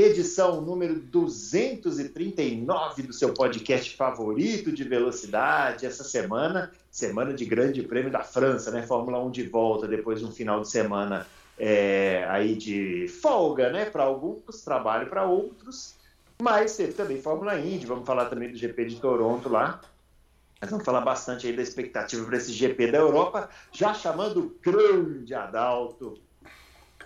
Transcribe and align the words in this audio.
edição 0.00 0.60
número 0.60 0.94
239 0.94 3.02
do 3.02 3.12
seu 3.12 3.34
podcast 3.34 3.96
favorito 3.96 4.70
de 4.70 4.84
velocidade. 4.84 5.84
Essa 5.84 6.04
semana, 6.04 6.70
semana 6.88 7.34
de 7.34 7.44
Grande 7.44 7.82
Prêmio 7.82 8.12
da 8.12 8.22
França, 8.22 8.70
né? 8.70 8.86
Fórmula 8.86 9.20
1 9.24 9.32
de 9.32 9.42
volta 9.48 9.88
depois 9.88 10.20
de 10.20 10.24
um 10.24 10.30
final 10.30 10.60
de 10.60 10.70
semana 10.70 11.26
é, 11.58 12.24
aí 12.28 12.54
de 12.54 13.08
folga, 13.08 13.70
né? 13.70 13.86
Para 13.86 14.04
alguns, 14.04 14.62
trabalho 14.62 15.08
para 15.08 15.24
outros. 15.24 15.96
Mas 16.40 16.76
teve 16.76 16.92
também 16.92 17.20
Fórmula 17.20 17.58
Indy, 17.58 17.84
vamos 17.84 18.06
falar 18.06 18.26
também 18.26 18.52
do 18.52 18.56
GP 18.56 18.84
de 18.84 19.00
Toronto 19.00 19.48
lá. 19.48 19.80
Nós 20.62 20.70
vamos 20.70 20.84
falar 20.84 21.00
bastante 21.00 21.48
aí 21.48 21.56
da 21.56 21.62
expectativa 21.62 22.24
para 22.24 22.36
esse 22.36 22.52
GP 22.52 22.92
da 22.92 22.98
Europa, 22.98 23.50
já 23.72 23.92
chamando 23.92 24.40
o 24.40 24.54
grande 24.62 25.34
Adalto 25.34 26.20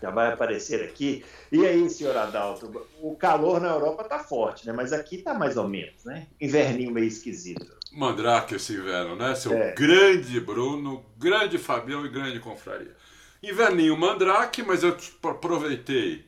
já 0.03 0.11
vai 0.11 0.33
aparecer 0.33 0.83
aqui. 0.83 1.25
E 1.51 1.65
aí, 1.65 1.89
senhor 1.89 2.17
Adalto, 2.17 2.87
o 3.01 3.15
calor 3.15 3.61
na 3.61 3.69
Europa 3.69 4.03
tá 4.03 4.19
forte, 4.19 4.67
né? 4.67 4.73
Mas 4.73 4.93
aqui 4.93 5.19
tá 5.19 5.33
mais 5.33 5.57
ou 5.57 5.69
menos, 5.69 6.05
né? 6.05 6.27
Inverninho 6.41 6.91
meio 6.91 7.07
esquisito. 7.07 7.79
Mandrake 7.93 8.57
esse 8.57 8.73
inverno, 8.73 9.15
né? 9.15 9.35
Seu 9.37 9.53
é. 9.53 9.73
grande 9.73 10.41
Bruno, 10.41 11.05
grande 11.17 11.57
Fabião 11.57 12.05
e 12.05 12.09
grande 12.09 12.41
confraria. 12.41 12.97
Inverninho 13.41 13.97
mandrake, 13.97 14.63
mas 14.63 14.83
eu 14.83 14.97
aproveitei 15.23 16.25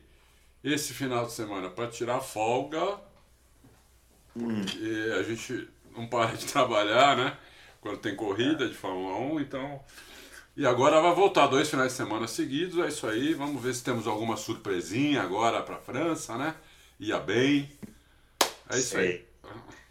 esse 0.63 0.93
final 0.93 1.25
de 1.25 1.33
semana 1.33 1.69
para 1.69 1.87
tirar 1.87 2.21
folga. 2.21 2.99
Hum. 4.35 4.61
Porque 4.61 5.11
a 5.19 5.23
gente 5.23 5.67
não 5.95 6.07
para 6.07 6.35
de 6.35 6.45
trabalhar, 6.51 7.17
né? 7.17 7.37
Quando 7.81 7.97
tem 7.97 8.15
corrida 8.15 8.67
de 8.67 8.73
Fórmula 8.73 9.17
1, 9.17 9.41
então 9.41 9.81
e 10.55 10.65
agora 10.65 11.01
vai 11.01 11.13
voltar 11.13 11.47
dois 11.47 11.69
finais 11.69 11.91
de 11.91 11.97
semana 11.97 12.27
seguidos, 12.27 12.83
é 12.83 12.87
isso 12.87 13.05
aí. 13.05 13.33
Vamos 13.33 13.61
ver 13.61 13.73
se 13.73 13.83
temos 13.83 14.07
alguma 14.07 14.37
surpresinha 14.37 15.21
agora 15.21 15.61
para 15.61 15.75
a 15.75 15.79
França, 15.79 16.37
né? 16.37 16.55
Ia 16.99 17.19
bem. 17.19 17.69
É 18.69 18.77
isso 18.77 18.95
Sei. 18.95 19.07
aí. 19.07 19.25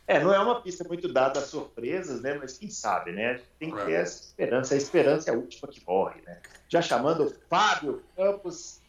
É, 0.06 0.20
não 0.20 0.32
é 0.32 0.38
uma 0.38 0.60
pista 0.60 0.84
muito 0.84 1.10
dada 1.10 1.40
a 1.40 1.42
surpresas, 1.42 2.20
né? 2.20 2.34
Mas 2.34 2.58
quem 2.58 2.70
sabe, 2.70 3.12
né? 3.12 3.30
A 3.30 3.32
gente 3.34 3.48
tem 3.58 3.70
que 3.70 3.84
ter 3.84 3.92
é. 3.92 4.00
essa 4.00 4.22
esperança. 4.22 4.74
A 4.74 4.76
esperança 4.76 5.30
é 5.30 5.34
a 5.34 5.36
última 5.36 5.68
que 5.68 5.82
morre, 5.86 6.20
né? 6.22 6.40
Já 6.68 6.82
chamando 6.82 7.24
o 7.24 7.34
Fábio 7.48 8.02
Campos, 8.16 8.80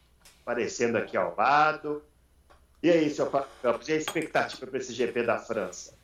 aparecendo 0.42 0.98
aqui 0.98 1.16
ao 1.16 1.36
lado. 1.36 2.04
E 2.84 2.90
aí, 2.90 3.10
seu 3.10 3.30
Fábio 3.30 3.50
Campos, 3.62 3.88
e 3.88 3.94
a 3.94 3.96
expectativa 3.96 4.68
para 4.68 4.78
esse 4.78 4.94
GP 4.94 5.24
da 5.24 5.40
França? 5.40 5.95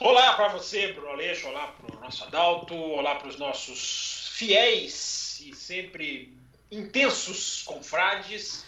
Olá 0.00 0.32
para 0.32 0.48
você, 0.48 0.94
Bruno 0.94 1.10
Aleixo, 1.10 1.46
olá 1.46 1.66
para 1.66 1.94
o 1.94 2.00
nosso 2.00 2.24
Adalto, 2.24 2.74
olá 2.74 3.16
para 3.16 3.28
os 3.28 3.36
nossos 3.36 4.30
fiéis 4.32 5.38
e 5.40 5.54
sempre 5.54 6.34
intensos 6.72 7.62
confrades. 7.64 8.64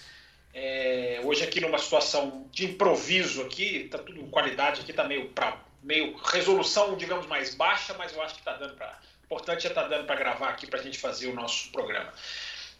É, 0.52 1.22
hoje 1.24 1.42
aqui 1.42 1.58
numa 1.58 1.78
situação 1.78 2.46
de 2.52 2.66
improviso 2.66 3.40
aqui, 3.40 3.88
tá 3.90 3.96
tudo 3.96 4.22
qualidade 4.26 4.82
aqui 4.82 4.92
tá 4.92 5.04
meio 5.04 5.30
para 5.30 5.56
meio 5.82 6.14
resolução, 6.18 6.98
digamos 6.98 7.24
mais 7.26 7.54
baixa, 7.54 7.94
mas 7.94 8.12
eu 8.12 8.20
acho 8.20 8.34
que 8.34 8.42
tá 8.42 8.52
dando 8.52 8.74
para 8.74 9.00
importante 9.24 9.66
é 9.66 9.70
tá 9.70 9.88
dando 9.88 10.04
para 10.04 10.16
gravar 10.16 10.50
aqui 10.50 10.66
para 10.66 10.80
a 10.80 10.82
gente 10.82 10.98
fazer 10.98 11.28
o 11.28 11.34
nosso 11.34 11.72
programa. 11.72 12.12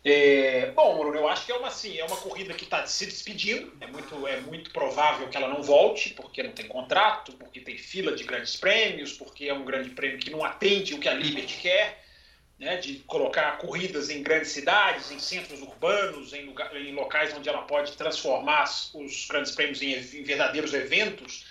É, 0.04 0.72
bom, 0.72 0.98
Bruno, 0.98 1.16
eu 1.16 1.28
acho 1.28 1.46
que 1.46 1.52
é 1.52 1.54
uma, 1.54 1.68
assim, 1.68 1.96
é 1.96 2.04
uma 2.04 2.16
corrida 2.16 2.52
que 2.54 2.64
está 2.64 2.84
se 2.86 3.06
despedindo. 3.06 3.72
É 3.80 3.86
muito, 3.86 4.26
é 4.26 4.40
muito 4.40 4.70
provável 4.72 5.28
que 5.28 5.36
ela 5.36 5.48
não 5.48 5.62
volte, 5.62 6.10
porque 6.10 6.42
não 6.42 6.52
tem 6.52 6.66
contrato, 6.66 7.32
porque 7.34 7.60
tem 7.60 7.78
fila 7.78 8.12
de 8.12 8.24
grandes 8.24 8.56
prêmios, 8.56 9.12
porque 9.12 9.46
é 9.46 9.54
um 9.54 9.64
grande 9.64 9.90
prêmio 9.90 10.18
que 10.18 10.30
não 10.30 10.44
atende 10.44 10.94
o 10.94 10.98
que 10.98 11.08
a 11.08 11.14
Liberty 11.14 11.56
quer, 11.62 12.04
né, 12.58 12.76
de 12.78 12.94
colocar 13.00 13.58
corridas 13.58 14.10
em 14.10 14.22
grandes 14.22 14.50
cidades, 14.50 15.10
em 15.12 15.18
centros 15.20 15.60
urbanos, 15.62 16.32
em, 16.32 16.46
lugar, 16.46 16.74
em 16.76 16.92
locais 16.92 17.32
onde 17.36 17.48
ela 17.48 17.62
pode 17.62 17.92
transformar 17.92 18.64
os 18.94 19.26
grandes 19.26 19.52
prêmios 19.52 19.80
em, 19.82 19.92
em 19.92 20.22
verdadeiros 20.24 20.74
eventos. 20.74 21.46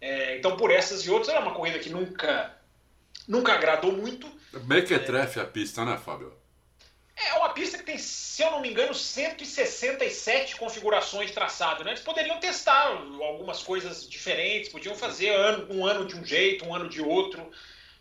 É, 0.00 0.36
então, 0.36 0.56
por 0.56 0.70
essas 0.70 1.04
e 1.04 1.10
outras, 1.10 1.30
ela 1.30 1.40
é 1.40 1.42
uma 1.42 1.54
corrida 1.54 1.78
que 1.78 1.90
nunca, 1.90 2.54
nunca 3.26 3.54
agradou 3.54 3.92
muito. 3.92 4.30
Mequetrefe 4.66 5.38
é, 5.38 5.42
a 5.42 5.46
pista, 5.46 5.84
né, 5.84 5.98
Fábio? 5.98 6.39
É 7.26 7.34
uma 7.34 7.50
pista 7.50 7.76
que 7.76 7.84
tem, 7.84 7.98
se 7.98 8.42
eu 8.42 8.50
não 8.50 8.60
me 8.60 8.70
engano, 8.70 8.94
167 8.94 10.56
configurações 10.56 11.30
traçado. 11.30 11.84
Né? 11.84 11.90
Eles 11.90 12.02
poderiam 12.02 12.38
testar 12.38 12.86
algumas 13.20 13.62
coisas 13.62 14.08
diferentes, 14.08 14.70
podiam 14.70 14.94
fazer 14.94 15.32
um 15.70 15.84
ano 15.84 16.06
de 16.06 16.16
um 16.16 16.24
jeito, 16.24 16.64
um 16.64 16.74
ano 16.74 16.88
de 16.88 17.02
outro. 17.02 17.50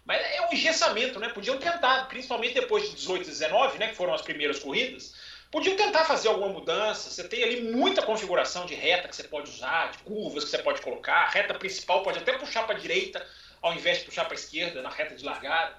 Mas 0.05 0.21
é 0.21 0.41
um 0.47 0.53
engessamento, 0.53 1.19
né? 1.19 1.29
Podiam 1.29 1.57
tentar, 1.57 2.07
principalmente 2.07 2.55
depois 2.55 2.89
de 2.89 2.95
18 2.95 3.27
e 3.27 3.29
19, 3.29 3.77
né, 3.77 3.89
que 3.89 3.95
foram 3.95 4.13
as 4.13 4.23
primeiras 4.23 4.57
corridas, 4.57 5.13
podiam 5.51 5.75
tentar 5.75 6.05
fazer 6.05 6.29
alguma 6.29 6.49
mudança. 6.49 7.09
Você 7.09 7.27
tem 7.27 7.43
ali 7.43 7.61
muita 7.71 8.01
configuração 8.01 8.65
de 8.65 8.73
reta 8.73 9.07
que 9.07 9.15
você 9.15 9.25
pode 9.25 9.51
usar, 9.51 9.91
de 9.91 9.99
curvas 9.99 10.45
que 10.45 10.49
você 10.49 10.57
pode 10.59 10.81
colocar. 10.81 11.25
A 11.25 11.29
reta 11.29 11.53
principal 11.53 12.01
pode 12.01 12.17
até 12.17 12.33
puxar 12.33 12.65
para 12.65 12.75
a 12.75 12.79
direita, 12.79 13.23
ao 13.61 13.73
invés 13.73 13.99
de 13.99 14.05
puxar 14.05 14.25
para 14.25 14.33
a 14.33 14.39
esquerda, 14.39 14.81
na 14.81 14.89
reta 14.89 15.15
de 15.15 15.23
largada. 15.23 15.75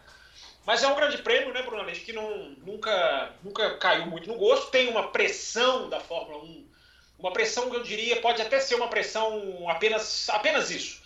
Mas 0.66 0.82
é 0.82 0.88
um 0.88 0.94
grande 0.94 1.18
prêmio, 1.18 1.52
né, 1.52 1.62
Bruno 1.62 1.82
Aleixo, 1.82 2.04
que 2.04 2.12
não, 2.12 2.50
nunca, 2.64 3.32
nunca 3.42 3.76
caiu 3.78 4.06
muito 4.06 4.28
no 4.28 4.36
gosto. 4.36 4.70
Tem 4.70 4.88
uma 4.88 5.08
pressão 5.08 5.88
da 5.88 5.98
Fórmula 6.00 6.44
1, 6.44 6.66
uma 7.18 7.32
pressão 7.32 7.68
que 7.70 7.76
eu 7.76 7.82
diria 7.82 8.20
pode 8.20 8.40
até 8.40 8.58
ser 8.60 8.74
uma 8.74 8.88
pressão 8.88 9.68
apenas, 9.68 10.28
apenas 10.30 10.70
isso. 10.70 11.00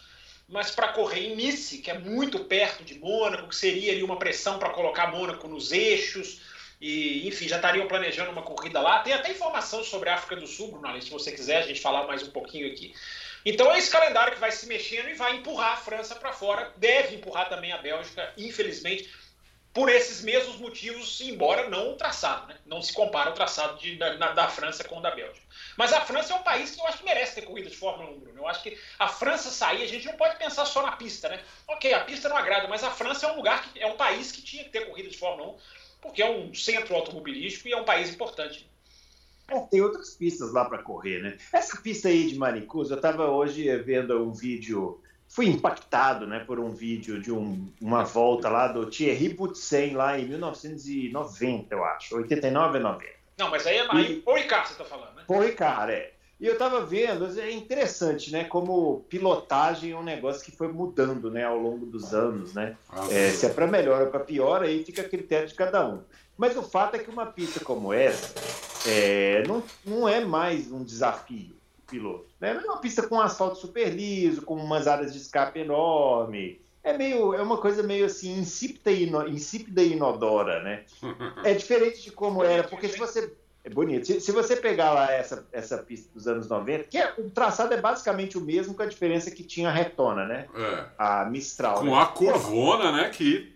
Mas 0.49 0.71
para 0.71 0.89
correr 0.89 1.27
em 1.27 1.37
Nice, 1.37 1.79
que 1.79 1.91
é 1.91 1.99
muito 1.99 2.41
perto 2.41 2.85
de 2.85 2.99
Mônaco, 2.99 3.49
que 3.49 3.57
seria 3.57 3.93
ali 3.93 4.03
uma 4.03 4.19
pressão 4.19 4.59
para 4.59 4.71
colocar 4.71 5.07
Mônaco 5.09 5.49
nos 5.49 5.73
eixos, 5.73 6.41
e 6.81 7.27
enfim, 7.27 7.49
já 7.49 7.57
estariam 7.57 7.89
planejando 7.89 8.31
uma 8.31 8.43
corrida 8.43 8.81
lá. 8.81 9.01
Tem 9.01 9.13
até 9.13 9.31
informação 9.31 9.83
sobre 9.83 10.11
a 10.11 10.15
África 10.15 10.37
do 10.37 10.47
Sul, 10.47 10.71
Bruno 10.71 11.01
se 11.01 11.11
você 11.11 11.33
quiser 11.33 11.59
a 11.59 11.67
gente 11.67 11.81
falar 11.81 12.07
mais 12.07 12.23
um 12.23 12.31
pouquinho 12.31 12.71
aqui. 12.71 12.95
Então 13.45 13.73
é 13.73 13.79
esse 13.79 13.91
calendário 13.91 14.35
que 14.35 14.41
vai 14.41 14.53
se 14.53 14.67
mexendo 14.67 15.09
e 15.09 15.15
vai 15.15 15.37
empurrar 15.37 15.73
a 15.73 15.77
França 15.77 16.15
para 16.15 16.33
fora, 16.33 16.73
deve 16.77 17.17
empurrar 17.17 17.49
também 17.49 17.73
a 17.73 17.79
Bélgica, 17.79 18.33
infelizmente 18.37 19.11
por 19.75 19.89
esses 19.89 20.23
mesmos 20.23 20.57
motivos, 20.57 21.21
embora 21.21 21.69
não 21.69 21.91
o 21.91 21.97
traçado, 21.97 22.47
né? 22.47 22.57
não 22.65 22.81
se 22.81 22.93
compara 22.93 23.31
o 23.31 23.35
traçado 23.35 23.77
de, 23.77 23.97
da, 23.97 24.33
da, 24.33 24.49
França 24.49 24.85
com 24.85 24.99
o 24.99 25.03
da 25.03 25.11
Bélgica. 25.11 25.45
Mas 25.77 25.93
a 25.93 26.01
França 26.01 26.33
é 26.33 26.37
um 26.37 26.45
país 26.45 26.71
que 26.71 26.81
eu 26.81 26.87
acho 26.87 26.99
que 26.99 27.05
merece 27.05 27.35
ter 27.35 27.43
corrida 27.43 27.69
de 27.69 27.77
Fórmula 27.77 28.09
1, 28.11 28.21
Bruno. 28.21 28.39
Eu 28.39 28.47
acho 28.47 28.63
que 28.63 28.79
a 29.01 29.09
França 29.09 29.51
sair, 29.51 29.83
a 29.83 29.89
gente 29.89 30.07
não 30.07 30.15
pode 30.15 30.39
pensar 30.39 30.65
só 30.65 30.81
na 30.81 30.93
pista, 30.93 31.29
né? 31.29 31.43
Ok, 31.67 31.93
a 31.93 32.05
pista 32.05 32.29
não 32.29 32.37
agrada, 32.37 32.69
mas 32.69 32.85
a 32.85 32.91
França 32.93 33.27
é 33.27 33.33
um 33.33 33.37
lugar, 33.37 33.65
que, 33.65 33.81
é 33.81 33.87
um 33.87 33.97
país 33.97 34.31
que 34.31 34.41
tinha 34.41 34.63
que 34.63 34.71
ter 34.71 34.87
corrida 34.87 35.09
de 35.09 35.19
Fórmula 35.19 35.51
1, 35.51 35.57
porque 36.01 36.23
é 36.23 36.31
um 36.31 36.55
centro 36.55 36.95
automobilístico 36.95 37.67
e 37.67 37.73
é 37.73 37.77
um 37.77 37.85
país 37.85 38.11
importante. 38.11 38.71
É, 39.49 39.59
tem 39.59 39.81
outras 39.81 40.15
pistas 40.15 40.53
lá 40.53 40.65
para 40.67 40.85
correr, 40.85 41.21
né? 41.21 41.37
Essa 41.53 41.81
pista 41.81 42.09
aí 42.09 42.29
de 42.29 42.39
Manicuso, 42.39 42.93
eu 42.93 42.97
estava 42.97 43.29
hoje 43.29 43.77
vendo 43.79 44.23
um 44.23 44.33
vídeo 44.33 45.03
fui 45.35 45.49
impactado 45.49 46.29
né, 46.29 46.39
por 46.39 46.61
um 46.61 46.71
vídeo 46.71 47.21
de 47.21 47.33
um, 47.33 47.69
uma 47.81 48.05
volta 48.05 48.49
lá 48.49 48.69
do 48.69 48.87
Thierry 48.87 49.31
Boutsen 49.31 49.93
lá 49.93 50.17
em 50.17 50.29
1990, 50.29 51.75
eu 51.75 51.85
acho, 51.85 52.17
89 52.17 52.79
a 52.79 52.81
90. 52.81 53.13
Não, 53.39 53.51
mas 53.51 53.67
aí 53.67 53.79
é 53.79 53.87
mais. 53.89 54.11
E... 54.11 54.15
Paul 54.21 54.37
Ricard 54.37 54.69
você 54.69 54.75
está 54.75 54.85
falando, 54.85 55.17
né? 55.17 55.25
Paul 55.27 55.41
Ricard, 55.41 55.93
é. 55.93 56.13
E 56.39 56.47
eu 56.47 56.53
estava 56.53 56.87
vendo, 56.87 57.27
é 57.41 57.51
interessante, 57.51 58.31
né? 58.31 58.45
Como 58.45 59.05
pilotagem 59.09 59.91
é 59.91 59.97
um 59.97 60.05
negócio 60.05 60.45
que 60.45 60.53
foi 60.53 60.69
mudando, 60.69 61.29
né, 61.33 61.45
ao 61.45 61.59
longo 61.59 61.85
dos 61.85 62.15
anos, 62.15 62.55
né? 62.55 62.77
Ah, 62.89 63.09
é, 63.11 63.31
se 63.31 63.47
é 63.47 63.49
para 63.49 63.67
melhor 63.67 64.03
ou 64.03 64.09
para 64.09 64.21
pior, 64.21 64.63
aí 64.63 64.85
fica 64.85 65.03
a 65.03 65.09
critério 65.09 65.49
de 65.49 65.55
cada 65.55 65.85
um. 65.85 66.01
Mas 66.39 66.57
o 66.57 66.63
fato 66.63 66.95
é 66.95 66.99
que 67.01 67.11
uma 67.11 67.27
pista 67.27 67.59
como 67.59 67.93
essa 67.93 68.35
é, 68.89 69.43
não, 69.49 69.65
não 69.85 70.09
é 70.09 70.25
mais 70.25 70.71
um 70.71 70.85
desafio 70.85 71.57
piloto. 71.87 72.27
Né? 72.41 72.51
É 72.51 72.67
uma 72.67 72.79
pista 72.79 73.07
com 73.07 73.21
asfalto 73.21 73.59
super 73.59 73.89
liso, 73.89 74.43
com 74.43 74.55
umas 74.55 74.87
áreas 74.87 75.13
de 75.13 75.19
escape 75.19 75.61
enorme. 75.61 76.61
É 76.83 76.97
meio, 76.97 77.33
é 77.33 77.41
uma 77.41 77.57
coisa 77.57 77.83
meio 77.83 78.05
assim 78.05 78.39
insípida 78.39 78.91
e, 78.91 79.05
ino, 79.05 79.27
insípida 79.27 79.83
e 79.83 79.93
inodora, 79.93 80.63
né? 80.63 80.85
É 81.45 81.55
diferente 81.55 82.03
de 82.03 82.11
como 82.11 82.45
era, 82.45 82.65
porque 82.65 82.89
se 82.89 82.99
você 82.99 83.33
é 83.65 83.71
bonito. 83.71 84.07
Se, 84.07 84.21
se, 84.21 84.31
você 84.31 84.57
pegar 84.57 84.93
lá 84.93 85.11
essa, 85.11 85.47
essa 85.51 85.79
pista 85.79 86.13
dos 86.13 86.29
anos 86.29 86.47
90, 86.47 86.85
que 86.85 86.99
é, 86.99 87.15
o 87.17 87.31
traçado 87.31 87.73
é 87.73 87.81
basicamente 87.81 88.37
o 88.37 88.41
mesmo, 88.43 88.75
com 88.75 88.83
a 88.83 88.87
diferença 88.87 89.31
que 89.31 89.43
tinha 89.43 89.71
a 89.71 89.73
retona, 89.73 90.27
né? 90.27 90.47
É. 90.55 90.85
A 90.99 91.25
Mistral. 91.25 91.79
Com 91.79 91.87
né? 91.87 91.95
a 91.95 92.05
curvona, 92.05 92.93
né? 92.93 93.09
Que 93.09 93.54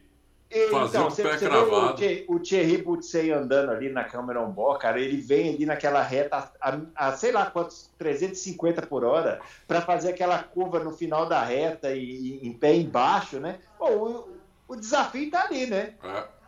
fazer 0.71 0.97
então, 0.97 1.07
um 1.07 1.11
você, 1.11 1.23
pé 1.23 1.39
você 1.39 1.47
cravado. 1.47 2.03
O, 2.29 2.35
o 2.35 2.41
Thierry 2.41 2.79
Boutsen 2.79 3.33
andando 3.33 3.71
ali 3.71 3.91
na 3.91 4.05
Cameron 4.05 4.51
Ball, 4.51 4.79
cara, 4.79 5.01
ele 5.01 5.19
vem 5.19 5.55
ali 5.55 5.67
naquela 5.67 6.03
reta 6.03 6.51
a, 6.61 6.71
a, 6.71 7.09
a 7.09 7.17
sei 7.17 7.33
lá 7.33 7.47
quantos, 7.47 7.91
350 7.99 8.87
por 8.87 9.05
hora, 9.05 9.41
para 9.67 9.83
fazer 9.83 10.11
aquela 10.11 10.43
curva 10.43 10.79
no 10.79 10.93
final 10.93 11.27
da 11.27 11.43
reta 11.43 11.93
e, 11.93 12.41
e 12.43 12.49
em 12.49 12.53
pé 12.53 12.75
embaixo, 12.75 13.39
né? 13.39 13.59
Bom, 13.79 14.27
o, 14.69 14.73
o 14.73 14.77
desafio 14.77 15.31
tá 15.31 15.45
ali, 15.45 15.67
né? 15.67 15.95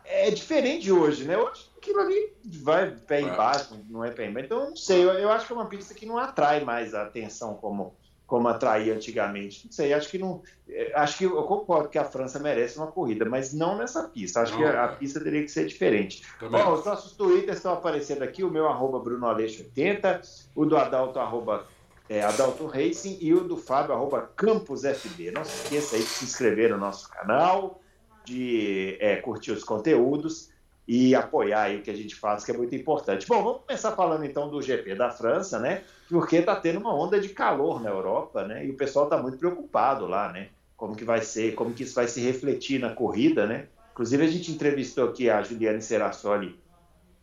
É. 0.03 0.27
é 0.27 0.31
diferente 0.31 0.83
de 0.83 0.91
hoje, 0.91 1.25
né? 1.25 1.37
Hoje 1.37 1.71
aquilo 1.81 1.99
ali 1.99 2.33
vai 2.63 2.91
pé 2.91 3.17
é. 3.17 3.21
embaixo, 3.21 3.83
não 3.89 4.05
é 4.05 4.11
pé 4.11 4.27
embaixo. 4.27 4.45
Então, 4.45 4.69
não 4.69 4.75
sei, 4.75 5.03
eu, 5.03 5.09
eu 5.13 5.31
acho 5.31 5.47
que 5.47 5.53
é 5.53 5.55
uma 5.55 5.65
pista 5.65 5.93
que 5.93 6.05
não 6.05 6.17
atrai 6.17 6.63
mais 6.63 6.93
a 6.93 7.03
atenção 7.03 7.55
como 7.55 7.95
como 8.31 8.47
atraía 8.47 8.93
antigamente. 8.93 9.65
Não 9.65 9.73
sei, 9.73 9.91
acho 9.91 10.07
que 10.07 10.17
não. 10.17 10.41
É, 10.69 10.93
acho 10.95 11.17
que 11.17 11.25
eu 11.25 11.43
concordo 11.43 11.89
que 11.89 11.97
a 11.97 12.05
França 12.05 12.39
merece 12.39 12.77
uma 12.77 12.87
corrida, 12.87 13.25
mas 13.25 13.53
não 13.53 13.77
nessa 13.77 14.03
pista. 14.03 14.39
Acho 14.39 14.53
não, 14.53 14.59
que 14.59 14.63
a, 14.63 14.85
a, 14.85 14.93
é. 14.93 14.95
pista 14.95 15.19
teria 15.19 15.41
que 15.41 15.49
ser 15.49 15.67
diferente. 15.67 16.23
Bom, 16.39 16.71
os 16.71 16.85
nossos 16.85 17.11
twitters 17.11 17.57
estão 17.57 17.73
aparecendo 17.73 18.21
aqui, 18.21 18.41
o 18.41 18.49
meu 18.49 18.69
arroba 18.69 18.99
Bruno 18.99 19.27
80, 19.27 20.21
o 20.55 20.65
do 20.65 20.77
Adalto 20.77 21.19
arroba 21.19 21.65
é, 22.07 22.21
Adalto 22.21 22.67
Racing 22.67 23.17
e 23.19 23.33
o 23.33 23.41
do 23.41 23.57
Fábio 23.57 23.93
arroba 23.93 24.31
Campus 24.33 24.83
FB. 24.83 25.31
Não 25.31 25.43
se 25.43 25.63
esqueça 25.63 25.97
aí 25.97 26.01
de 26.01 26.07
se 26.07 26.23
inscrever 26.23 26.69
no 26.69 26.77
nosso 26.77 27.09
canal, 27.09 27.81
de 28.23 28.95
é, 29.01 29.17
curtir 29.17 29.51
os 29.51 29.65
conteúdos 29.65 30.50
e 30.87 31.15
apoiar 31.15 31.71
o 31.75 31.81
que 31.81 31.91
a 31.91 31.95
gente 31.95 32.15
faz, 32.15 32.43
que 32.43 32.51
é 32.51 32.57
muito 32.57 32.75
importante. 32.75 33.27
Bom, 33.27 33.43
vamos 33.43 33.61
começar 33.65 33.91
falando 33.91 34.25
então 34.25 34.49
do 34.49 34.61
GP 34.61 34.95
da 34.95 35.09
França, 35.09 35.59
né? 35.59 35.83
Porque 36.09 36.37
está 36.37 36.55
tendo 36.55 36.79
uma 36.79 36.93
onda 36.93 37.19
de 37.19 37.29
calor 37.29 37.81
na 37.81 37.89
Europa, 37.89 38.43
né? 38.45 38.65
E 38.65 38.71
o 38.71 38.77
pessoal 38.77 39.05
está 39.05 39.17
muito 39.17 39.37
preocupado 39.37 40.05
lá, 40.07 40.31
né? 40.31 40.49
Como 40.75 40.95
que 40.95 41.05
vai 41.05 41.21
ser, 41.21 41.53
como 41.53 41.73
que 41.73 41.83
isso 41.83 41.95
vai 41.95 42.07
se 42.07 42.19
refletir 42.19 42.79
na 42.79 42.93
corrida, 42.93 43.45
né? 43.45 43.67
Inclusive 43.91 44.23
a 44.23 44.27
gente 44.27 44.51
entrevistou 44.51 45.09
aqui 45.09 45.29
a 45.29 45.41
Juliane 45.41 45.81
Serassoli 45.81 46.59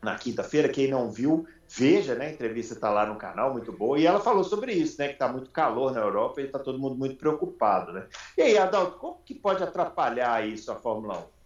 na 0.01 0.15
quinta-feira, 0.17 0.69
quem 0.69 0.89
não 0.89 1.11
viu, 1.11 1.47
veja, 1.69 2.15
né? 2.15 2.27
A 2.27 2.33
entrevista 2.33 2.75
está 2.75 2.89
lá 2.91 3.05
no 3.05 3.17
canal, 3.17 3.53
muito 3.53 3.73
boa, 3.73 3.99
e 3.99 4.07
ela 4.07 4.21
falou 4.21 4.45
sobre 4.45 4.73
isso, 4.73 4.97
né? 4.99 5.09
Que 5.09 5.15
está 5.15 5.29
muito 5.29 5.51
calor 5.51 5.93
na 5.93 6.01
Europa 6.01 6.41
e 6.41 6.45
está 6.45 6.59
todo 6.59 6.79
mundo 6.79 6.97
muito 6.97 7.17
preocupado, 7.17 7.93
né? 7.93 8.07
E 8.37 8.43
aí, 8.43 8.57
Adalto, 8.57 8.99
como 8.99 9.21
que 9.25 9.35
pode 9.35 9.63
atrapalhar 9.63 10.47
isso 10.47 10.71
a 10.71 10.77
Fórmula 10.77 11.19
1? 11.19 11.38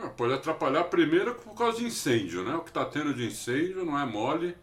Não, 0.00 0.08
pode 0.10 0.32
atrapalhar 0.32 0.84
primeiro 0.84 1.34
por 1.34 1.54
causa 1.54 1.78
de 1.78 1.84
incêndio, 1.84 2.42
né? 2.42 2.54
O 2.54 2.62
que 2.62 2.70
está 2.70 2.84
tendo 2.86 3.12
de 3.12 3.26
incêndio 3.26 3.84
não 3.84 3.98
é 3.98 4.06
mole. 4.06 4.56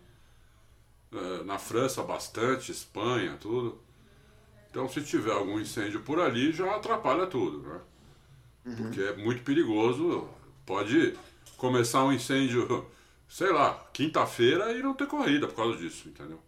É, 1.12 1.44
na 1.44 1.58
França, 1.60 2.02
bastante, 2.04 2.72
Espanha, 2.72 3.38
tudo. 3.40 3.80
Então, 4.70 4.90
se 4.90 5.02
tiver 5.02 5.32
algum 5.32 5.60
incêndio 5.60 6.02
por 6.02 6.20
ali, 6.20 6.52
já 6.52 6.76
atrapalha 6.76 7.28
tudo, 7.28 7.60
né? 7.62 7.80
Uhum. 8.66 8.76
Porque 8.76 9.02
é 9.02 9.16
muito 9.16 9.44
perigoso. 9.44 10.28
Pode 10.66 11.18
começar 11.56 12.04
um 12.04 12.12
incêndio, 12.12 12.86
sei 13.30 13.52
lá, 13.52 13.88
quinta-feira 13.94 14.74
e 14.74 14.82
não 14.82 14.94
ter 14.94 15.08
corrida 15.08 15.48
por 15.48 15.56
causa 15.56 15.78
disso, 15.78 16.10
entendeu? 16.10 16.42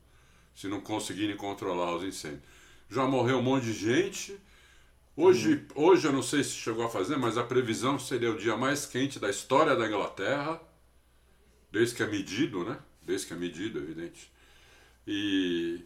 Se 0.53 0.68
não 0.68 0.81
conseguirem 0.81 1.38
controlar 1.38 1.95
os 1.95 2.03
incêndios. 2.03 2.42
Já 2.89 3.06
morreu 3.06 3.38
um 3.38 3.44
monte 3.44 3.65
de 3.65 3.74
gente 3.74 4.38
Hoje, 5.21 5.68
hoje 5.75 6.07
eu 6.07 6.13
não 6.13 6.24
sei 6.24 6.42
se 6.45 6.51
chegou 6.51 6.86
a 6.86 6.89
fazer, 6.89 7.18
mas 7.18 7.38
a 7.38 7.44
previsão 7.44 8.00
seria 8.00 8.31
o 8.31 8.38
dia 8.38 8.56
mais 8.56 8.86
quente 8.86 9.19
da 9.19 9.30
história 9.30 9.75
da 9.75 9.86
Inglaterra, 9.86 10.62
desde 11.69 11.94
que 11.94 12.01
é 12.01 12.07
medido, 12.07 12.63
né? 12.63 12.80
Desde 13.01 13.27
que 13.27 13.33
é 13.33 13.36
medido, 13.36 13.80
evidente. 13.80 14.31
E 15.06 15.83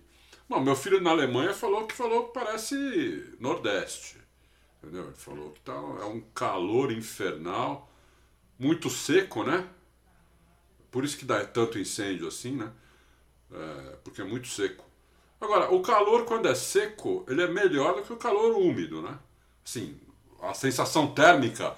bom, 0.48 0.60
meu 0.60 0.76
filho 0.76 1.02
na 1.02 1.10
Alemanha 1.10 1.52
falou 1.52 1.88
que 1.88 1.96
falou 1.96 2.28
que 2.28 2.34
parece 2.36 3.36
Nordeste, 3.40 4.18
entendeu? 4.78 5.06
Ele 5.06 5.16
falou 5.16 5.50
que 5.50 5.62
tá, 5.62 5.74
é 5.74 6.06
um 6.06 6.22
calor 6.36 6.92
infernal, 6.92 7.92
muito 8.60 8.88
seco, 8.88 9.44
né? 9.44 9.68
Por 10.92 11.04
isso 11.04 11.18
que 11.18 11.26
dá 11.26 11.44
tanto 11.44 11.80
incêndio 11.80 12.28
assim, 12.28 12.56
né? 12.56 12.72
É, 13.52 13.98
porque 14.04 14.22
é 14.22 14.26
muito 14.26 14.48
seco. 14.48 14.86
Agora, 15.44 15.74
o 15.74 15.82
calor 15.82 16.24
quando 16.24 16.48
é 16.48 16.56
seco, 16.56 17.26
ele 17.28 17.42
é 17.42 17.48
melhor 17.48 17.96
do 17.96 18.02
que 18.02 18.14
o 18.14 18.18
calor 18.18 18.58
úmido, 18.58 19.02
né? 19.02 19.20
Assim, 19.66 20.00
a 20.42 20.54
sensação 20.54 21.08
térmica 21.08 21.76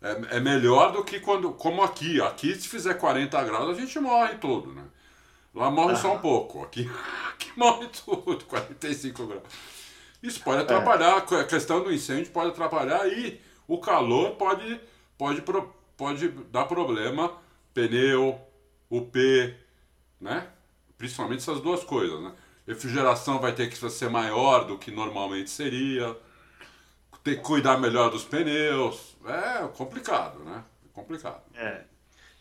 é, 0.00 0.36
é 0.36 0.40
melhor 0.40 0.92
do 0.92 1.04
que 1.04 1.20
quando, 1.20 1.52
como 1.52 1.82
aqui. 1.82 2.20
Aqui, 2.22 2.54
se 2.54 2.66
fizer 2.66 2.94
40 2.94 3.44
graus, 3.44 3.76
a 3.76 3.80
gente 3.80 3.98
morre 3.98 4.36
todo, 4.36 4.72
né? 4.72 4.84
Lá 5.54 5.70
morre 5.70 5.96
só 5.96 6.14
um 6.14 6.20
pouco. 6.20 6.62
Aqui, 6.62 6.90
aqui 7.34 7.52
morre 7.54 7.86
tudo, 7.88 8.44
45 8.48 9.26
graus. 9.26 9.42
Isso 10.22 10.40
pode 10.42 10.60
é. 10.60 10.62
atrapalhar, 10.62 11.18
a 11.18 11.44
questão 11.44 11.84
do 11.84 11.92
incêndio 11.92 12.32
pode 12.32 12.50
atrapalhar 12.50 13.06
e 13.08 13.38
o 13.68 13.78
calor 13.78 14.36
pode, 14.36 14.80
pode, 15.18 15.42
pode 15.96 16.28
dar 16.50 16.64
problema, 16.64 17.30
pneu, 17.74 18.40
UP, 18.88 19.54
né? 20.18 20.46
Principalmente 20.96 21.40
essas 21.40 21.60
duas 21.60 21.84
coisas, 21.84 22.22
né? 22.22 22.32
Refrigeração 22.66 23.38
vai 23.38 23.52
ter 23.52 23.68
que 23.68 23.90
ser 23.90 24.08
maior 24.08 24.64
do 24.64 24.78
que 24.78 24.90
normalmente 24.90 25.50
seria, 25.50 26.16
ter 27.22 27.36
que 27.36 27.42
cuidar 27.42 27.78
melhor 27.78 28.10
dos 28.10 28.24
pneus. 28.24 29.16
É 29.24 29.66
complicado, 29.68 30.38
né? 30.40 30.64
É 30.84 30.88
complicado. 30.92 31.42
É. 31.54 31.82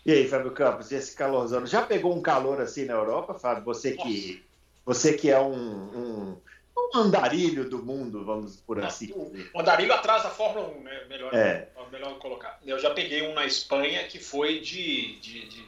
E 0.05 0.11
aí, 0.11 0.27
Fábio 0.27 0.51
Campos, 0.51 0.91
esse 0.91 1.15
calorzão, 1.15 1.65
já 1.65 1.83
pegou 1.83 2.15
um 2.15 2.21
calor 2.21 2.59
assim 2.59 2.85
na 2.85 2.93
Europa, 2.93 3.35
Fábio? 3.35 3.63
Você 3.65 3.91
que, 3.91 4.43
você 4.83 5.13
que 5.13 5.29
é 5.29 5.39
um, 5.39 5.53
um, 5.53 6.37
um 6.75 6.97
andarilho 6.97 7.69
do 7.69 7.85
mundo, 7.85 8.25
vamos 8.25 8.57
por 8.57 8.83
assim 8.83 9.07
dizer. 9.07 9.51
O 9.53 9.59
andarilho 9.59 9.93
atrás 9.93 10.23
da 10.23 10.29
Fórmula 10.31 10.69
1, 10.69 10.81
né? 10.81 11.05
Melhor, 11.07 11.33
é. 11.35 11.69
melhor 11.91 12.17
colocar. 12.17 12.59
Eu 12.65 12.79
já 12.79 12.89
peguei 12.91 13.27
um 13.27 13.33
na 13.35 13.45
Espanha 13.45 14.07
que 14.07 14.17
foi 14.17 14.59
de, 14.59 15.19
de, 15.19 15.47
de, 15.47 15.67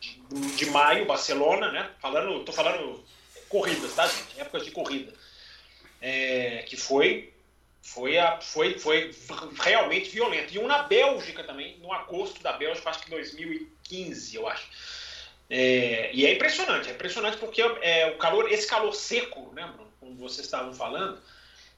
de, 0.00 0.56
de 0.56 0.70
maio, 0.70 1.06
Barcelona, 1.06 1.70
né? 1.70 1.90
Falando, 2.00 2.44
tô 2.44 2.52
falando 2.52 3.04
corridas, 3.48 3.94
tá, 3.94 4.06
gente? 4.06 4.40
Épocas 4.40 4.64
de 4.64 4.70
corrida. 4.70 5.12
É, 6.00 6.64
que 6.66 6.76
foi, 6.76 7.32
foi, 7.82 8.18
a, 8.18 8.40
foi, 8.40 8.78
foi 8.78 9.10
realmente 9.60 10.10
violento. 10.10 10.54
E 10.54 10.58
um 10.58 10.66
na 10.66 10.82
Bélgica 10.82 11.44
também, 11.44 11.78
no 11.78 11.92
agosto 11.92 12.42
da 12.42 12.52
Bélgica, 12.52 12.90
acho 12.90 13.00
que 13.00 13.10
2015, 13.10 14.36
eu 14.36 14.48
acho. 14.48 14.68
É, 15.48 16.10
e 16.12 16.26
é 16.26 16.32
impressionante, 16.32 16.88
é 16.88 16.92
impressionante 16.92 17.36
porque 17.36 17.60
é, 17.60 18.06
o 18.10 18.16
calor, 18.16 18.50
esse 18.50 18.66
calor 18.66 18.94
seco, 18.94 19.52
né, 19.54 19.66
Bruno, 19.66 19.92
como 20.00 20.16
vocês 20.16 20.46
estavam 20.46 20.72
falando, 20.72 21.20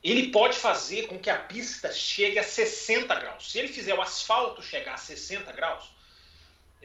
ele 0.02 0.28
pode 0.28 0.56
fazer 0.56 1.08
com 1.08 1.18
que 1.18 1.28
a 1.28 1.36
pista 1.36 1.92
chegue 1.92 2.38
a 2.38 2.44
60 2.44 3.12
graus. 3.16 3.50
Se 3.50 3.58
ele 3.58 3.68
fizer 3.68 3.92
o 3.94 4.00
asfalto 4.00 4.62
chegar 4.62 4.94
a 4.94 4.98
60 4.98 5.50
graus, 5.52 5.90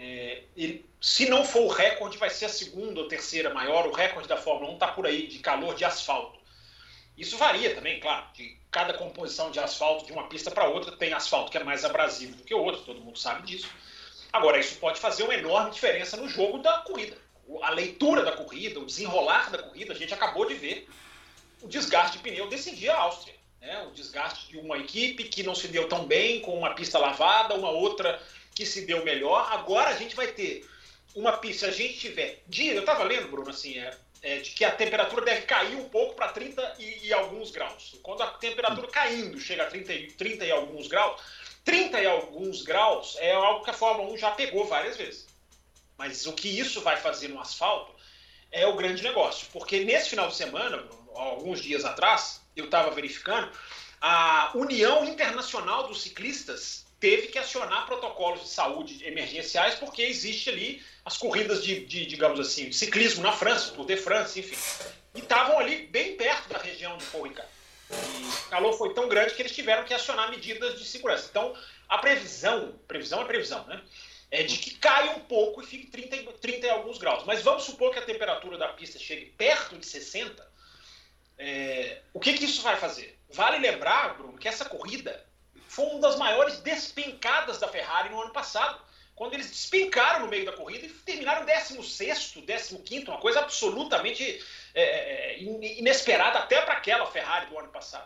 é, 0.03 0.41
ele, 0.57 0.83
se 0.99 1.29
não 1.29 1.45
for 1.45 1.61
o 1.61 1.67
recorde, 1.67 2.17
vai 2.17 2.31
ser 2.31 2.45
a 2.45 2.49
segunda 2.49 3.01
ou 3.01 3.07
terceira 3.07 3.53
maior. 3.53 3.85
O 3.85 3.91
recorde 3.91 4.27
da 4.27 4.35
Fórmula 4.35 4.71
1 4.71 4.73
está 4.73 4.87
por 4.87 5.05
aí 5.05 5.27
de 5.27 5.37
calor 5.37 5.75
de 5.75 5.85
asfalto. 5.85 6.39
Isso 7.15 7.37
varia 7.37 7.75
também, 7.75 7.99
claro, 7.99 8.25
de 8.33 8.57
cada 8.71 8.95
composição 8.95 9.51
de 9.51 9.59
asfalto 9.59 10.07
de 10.07 10.11
uma 10.11 10.27
pista 10.27 10.49
para 10.49 10.67
outra 10.67 10.97
tem 10.97 11.13
asfalto 11.13 11.51
que 11.51 11.57
é 11.57 11.63
mais 11.63 11.85
abrasivo 11.85 12.35
do 12.35 12.43
que 12.43 12.55
o 12.55 12.63
outro, 12.63 12.81
todo 12.81 12.99
mundo 12.99 13.19
sabe 13.19 13.45
disso. 13.45 13.69
Agora, 14.33 14.57
isso 14.57 14.77
pode 14.77 14.99
fazer 14.99 15.21
uma 15.21 15.35
enorme 15.35 15.69
diferença 15.69 16.17
no 16.17 16.27
jogo 16.27 16.57
da 16.57 16.79
corrida. 16.79 17.15
A 17.61 17.69
leitura 17.69 18.23
da 18.23 18.31
corrida, 18.31 18.79
o 18.79 18.85
desenrolar 18.85 19.51
da 19.51 19.61
corrida, 19.61 19.93
a 19.93 19.95
gente 19.95 20.15
acabou 20.15 20.47
de 20.47 20.55
ver 20.55 20.89
o 21.61 21.67
desgaste 21.67 22.17
de 22.17 22.23
pneu 22.23 22.49
decidir 22.49 22.89
a 22.89 22.97
Áustria. 23.01 23.35
Né? 23.59 23.83
O 23.83 23.91
desgaste 23.91 24.49
de 24.49 24.57
uma 24.57 24.79
equipe 24.79 25.25
que 25.25 25.43
não 25.43 25.53
se 25.53 25.67
deu 25.67 25.87
tão 25.87 26.07
bem, 26.07 26.39
com 26.39 26.57
uma 26.57 26.73
pista 26.73 26.97
lavada, 26.97 27.53
uma 27.53 27.69
outra 27.69 28.19
que 28.53 28.65
se 28.65 28.85
deu 28.85 29.03
melhor. 29.03 29.51
Agora 29.51 29.89
a 29.89 29.97
gente 29.97 30.15
vai 30.15 30.27
ter 30.27 30.67
uma 31.15 31.33
pista, 31.33 31.65
se 31.65 31.71
a 31.71 31.75
gente 31.75 31.99
tiver. 31.99 32.41
De, 32.47 32.67
eu 32.67 32.81
estava 32.81 33.03
lendo, 33.03 33.29
Bruno, 33.29 33.49
assim, 33.49 33.77
é, 33.77 33.97
é, 34.21 34.37
de 34.37 34.51
que 34.51 34.63
a 34.63 34.71
temperatura 34.71 35.25
deve 35.25 35.41
cair 35.41 35.75
um 35.75 35.89
pouco 35.89 36.15
para 36.15 36.29
30 36.29 36.75
e, 36.79 37.07
e, 37.07 37.13
alguns 37.13 37.51
graus. 37.51 37.95
Quando 38.03 38.21
a 38.21 38.27
temperatura 38.27 38.87
caindo 38.87 39.39
chega 39.39 39.63
a 39.63 39.67
30, 39.67 40.15
30 40.17 40.45
e 40.45 40.51
alguns 40.51 40.87
graus, 40.87 41.21
30 41.63 42.01
e 42.01 42.05
alguns 42.05 42.63
graus 42.63 43.17
é 43.19 43.33
algo 43.33 43.63
que 43.63 43.69
a 43.69 43.73
Fórmula 43.73 44.11
1 44.11 44.17
já 44.17 44.31
pegou 44.31 44.65
várias 44.65 44.97
vezes. 44.97 45.27
Mas 45.97 46.25
o 46.25 46.33
que 46.33 46.47
isso 46.47 46.81
vai 46.81 46.97
fazer 46.97 47.27
no 47.27 47.39
asfalto 47.39 47.93
é 48.51 48.65
o 48.65 48.75
grande 48.75 49.03
negócio. 49.03 49.47
Porque 49.51 49.83
nesse 49.83 50.09
final 50.09 50.27
de 50.27 50.35
semana, 50.35 50.83
alguns 51.13 51.61
dias 51.61 51.85
atrás, 51.85 52.41
eu 52.55 52.65
estava 52.65 52.91
verificando, 52.91 53.51
a 53.99 54.51
União 54.55 55.05
Internacional 55.05 55.87
dos 55.87 56.01
Ciclistas 56.01 56.85
teve 57.01 57.29
que 57.29 57.39
acionar 57.39 57.87
protocolos 57.87 58.43
de 58.43 58.49
saúde 58.49 59.03
emergenciais 59.05 59.73
porque 59.75 60.03
existe 60.03 60.51
ali 60.51 60.81
as 61.03 61.17
corridas 61.17 61.63
de, 61.63 61.83
de 61.83 62.05
digamos 62.05 62.39
assim, 62.39 62.71
ciclismo 62.71 63.23
na 63.23 63.31
França, 63.31 63.71
Tour 63.71 63.87
de 63.87 63.97
France, 63.97 64.39
enfim. 64.39 64.55
E 65.15 65.19
estavam 65.19 65.59
ali 65.59 65.87
bem 65.87 66.15
perto 66.15 66.47
da 66.49 66.59
região 66.59 66.95
de 66.97 67.05
Paul 67.05 67.23
Ricard. 67.23 67.49
E 67.89 68.47
o 68.47 68.49
calor 68.49 68.73
foi 68.77 68.93
tão 68.93 69.09
grande 69.09 69.33
que 69.33 69.41
eles 69.41 69.53
tiveram 69.53 69.83
que 69.83 69.93
acionar 69.93 70.29
medidas 70.29 70.77
de 70.77 70.85
segurança. 70.85 71.27
Então, 71.29 71.57
a 71.89 71.97
previsão, 71.97 72.79
previsão 72.87 73.21
é 73.21 73.25
previsão, 73.25 73.65
né? 73.65 73.81
É 74.29 74.43
de 74.43 74.59
que 74.59 74.75
caia 74.75 75.11
um 75.11 75.21
pouco 75.21 75.61
e 75.61 75.65
fique 75.65 75.87
30, 75.87 76.31
30 76.33 76.67
e 76.67 76.69
alguns 76.69 76.99
graus. 76.99 77.25
Mas 77.25 77.41
vamos 77.41 77.63
supor 77.63 77.91
que 77.91 77.99
a 77.99 78.03
temperatura 78.03 78.57
da 78.57 78.69
pista 78.69 78.97
chegue 78.97 79.25
perto 79.25 79.75
de 79.75 79.85
60. 79.85 80.49
É, 81.37 82.01
o 82.13 82.19
que, 82.19 82.33
que 82.37 82.45
isso 82.45 82.61
vai 82.61 82.77
fazer? 82.77 83.19
Vale 83.31 83.57
lembrar, 83.57 84.15
Bruno, 84.15 84.37
que 84.37 84.47
essa 84.47 84.63
corrida 84.63 85.25
foi 85.71 85.85
uma 85.85 86.01
das 86.01 86.17
maiores 86.17 86.59
despencadas 86.59 87.57
da 87.57 87.67
Ferrari 87.67 88.09
no 88.09 88.21
ano 88.21 88.31
passado. 88.33 88.77
Quando 89.15 89.35
eles 89.35 89.49
despencaram 89.49 90.19
no 90.19 90.27
meio 90.27 90.45
da 90.45 90.51
corrida 90.51 90.85
e 90.85 90.89
terminaram 90.89 91.45
16, 91.45 92.33
15, 92.83 93.05
uma 93.07 93.19
coisa 93.19 93.39
absolutamente 93.39 94.43
é, 94.75 94.83
é, 94.83 95.41
inesperada 95.41 96.39
até 96.39 96.61
para 96.61 96.73
aquela 96.73 97.05
Ferrari 97.05 97.45
do 97.45 97.57
ano 97.57 97.69
passado. 97.69 98.05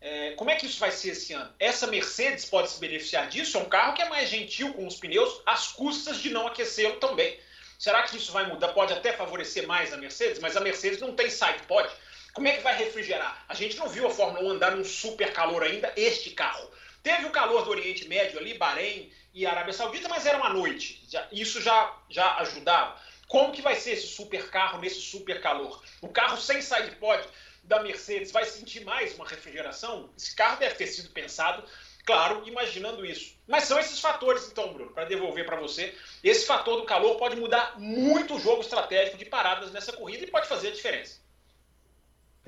É, 0.00 0.32
como 0.34 0.50
é 0.50 0.54
que 0.54 0.66
isso 0.66 0.78
vai 0.78 0.92
ser 0.92 1.10
esse 1.10 1.32
ano? 1.32 1.52
Essa 1.58 1.88
Mercedes 1.88 2.44
pode 2.44 2.70
se 2.70 2.78
beneficiar 2.78 3.28
disso? 3.28 3.58
É 3.58 3.60
um 3.60 3.68
carro 3.68 3.94
que 3.94 4.02
é 4.02 4.08
mais 4.08 4.28
gentil 4.28 4.72
com 4.72 4.86
os 4.86 4.94
pneus, 4.94 5.42
às 5.44 5.68
custas 5.68 6.18
de 6.18 6.30
não 6.30 6.46
aquecê-lo 6.46 7.00
também. 7.00 7.36
Será 7.80 8.04
que 8.04 8.16
isso 8.16 8.30
vai 8.30 8.46
mudar? 8.46 8.68
Pode 8.68 8.92
até 8.92 9.12
favorecer 9.12 9.66
mais 9.66 9.92
a 9.92 9.96
Mercedes, 9.96 10.38
mas 10.38 10.56
a 10.56 10.60
Mercedes 10.60 11.00
não 11.00 11.16
tem 11.16 11.28
side 11.28 11.62
pod. 11.66 11.88
Como 12.32 12.46
é 12.46 12.52
que 12.52 12.62
vai 12.62 12.76
refrigerar? 12.76 13.44
A 13.48 13.54
gente 13.54 13.76
não 13.76 13.88
viu 13.88 14.06
a 14.06 14.10
Fórmula 14.10 14.44
1 14.44 14.50
andar 14.50 14.76
num 14.76 14.84
super 14.84 15.32
calor 15.32 15.64
ainda, 15.64 15.92
este 15.96 16.30
carro. 16.30 16.70
Teve 17.02 17.26
o 17.26 17.30
calor 17.30 17.64
do 17.64 17.70
Oriente 17.70 18.06
Médio 18.08 18.38
ali, 18.38 18.54
Bahrein 18.54 19.12
e 19.34 19.44
Arábia 19.44 19.72
Saudita, 19.72 20.08
mas 20.08 20.24
era 20.24 20.38
uma 20.38 20.50
noite. 20.50 21.02
isso 21.32 21.60
já, 21.60 21.96
já 22.08 22.36
ajudava. 22.38 22.96
Como 23.26 23.52
que 23.52 23.62
vai 23.62 23.74
ser 23.76 23.92
esse 23.92 24.08
super 24.08 24.50
carro 24.50 24.78
nesse 24.78 25.00
super 25.00 25.40
calor? 25.40 25.82
O 26.00 26.08
carro 26.08 26.36
sem 26.36 26.60
side 26.60 26.94
pod 26.96 27.26
da 27.64 27.82
Mercedes 27.82 28.30
vai 28.30 28.44
sentir 28.44 28.84
mais 28.84 29.14
uma 29.14 29.26
refrigeração? 29.26 30.10
Esse 30.16 30.36
carro 30.36 30.58
deve 30.58 30.74
ter 30.74 30.86
sido 30.86 31.08
pensado, 31.10 31.64
claro, 32.04 32.46
imaginando 32.46 33.06
isso. 33.06 33.34
Mas 33.48 33.64
são 33.64 33.78
esses 33.78 33.98
fatores, 33.98 34.48
então, 34.50 34.72
Bruno, 34.74 34.92
para 34.92 35.06
devolver 35.06 35.46
para 35.46 35.56
você. 35.56 35.96
Esse 36.22 36.44
fator 36.44 36.80
do 36.80 36.86
calor 36.86 37.16
pode 37.16 37.36
mudar 37.36 37.80
muito 37.80 38.36
o 38.36 38.40
jogo 38.40 38.60
estratégico 38.60 39.16
de 39.16 39.24
paradas 39.24 39.72
nessa 39.72 39.92
corrida 39.92 40.24
e 40.24 40.30
pode 40.30 40.46
fazer 40.46 40.68
a 40.68 40.72
diferença. 40.72 41.21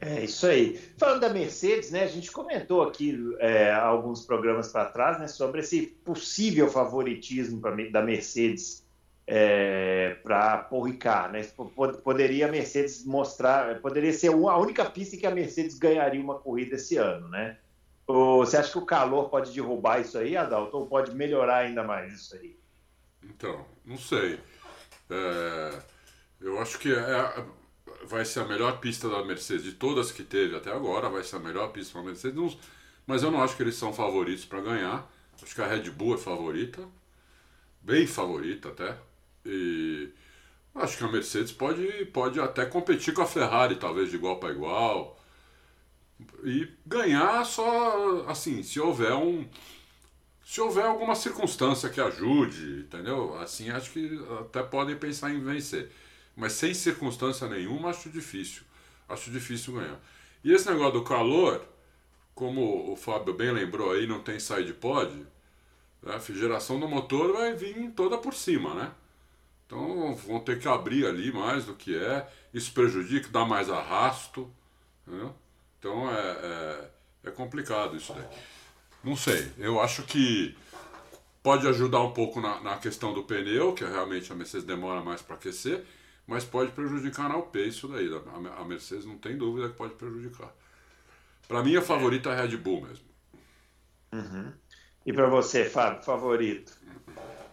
É 0.01 0.25
isso 0.25 0.47
aí. 0.47 0.79
Falando 0.99 1.21
da 1.21 1.29
Mercedes, 1.29 1.91
né, 1.91 2.03
a 2.03 2.09
gente 2.09 2.31
comentou 2.31 2.83
aqui 2.83 3.17
é, 3.39 3.73
alguns 3.73 4.27
programas 4.27 4.71
para 4.73 4.87
trás 4.87 5.19
né, 5.19 5.29
sobre 5.29 5.61
esse 5.61 5.87
possível 6.05 6.69
favoritismo 6.69 7.61
pra, 7.61 7.75
da 7.91 8.03
Mercedes 8.03 8.85
é, 9.27 10.17
para 10.23 10.59
Paul 10.59 10.83
Ricard, 10.83 11.33
né? 11.33 11.43
Poderia 12.03 12.47
a 12.47 12.51
Mercedes 12.51 13.05
mostrar, 13.07 13.81
poderia 13.81 14.13
ser 14.13 14.29
a 14.29 14.59
única 14.59 14.85
pista 14.85 15.17
que 15.17 15.27
a 15.27 15.31
Mercedes 15.31 15.79
ganharia 15.79 16.21
uma 16.21 16.39
corrida 16.39 16.75
esse 16.75 16.97
ano, 16.97 17.29
né? 17.29 17.57
Ou 18.07 18.45
você 18.45 18.59
acha 18.59 18.71
que 18.71 18.79
o 18.79 18.85
calor 18.85 19.31
pode 19.31 19.53
derrubar 19.53 20.01
isso 20.01 20.19
aí, 20.19 20.37
Adalto, 20.37 20.77
ou 20.77 20.87
pode 20.87 21.15
melhorar 21.15 21.59
ainda 21.59 21.83
mais 21.83 22.13
isso 22.13 22.37
aí? 22.37 22.59
Então, 23.23 23.65
não 23.85 23.97
sei. 23.97 24.39
É, 25.09 25.79
eu 26.41 26.61
acho 26.61 26.79
que 26.79 26.93
é, 26.93 27.45
vai 28.09 28.25
ser 28.25 28.41
a 28.41 28.45
melhor 28.45 28.79
pista 28.81 29.09
da 29.09 29.25
Mercedes 29.25 29.65
de 29.65 29.73
todas 29.73 30.13
que 30.13 30.23
teve 30.23 30.57
até 30.57 30.73
agora, 30.73 31.09
vai 31.09 31.23
ser 31.23 31.37
a 31.37 31.41
melhor 31.41 31.69
pista 31.73 31.93
para 31.93 32.03
a 32.03 32.05
Mercedes, 32.05 32.57
mas 33.07 33.23
eu 33.23 33.31
não 33.31 33.43
acho 33.43 33.57
que 33.57 33.63
eles 33.63 33.77
são 33.77 33.93
favoritos 33.93 34.45
para 34.45 34.61
ganhar. 34.61 35.11
Acho 35.43 35.55
que 35.55 35.61
a 35.61 35.67
Red 35.67 35.91
Bull 35.91 36.15
é 36.15 36.19
favorita, 36.19 36.89
bem 37.83 38.07
favorita 38.07 38.69
até. 38.69 38.97
E 39.45 40.09
acho 40.75 40.97
que 40.97 41.05
a 41.05 41.09
Mercedes 41.09 41.53
pode, 41.53 41.87
pode 42.07 42.41
até 42.41 42.65
competir 42.65 43.13
com 43.13 43.23
a 43.23 43.27
Ferrari, 43.27 43.77
talvez 43.77 44.11
de 44.11 44.17
igual 44.17 44.39
para 44.39 44.53
igual. 44.53 45.21
E 46.45 46.69
ganhar 46.87 47.45
só 47.45 48.25
assim, 48.29 48.63
se 48.63 48.81
houver 48.81 49.13
um. 49.13 49.47
Se 50.45 50.61
houver 50.61 50.85
alguma 50.85 51.15
circunstância 51.15 51.89
que 51.89 52.01
ajude, 52.01 52.81
entendeu? 52.87 53.37
Assim 53.39 53.71
acho 53.71 53.91
que 53.91 54.21
até 54.41 54.63
podem 54.63 54.97
pensar 54.97 55.33
em 55.33 55.41
vencer. 55.41 55.91
Mas 56.37 56.55
sem 56.55 56.75
circunstância 56.75 57.49
nenhuma 57.49 57.91
acho 57.91 58.11
difícil. 58.11 58.62
Acho 59.09 59.31
difícil 59.31 59.75
ganhar. 59.75 60.00
E 60.43 60.53
esse 60.53 60.69
negócio 60.69 60.95
do 60.95 61.05
calor, 61.05 61.64
como 62.35 62.93
o 62.93 62.97
Fábio 62.97 63.35
bem 63.35 63.53
lembrou 63.53 63.93
aí, 63.93 64.07
não 64.07 64.21
tem 64.21 64.38
side 64.41 64.73
pod, 64.75 65.26
a 66.07 66.12
refrigeração 66.12 66.79
do 66.79 66.88
motor 66.88 67.33
vai 67.33 67.55
vir 67.55 67.91
toda 67.93 68.19
por 68.19 68.35
cima, 68.35 68.75
né? 68.75 68.93
Então 69.67 70.14
vão 70.14 70.41
ter 70.41 70.59
que 70.59 70.69
abrir 70.69 71.07
ali 71.07 71.33
mais 71.33 71.64
do 71.64 71.75
que 71.75 71.97
é. 71.97 72.29
Isso 72.53 72.73
prejudica, 72.73 73.29
dá 73.31 73.45
mais 73.45 73.71
arrasto. 73.71 74.53
Entendeu? 75.07 75.35
Então 75.79 76.11
é, 76.11 76.21
é, 76.21 76.91
é 77.25 77.31
complicado 77.31 77.97
isso 77.97 78.12
daí. 78.12 78.26
Não 79.03 79.17
sei, 79.17 79.53
eu 79.59 79.81
acho 79.81 80.03
que 80.03 80.57
pode 81.43 81.69
ajudar 81.69 82.00
um 82.00 82.12
pouco 82.12 82.41
na, 82.41 82.61
na 82.61 82.79
questão 82.79 83.12
do 83.12 83.23
pneu, 83.23 83.75
que 83.75 83.85
realmente 83.85 84.33
a 84.33 84.35
Mercedes 84.35 84.67
demora 84.67 85.03
mais 85.03 85.21
para 85.21 85.37
aquecer, 85.37 85.85
mas 86.26 86.45
pode 86.45 86.73
prejudicar 86.73 87.28
na 87.28 87.37
UP 87.37 87.57
isso 87.59 87.88
daí. 87.88 88.09
A, 88.09 88.61
a 88.61 88.64
Mercedes 88.64 89.04
não 89.04 89.19
tem 89.19 89.37
dúvida 89.37 89.69
que 89.69 89.76
pode 89.76 89.95
prejudicar. 89.95 90.52
Para 91.47 91.62
mim, 91.62 91.76
a 91.76 91.83
favorita 91.83 92.31
é 92.31 92.33
a 92.33 92.43
Red 92.43 92.57
Bull 92.57 92.83
mesmo. 92.83 93.04
Uhum. 94.12 94.52
E 95.04 95.12
para 95.12 95.26
você, 95.26 95.64
Fábio, 95.64 96.02
favorito? 96.02 96.73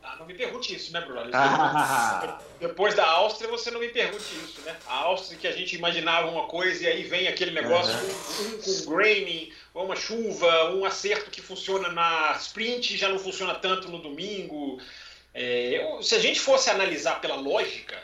Ah, 0.02 0.16
não 0.18 0.26
me 0.26 0.34
pergunte 0.34 0.74
isso, 0.74 0.94
né, 0.94 1.02
Bruno? 1.02 1.30
Ah. 1.34 2.40
Depois 2.60 2.96
da 2.96 3.06
Áustria, 3.06 3.50
você 3.50 3.72
não 3.72 3.80
me 3.80 3.90
pergunte 3.90 4.24
isso, 4.24 4.62
né? 4.62 4.76
A 4.88 5.00
Áustria 5.00 5.38
que 5.38 5.48
a 5.48 5.52
gente 5.52 5.76
imaginava 5.76 6.30
uma 6.30 6.48
coisa 6.48 6.84
e 6.84 6.88
aí 6.88 7.04
vem 7.04 7.28
aquele 7.28 7.52
negócio 7.52 7.94
uhum. 7.94 8.56
um, 8.56 8.62
com 8.62 8.92
graining, 8.92 9.52
uma 9.74 9.96
chuva, 9.96 10.72
um 10.72 10.86
acerto 10.86 11.30
que 11.30 11.42
funciona 11.42 11.90
na 11.90 12.38
sprint 12.40 12.94
e 12.94 12.98
já 12.98 13.10
não 13.10 13.20
funciona 13.20 13.56
tanto 13.56 13.90
no 13.90 14.00
domingo. 14.00 14.80
É, 15.34 15.82
eu, 15.82 16.04
se 16.04 16.16
a 16.16 16.20
gente 16.20 16.40
fosse 16.40 16.70
analisar 16.70 17.20
pela 17.20 17.36
lógica, 17.36 17.98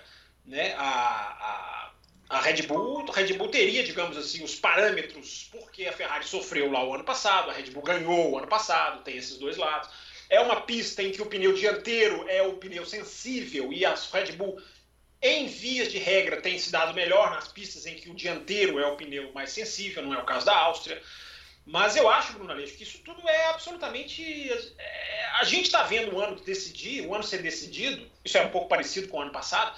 né, 0.48 0.74
a, 0.78 1.92
a, 2.30 2.38
a 2.38 2.42
Red 2.42 2.64
Bull, 2.64 3.06
a 3.08 3.14
Red 3.14 3.34
Bull 3.34 3.50
teria, 3.50 3.84
digamos 3.84 4.18
assim, 4.18 4.44
os 4.44 4.56
parâmetros, 4.56 5.50
porque 5.52 5.86
a 5.86 5.94
Ferrari 5.94 6.26
sofreu 6.26 6.72
lá 6.72 6.84
o 6.84 6.96
ano 6.96 7.04
passado, 7.04 7.52
a 7.52 7.54
Red 7.54 7.70
Bull 7.72 7.84
ganhou 7.84 8.32
o 8.32 8.38
ano 8.38 8.48
passado, 8.48 9.04
tem 9.04 9.18
esses 9.18 9.38
dois 9.38 9.58
lados 9.58 9.90
é 10.30 10.40
uma 10.40 10.62
pista 10.62 11.02
em 11.02 11.12
que 11.12 11.22
o 11.22 11.26
pneu 11.26 11.54
dianteiro 11.54 12.28
é 12.28 12.42
o 12.42 12.54
pneu 12.54 12.86
sensível 12.86 13.72
e 13.72 13.86
as 13.86 14.12
Red 14.12 14.34
Bull, 14.34 14.62
em 15.22 15.48
vias 15.48 15.92
de 15.92 15.98
regra, 15.98 16.42
tem 16.42 16.60
se 16.60 16.72
dado 16.72 16.94
melhor 16.94 17.32
nas 17.32 17.48
pistas 17.48 17.86
em 17.86 17.96
que 17.96 18.10
o 18.10 18.16
dianteiro 18.16 18.80
é 18.80 18.86
o 18.86 18.96
pneu 18.96 19.32
mais 19.34 19.52
sensível, 19.52 20.04
não 20.04 20.14
é 20.14 20.22
o 20.22 20.26
caso 20.26 20.46
da 20.46 20.56
Áustria. 20.56 21.02
Mas 21.66 21.96
eu 21.96 22.08
acho, 22.08 22.34
Bruno 22.34 22.52
Aleixo, 22.52 22.78
que 22.78 22.84
isso 22.84 23.00
tudo 23.00 23.28
é 23.28 23.48
absolutamente. 23.48 24.24
É, 24.78 25.30
a 25.40 25.44
gente 25.44 25.66
está 25.66 25.84
vendo 25.84 26.16
o 26.16 26.22
ano 26.22 26.36
decidir, 26.38 27.06
o 27.06 27.14
ano 27.14 27.24
ser 27.24 27.42
decidido, 27.42 28.10
isso 28.24 28.38
é 28.38 28.46
um 28.46 28.50
pouco 28.50 28.70
parecido 28.70 29.08
com 29.08 29.18
o 29.18 29.22
ano 29.22 29.32
passado, 29.32 29.78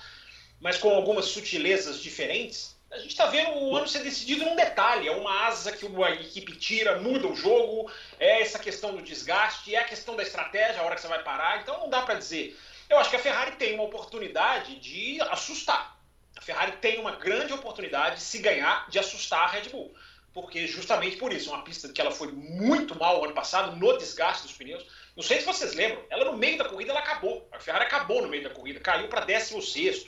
mas 0.59 0.77
com 0.77 0.89
algumas 0.89 1.25
sutilezas 1.25 1.99
diferentes. 1.99 2.77
A 2.91 2.97
gente 2.97 3.11
está 3.11 3.27
vendo 3.27 3.51
o 3.51 3.75
ano 3.75 3.87
ser 3.87 3.99
decidido 3.99 4.45
num 4.45 4.55
detalhe. 4.55 5.07
É 5.07 5.11
uma 5.11 5.47
asa 5.47 5.71
que 5.71 5.85
a 5.85 6.11
equipe 6.11 6.55
tira, 6.55 6.99
muda 6.99 7.27
o 7.27 7.35
jogo, 7.35 7.91
é 8.19 8.41
essa 8.41 8.57
questão 8.57 8.95
do 8.95 9.01
desgaste, 9.01 9.75
é 9.75 9.79
a 9.79 9.83
questão 9.83 10.15
da 10.15 10.23
estratégia, 10.23 10.81
a 10.81 10.85
hora 10.85 10.95
que 10.95 11.01
você 11.01 11.07
vai 11.07 11.21
parar. 11.21 11.61
Então 11.61 11.79
não 11.79 11.89
dá 11.89 12.01
para 12.01 12.15
dizer. 12.15 12.57
Eu 12.89 12.97
acho 12.97 13.11
que 13.11 13.15
a 13.15 13.19
Ferrari 13.19 13.51
tem 13.51 13.75
uma 13.75 13.83
oportunidade 13.83 14.75
de 14.79 15.21
assustar. 15.29 15.99
A 16.35 16.41
Ferrari 16.41 16.71
tem 16.77 16.99
uma 16.99 17.11
grande 17.11 17.53
oportunidade, 17.53 18.21
se 18.21 18.39
ganhar, 18.39 18.89
de 18.89 18.97
assustar 18.97 19.41
a 19.41 19.47
Red 19.47 19.69
Bull. 19.69 19.93
Porque 20.33 20.65
justamente 20.65 21.17
por 21.17 21.33
isso, 21.33 21.49
uma 21.49 21.63
pista 21.63 21.89
que 21.89 21.99
ela 21.99 22.11
foi 22.11 22.31
muito 22.31 22.97
mal 22.97 23.23
ano 23.23 23.33
passado, 23.33 23.75
no 23.75 23.97
desgaste 23.97 24.43
dos 24.43 24.53
pneus. 24.53 24.85
Não 25.15 25.23
sei 25.23 25.39
se 25.39 25.45
vocês 25.45 25.73
lembram, 25.73 26.03
ela 26.09 26.25
no 26.25 26.37
meio 26.37 26.57
da 26.57 26.65
corrida 26.65 26.91
ela 26.91 27.01
acabou. 27.01 27.47
A 27.51 27.59
Ferrari 27.59 27.85
acabou 27.85 28.21
no 28.21 28.27
meio 28.27 28.43
da 28.43 28.49
corrida, 28.49 28.79
caiu 28.79 29.07
para 29.07 29.25
16 29.25 30.05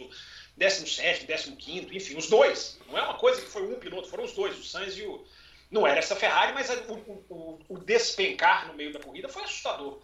17, 0.57 1.25
15, 1.25 1.95
enfim, 1.95 2.17
os 2.17 2.27
dois. 2.27 2.77
Não 2.87 2.97
é 2.97 3.01
uma 3.01 3.15
coisa 3.15 3.41
que 3.41 3.47
foi 3.47 3.63
um 3.63 3.79
piloto, 3.79 4.09
foram 4.09 4.23
os 4.23 4.33
dois, 4.33 4.57
o 4.57 4.63
Sainz 4.63 4.97
e 4.97 5.03
o. 5.03 5.25
Não 5.69 5.87
era 5.87 5.99
essa 5.99 6.15
Ferrari, 6.15 6.53
mas 6.53 6.69
o, 6.69 6.93
o, 7.29 7.59
o 7.69 7.77
despencar 7.77 8.67
no 8.67 8.73
meio 8.73 8.91
da 8.91 8.99
corrida 8.99 9.29
foi 9.29 9.43
assustador. 9.43 10.01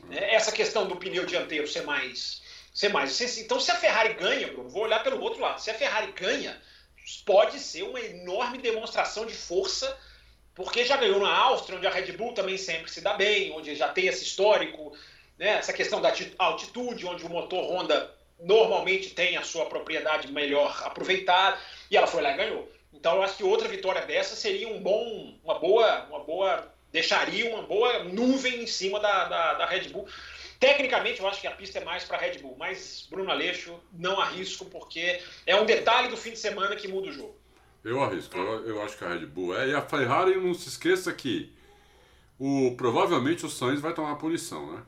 Né? 0.00 0.34
Essa 0.34 0.52
questão 0.52 0.86
do 0.86 0.96
pneu 0.96 1.24
dianteiro 1.24 1.66
ser 1.66 1.82
mais. 1.82 2.42
Ser 2.72 2.90
mais 2.90 3.38
então, 3.38 3.58
se 3.58 3.70
a 3.70 3.74
Ferrari 3.74 4.12
ganha, 4.14 4.48
Bruno, 4.48 4.68
vou 4.68 4.82
olhar 4.82 5.02
pelo 5.02 5.20
outro 5.22 5.40
lado. 5.40 5.58
Se 5.60 5.70
a 5.70 5.74
Ferrari 5.74 6.12
ganha, 6.12 6.60
pode 7.24 7.58
ser 7.58 7.84
uma 7.84 8.00
enorme 8.00 8.58
demonstração 8.58 9.24
de 9.24 9.34
força, 9.34 9.98
porque 10.54 10.84
já 10.84 10.98
ganhou 10.98 11.20
na 11.20 11.34
Áustria, 11.34 11.78
onde 11.78 11.86
a 11.86 11.90
Red 11.90 12.12
Bull 12.12 12.34
também 12.34 12.58
sempre 12.58 12.90
se 12.90 13.00
dá 13.00 13.14
bem, 13.14 13.50
onde 13.52 13.74
já 13.74 13.88
tem 13.88 14.08
esse 14.08 14.24
histórico, 14.24 14.94
né? 15.38 15.56
essa 15.58 15.72
questão 15.72 16.02
da 16.02 16.12
altitude, 16.38 17.06
onde 17.06 17.24
o 17.24 17.30
motor 17.30 17.64
Honda 17.64 18.14
normalmente 18.40 19.10
tem 19.10 19.36
a 19.36 19.42
sua 19.42 19.66
propriedade 19.66 20.30
melhor 20.30 20.82
aproveitada, 20.84 21.58
e 21.90 21.96
ela 21.96 22.06
foi 22.06 22.22
lá 22.22 22.32
e 22.32 22.36
ganhou. 22.36 22.70
Então 22.92 23.16
eu 23.16 23.22
acho 23.22 23.36
que 23.36 23.44
outra 23.44 23.68
vitória 23.68 24.04
dessa 24.04 24.34
seria 24.34 24.68
um 24.68 24.80
bom, 24.80 25.34
uma 25.44 25.58
boa, 25.58 26.06
uma 26.08 26.20
boa, 26.20 26.72
deixaria 26.90 27.48
uma 27.50 27.62
boa 27.62 28.04
nuvem 28.04 28.62
em 28.62 28.66
cima 28.66 28.98
da, 29.00 29.24
da, 29.26 29.54
da 29.54 29.66
Red 29.66 29.88
Bull. 29.88 30.08
Tecnicamente 30.58 31.20
eu 31.20 31.28
acho 31.28 31.40
que 31.40 31.46
a 31.46 31.52
pista 31.52 31.78
é 31.78 31.84
mais 31.84 32.04
para 32.04 32.16
Red 32.16 32.38
Bull, 32.38 32.56
mas 32.58 33.06
Bruno 33.10 33.30
Aleixo 33.30 33.78
não 33.92 34.18
arrisco 34.18 34.64
porque 34.64 35.20
é 35.44 35.54
um 35.54 35.66
detalhe 35.66 36.08
do 36.08 36.16
fim 36.16 36.30
de 36.30 36.38
semana 36.38 36.74
que 36.74 36.88
muda 36.88 37.08
o 37.08 37.12
jogo. 37.12 37.36
Eu 37.84 38.02
arrisco, 38.02 38.36
eu, 38.36 38.66
eu 38.66 38.82
acho 38.82 38.96
que 38.96 39.04
a 39.04 39.08
Red 39.08 39.26
Bull 39.26 39.56
é. 39.56 39.68
E 39.68 39.74
a 39.74 39.82
Ferrari 39.82 40.34
não 40.36 40.54
se 40.54 40.68
esqueça 40.68 41.12
que 41.12 41.52
o, 42.38 42.74
provavelmente 42.76 43.46
o 43.46 43.50
Sainz 43.50 43.80
vai 43.80 43.94
tomar 43.94 44.16
punição, 44.16 44.72
né? 44.72 44.82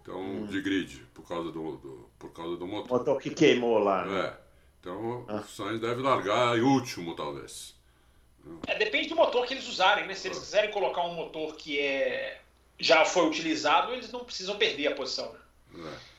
Então, 0.00 0.20
hum. 0.20 0.46
de 0.46 0.60
grid, 0.60 1.02
por 1.12 1.26
causa 1.26 1.50
do, 1.50 1.76
do, 1.76 2.08
por 2.26 2.34
causa 2.34 2.56
do 2.56 2.66
motor. 2.66 2.96
O 2.96 2.98
motor 2.98 3.20
que 3.20 3.30
queimou 3.30 3.78
lá. 3.78 4.04
Né? 4.04 4.20
É. 4.20 4.34
Então, 4.80 5.24
ah. 5.28 5.36
o 5.36 5.44
Sainz 5.44 5.80
deve 5.80 6.00
largar 6.00 6.56
em 6.56 6.62
último, 6.62 7.14
talvez. 7.14 7.74
É, 8.66 8.78
depende 8.78 9.08
do 9.08 9.16
motor 9.16 9.44
que 9.44 9.54
eles 9.54 9.68
usarem, 9.68 10.06
né? 10.06 10.14
Se 10.14 10.28
eles 10.28 10.38
quiserem 10.38 10.70
colocar 10.70 11.02
um 11.02 11.14
motor 11.14 11.56
que 11.56 11.80
é 11.80 12.40
já 12.78 13.04
foi 13.04 13.26
utilizado, 13.26 13.92
eles 13.92 14.12
não 14.12 14.24
precisam 14.24 14.56
perder 14.56 14.88
a 14.88 14.94
posição. 14.94 15.34
Né? 15.72 15.90
É. 15.92 16.15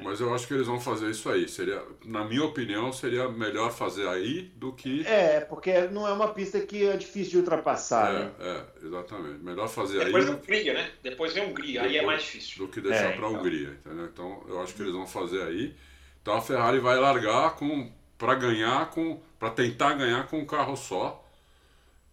Mas 0.00 0.20
eu 0.20 0.34
acho 0.34 0.46
que 0.46 0.54
eles 0.54 0.66
vão 0.66 0.80
fazer 0.80 1.10
isso 1.10 1.28
aí. 1.28 1.46
Seria, 1.46 1.82
na 2.04 2.24
minha 2.24 2.44
opinião, 2.44 2.90
seria 2.92 3.28
melhor 3.28 3.70
fazer 3.70 4.08
aí 4.08 4.50
do 4.56 4.72
que. 4.72 5.06
É, 5.06 5.40
porque 5.40 5.82
não 5.88 6.08
é 6.08 6.12
uma 6.12 6.28
pista 6.32 6.58
que 6.60 6.86
é 6.86 6.96
difícil 6.96 7.32
de 7.32 7.36
ultrapassar. 7.38 8.10
É, 8.10 8.18
né? 8.18 8.32
é 8.40 8.86
exatamente. 8.86 9.44
Melhor 9.44 9.68
fazer 9.68 10.04
Depois 10.04 10.24
aí. 10.24 10.30
Depois 10.30 10.48
Hungria, 10.48 10.74
né? 10.74 10.90
Depois 11.02 11.32
vem 11.34 11.44
Hungria, 11.44 11.82
Depois, 11.82 11.90
aí 11.92 11.98
é 11.98 12.06
mais 12.06 12.22
difícil. 12.22 12.66
Do 12.66 12.72
que 12.72 12.80
deixar 12.80 13.10
é, 13.10 13.16
para 13.16 13.26
a 13.26 13.28
então. 13.28 13.40
Hungria, 13.40 13.68
entendeu? 13.68 14.06
Então 14.06 14.42
eu 14.48 14.62
acho 14.62 14.74
que 14.74 14.80
eles 14.80 14.94
vão 14.94 15.06
fazer 15.06 15.42
aí. 15.42 15.76
Então 16.22 16.34
a 16.34 16.40
Ferrari 16.40 16.78
vai 16.78 16.96
largar 16.96 17.56
com 17.56 17.92
para 18.16 18.34
ganhar 18.34 18.88
com 18.90 19.20
para 19.38 19.50
tentar 19.50 19.94
ganhar 19.94 20.26
com 20.28 20.38
um 20.38 20.46
carro 20.46 20.76
só, 20.76 21.22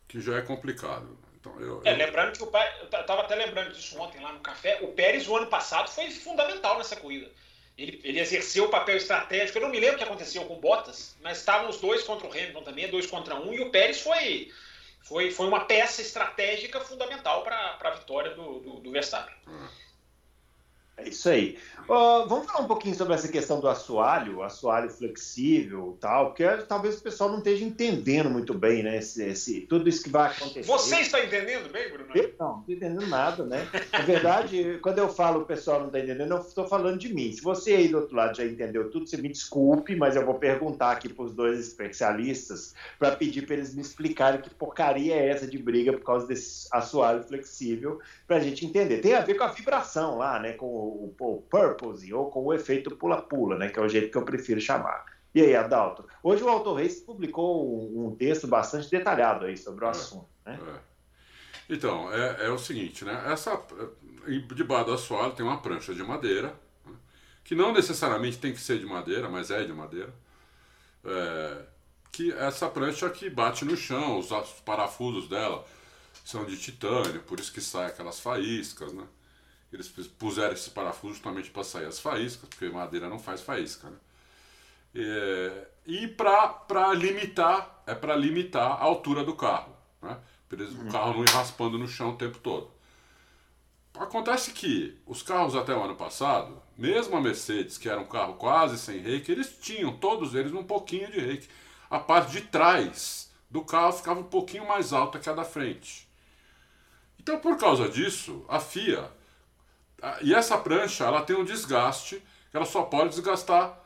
que 0.07 0.19
já 0.19 0.37
é 0.37 0.41
complicado. 0.41 1.17
Então, 1.39 1.53
eu, 1.61 1.81
é, 1.85 1.93
eu... 1.93 1.97
lembrando 1.97 2.35
que 2.35 2.43
o 2.43 2.47
pai, 2.47 2.67
eu 2.81 2.99
estava 2.99 3.21
até 3.21 3.35
lembrando 3.35 3.71
disso 3.71 3.97
ontem 4.01 4.21
lá 4.21 4.33
no 4.33 4.39
café, 4.39 4.79
o 4.81 4.87
Pérez 4.87 5.27
o 5.27 5.37
ano 5.37 5.47
passado 5.47 5.89
foi 5.89 6.11
fundamental 6.11 6.77
nessa 6.77 6.97
corrida. 6.97 7.29
Ele, 7.79 8.01
ele 8.03 8.19
exerceu 8.19 8.65
o 8.65 8.69
papel 8.69 8.97
estratégico. 8.97 9.57
Eu 9.57 9.61
não 9.61 9.69
me 9.69 9.79
lembro 9.79 9.95
o 9.95 9.97
que 9.97 10.03
aconteceu 10.03 10.43
com 10.43 10.59
Bottas, 10.59 11.15
mas 11.21 11.37
estavam 11.37 11.69
os 11.69 11.79
dois 11.79 12.03
contra 12.03 12.27
o 12.27 12.31
Hamilton 12.31 12.61
também, 12.61 12.89
dois 12.89 13.07
contra 13.07 13.35
um, 13.35 13.53
e 13.53 13.61
o 13.61 13.69
Pérez 13.69 14.01
foi, 14.01 14.51
foi, 15.01 15.31
foi 15.31 15.47
uma 15.47 15.63
peça 15.63 16.01
estratégica 16.01 16.81
fundamental 16.81 17.41
para 17.41 17.77
a 17.79 17.91
vitória 17.91 18.31
do, 18.31 18.59
do, 18.59 18.79
do 18.81 18.91
Verstappen. 18.91 19.33
Hum. 19.47 19.67
É 20.99 21.09
isso 21.09 21.29
aí. 21.29 21.57
Uh, 21.89 22.27
vamos 22.27 22.45
falar 22.45 22.63
um 22.63 22.67
pouquinho 22.67 22.93
sobre 22.93 23.15
essa 23.15 23.27
questão 23.27 23.59
do 23.59 23.67
assoalho, 23.67 24.43
assoalho 24.43 24.91
flexível 24.91 25.97
tal, 25.99 26.27
porque 26.27 26.45
talvez 26.67 26.99
o 26.99 27.01
pessoal 27.01 27.31
não 27.31 27.39
esteja 27.39 27.65
entendendo 27.65 28.29
muito 28.29 28.53
bem, 28.53 28.83
né? 28.83 28.97
Esse, 28.97 29.23
esse, 29.23 29.61
tudo 29.61 29.89
isso 29.89 30.03
que 30.03 30.09
vai 30.09 30.29
acontecer. 30.29 30.63
Você 30.63 30.99
está 30.99 31.23
entendendo 31.23 31.71
bem, 31.71 31.89
Bruno? 31.89 32.11
Eu 32.13 32.35
não, 32.39 32.47
não 32.47 32.59
estou 32.59 32.75
entendendo 32.75 33.07
nada, 33.07 33.43
né? 33.43 33.67
Na 33.91 34.01
verdade, 34.01 34.77
quando 34.83 34.99
eu 34.99 35.09
falo 35.09 35.41
o 35.41 35.45
pessoal 35.45 35.79
não 35.79 35.87
está 35.87 35.99
entendendo, 35.99 36.31
eu 36.31 36.41
estou 36.41 36.67
falando 36.67 36.99
de 36.99 37.11
mim. 37.11 37.31
Se 37.31 37.41
você 37.41 37.73
aí 37.73 37.87
do 37.87 37.97
outro 37.97 38.15
lado 38.15 38.37
já 38.37 38.45
entendeu 38.45 38.91
tudo, 38.91 39.07
você 39.07 39.17
me 39.17 39.29
desculpe, 39.29 39.95
mas 39.95 40.15
eu 40.15 40.23
vou 40.23 40.35
perguntar 40.35 40.91
aqui 40.91 41.09
para 41.09 41.25
os 41.25 41.33
dois 41.33 41.59
especialistas 41.59 42.75
para 42.99 43.15
pedir 43.15 43.47
para 43.47 43.55
eles 43.55 43.73
me 43.73 43.81
explicarem 43.81 44.41
que 44.41 44.49
porcaria 44.51 45.15
é 45.15 45.29
essa 45.29 45.47
de 45.47 45.57
briga 45.57 45.93
por 45.93 46.03
causa 46.03 46.27
desse 46.27 46.67
assoalho 46.71 47.23
flexível, 47.23 47.99
para 48.27 48.37
a 48.37 48.39
gente 48.39 48.63
entender. 48.63 48.99
Tem 48.99 49.15
a 49.15 49.21
ver 49.21 49.35
com 49.35 49.43
a 49.43 49.47
vibração 49.47 50.19
lá, 50.19 50.39
né? 50.39 50.53
Com 50.53 50.88
o, 50.89 51.15
o 51.19 51.41
purpose 51.43 52.13
ou 52.13 52.29
com 52.29 52.45
o 52.45 52.53
efeito 52.53 52.95
pula-pula, 52.95 53.57
né, 53.57 53.69
que 53.69 53.79
é 53.79 53.81
o 53.81 53.89
jeito 53.89 54.11
que 54.11 54.17
eu 54.17 54.25
prefiro 54.25 54.59
chamar. 54.59 55.05
E 55.33 55.41
aí, 55.41 55.55
Adalto? 55.55 56.05
Hoje 56.23 56.43
o 56.43 56.49
Auto 56.49 56.73
Race 56.73 57.01
publicou 57.01 57.63
um, 57.63 58.07
um, 58.07 58.15
texto 58.15 58.47
bastante 58.47 58.89
detalhado 58.89 59.45
aí 59.45 59.55
sobre 59.55 59.85
o 59.85 59.87
é, 59.87 59.91
assunto. 59.91 60.27
Né? 60.45 60.59
É. 60.67 61.73
Então, 61.73 62.11
é, 62.11 62.47
é, 62.47 62.49
o 62.49 62.57
seguinte, 62.57 63.05
né? 63.05 63.23
Essa, 63.27 63.61
debaixo 64.55 64.85
do 64.85 64.93
assoalho 64.93 65.33
tem 65.33 65.45
uma 65.45 65.61
prancha 65.61 65.93
de 65.93 66.03
madeira, 66.03 66.55
né? 66.83 66.93
que 67.43 67.53
não 67.53 67.71
necessariamente 67.71 68.39
tem 68.39 68.51
que 68.51 68.59
ser 68.59 68.79
de 68.79 68.85
madeira, 68.87 69.29
mas 69.29 69.51
é 69.51 69.63
de 69.63 69.71
madeira. 69.71 70.11
É, 71.05 71.61
que 72.11 72.31
essa 72.33 72.67
prancha 72.67 73.07
que 73.09 73.29
bate 73.29 73.63
no 73.63 73.77
chão, 73.77 74.17
os 74.17 74.29
parafusos 74.65 75.29
dela 75.29 75.63
são 76.25 76.43
de 76.43 76.57
titânio, 76.57 77.21
por 77.21 77.39
isso 77.39 77.53
que 77.53 77.61
sai 77.61 77.87
aquelas 77.87 78.19
faíscas, 78.19 78.91
né? 78.93 79.03
Eles 79.71 79.87
puseram 79.87 80.53
esse 80.53 80.71
parafuso 80.71 81.13
justamente 81.13 81.51
para 81.51 81.63
sair 81.63 81.85
as 81.85 81.99
faíscas, 81.99 82.49
porque 82.49 82.69
madeira 82.69 83.07
não 83.07 83.19
faz 83.19 83.41
faísca. 83.41 83.89
Né? 83.89 83.97
É, 84.95 85.67
e 85.85 86.07
para 86.07 86.93
limitar, 86.95 87.83
é 87.85 87.93
para 87.93 88.15
limitar 88.15 88.71
a 88.71 88.83
altura 88.83 89.23
do 89.23 89.35
carro. 89.35 89.75
Né? 90.01 90.17
Para 90.47 90.63
o 90.63 90.65
uhum. 90.65 90.91
carro 90.91 91.13
não 91.13 91.23
ir 91.23 91.29
raspando 91.29 91.77
no 91.77 91.87
chão 91.87 92.11
o 92.11 92.17
tempo 92.17 92.39
todo. 92.39 92.71
Acontece 93.93 94.51
que 94.51 94.97
os 95.05 95.21
carros 95.21 95.55
até 95.55 95.75
o 95.75 95.83
ano 95.83 95.95
passado, 95.95 96.61
mesmo 96.77 97.17
a 97.17 97.21
Mercedes, 97.21 97.77
que 97.77 97.89
era 97.89 97.99
um 97.99 98.05
carro 98.05 98.35
quase 98.35 98.77
sem 98.77 98.99
reiki, 98.99 99.31
eles 99.31 99.57
tinham, 99.59 99.97
todos 99.97 100.33
eles, 100.33 100.53
um 100.53 100.63
pouquinho 100.63 101.11
de 101.11 101.19
reiki. 101.19 101.49
A 101.89 101.99
parte 101.99 102.31
de 102.31 102.41
trás 102.41 103.29
do 103.49 103.61
carro 103.61 103.91
ficava 103.91 104.19
um 104.19 104.23
pouquinho 104.23 104.67
mais 104.67 104.93
alta 104.93 105.19
que 105.19 105.29
a 105.29 105.33
da 105.33 105.43
frente. 105.43 106.07
Então, 107.19 107.39
por 107.39 107.57
causa 107.57 107.89
disso, 107.89 108.45
a 108.47 108.59
FIA 108.59 109.11
e 110.21 110.33
essa 110.33 110.57
prancha 110.57 111.05
ela 111.05 111.21
tem 111.21 111.35
um 111.35 111.43
desgaste 111.43 112.21
que 112.49 112.57
ela 112.57 112.65
só 112.65 112.83
pode 112.83 113.09
desgastar 113.09 113.77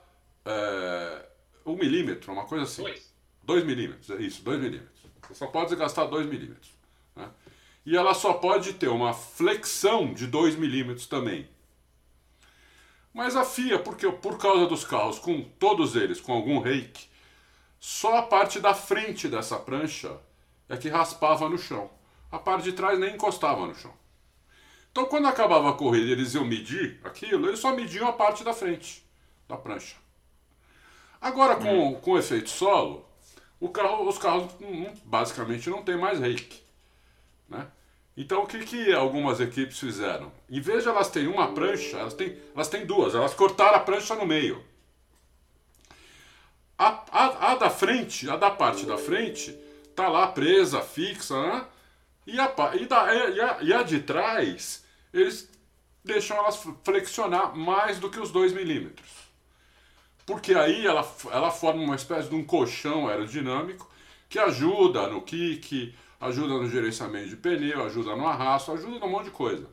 é, 0.45 1.25
um 1.65 1.75
milímetro, 1.75 2.31
uma 2.31 2.45
coisa 2.45 2.65
assim. 2.65 2.83
Dois. 2.83 3.13
Dois 3.43 3.65
milímetros, 3.65 4.09
é 4.09 4.21
isso, 4.21 4.41
dois 4.41 4.59
milímetros. 4.59 5.01
Você 5.27 5.35
só 5.35 5.47
pode 5.47 5.69
desgastar 5.69 6.07
dois 6.07 6.25
milímetros. 6.25 6.71
Né? 7.15 7.29
E 7.85 7.97
ela 7.97 8.13
só 8.13 8.33
pode 8.33 8.73
ter 8.73 8.87
uma 8.87 9.13
flexão 9.13 10.13
de 10.13 10.27
dois 10.27 10.55
milímetros 10.55 11.07
também. 11.07 11.49
Mas 13.13 13.35
a 13.35 13.43
FIA, 13.43 13.79
porque 13.79 14.09
por 14.11 14.37
causa 14.37 14.65
dos 14.65 14.83
carros, 14.83 15.19
com 15.19 15.43
todos 15.59 15.95
eles 15.95 16.19
com 16.19 16.33
algum 16.33 16.59
reiki, 16.59 17.07
só 17.79 18.17
a 18.17 18.23
parte 18.23 18.59
da 18.59 18.73
frente 18.73 19.27
dessa 19.27 19.59
prancha 19.59 20.17
é 20.69 20.77
que 20.77 20.89
raspava 20.89 21.49
no 21.49 21.57
chão. 21.57 21.89
A 22.31 22.39
parte 22.39 22.63
de 22.63 22.73
trás 22.73 22.97
nem 22.97 23.13
encostava 23.13 23.67
no 23.67 23.75
chão. 23.75 23.93
Então, 24.93 25.05
quando 25.05 25.27
acabava 25.27 25.71
a 25.71 25.73
corrida 25.73 26.11
eles 26.11 26.35
iam 26.35 26.45
medir 26.45 27.01
aquilo, 27.03 27.47
eles 27.47 27.57
só 27.57 27.75
mediam 27.75 28.07
a 28.07 28.13
parte 28.13 28.43
da 28.43 28.53
frente 28.53 29.03
da 29.49 29.57
prancha. 29.57 29.95
Agora, 31.19 31.55
com, 31.55 31.89
hum. 31.89 31.95
com 31.95 32.15
efeito 32.15 32.51
solo, 32.51 33.03
carro, 33.73 34.07
os 34.07 34.19
carros 34.19 34.53
basicamente 35.03 35.67
não 35.67 35.81
tem 35.81 35.97
mais 35.97 36.19
reiki. 36.19 36.61
Né? 37.49 37.65
Então, 38.15 38.43
o 38.43 38.45
que, 38.45 38.59
que 38.59 38.93
algumas 38.93 39.39
equipes 39.39 39.79
fizeram? 39.79 40.31
Em 40.47 40.61
vez 40.61 40.83
de 40.83 40.89
elas 40.89 41.09
terem 41.09 41.27
uma 41.27 41.51
prancha, 41.51 41.97
elas 41.97 42.13
têm, 42.13 42.37
elas 42.53 42.67
têm 42.67 42.85
duas. 42.85 43.15
Elas 43.15 43.33
cortaram 43.33 43.77
a 43.77 43.79
prancha 43.79 44.13
no 44.13 44.27
meio. 44.27 44.63
A, 46.77 47.03
a, 47.11 47.51
a 47.51 47.55
da 47.55 47.71
frente, 47.71 48.29
a 48.29 48.37
da 48.37 48.51
parte 48.51 48.85
da 48.85 48.99
frente, 48.99 49.57
tá 49.95 50.07
lá 50.07 50.27
presa, 50.27 50.81
fixa, 50.81 51.41
né? 51.41 51.65
E 52.27 52.39
a, 52.39 52.53
e, 52.75 52.85
da, 52.85 53.15
e, 53.15 53.41
a, 53.41 53.57
e 53.61 53.73
a 53.73 53.81
de 53.81 53.99
trás 54.01 54.82
eles 55.13 55.49
deixam 56.03 56.37
elas 56.37 56.61
flexionar 56.83 57.55
mais 57.55 57.99
do 57.99 58.09
que 58.09 58.19
os 58.19 58.31
2 58.31 58.53
milímetros. 58.53 59.09
Porque 60.25 60.53
aí 60.53 60.85
ela, 60.85 61.07
ela 61.31 61.51
forma 61.51 61.81
uma 61.81 61.95
espécie 61.95 62.29
de 62.29 62.35
um 62.35 62.43
colchão 62.43 63.07
aerodinâmico 63.07 63.89
que 64.29 64.39
ajuda 64.39 65.07
no 65.07 65.21
kick, 65.21 65.93
ajuda 66.19 66.55
no 66.55 66.69
gerenciamento 66.69 67.29
de 67.29 67.35
pneu, 67.35 67.85
ajuda 67.85 68.15
no 68.15 68.25
arrasto, 68.25 68.71
ajuda 68.71 68.99
num 68.99 69.09
monte 69.09 69.25
de 69.25 69.31
coisa. 69.31 69.67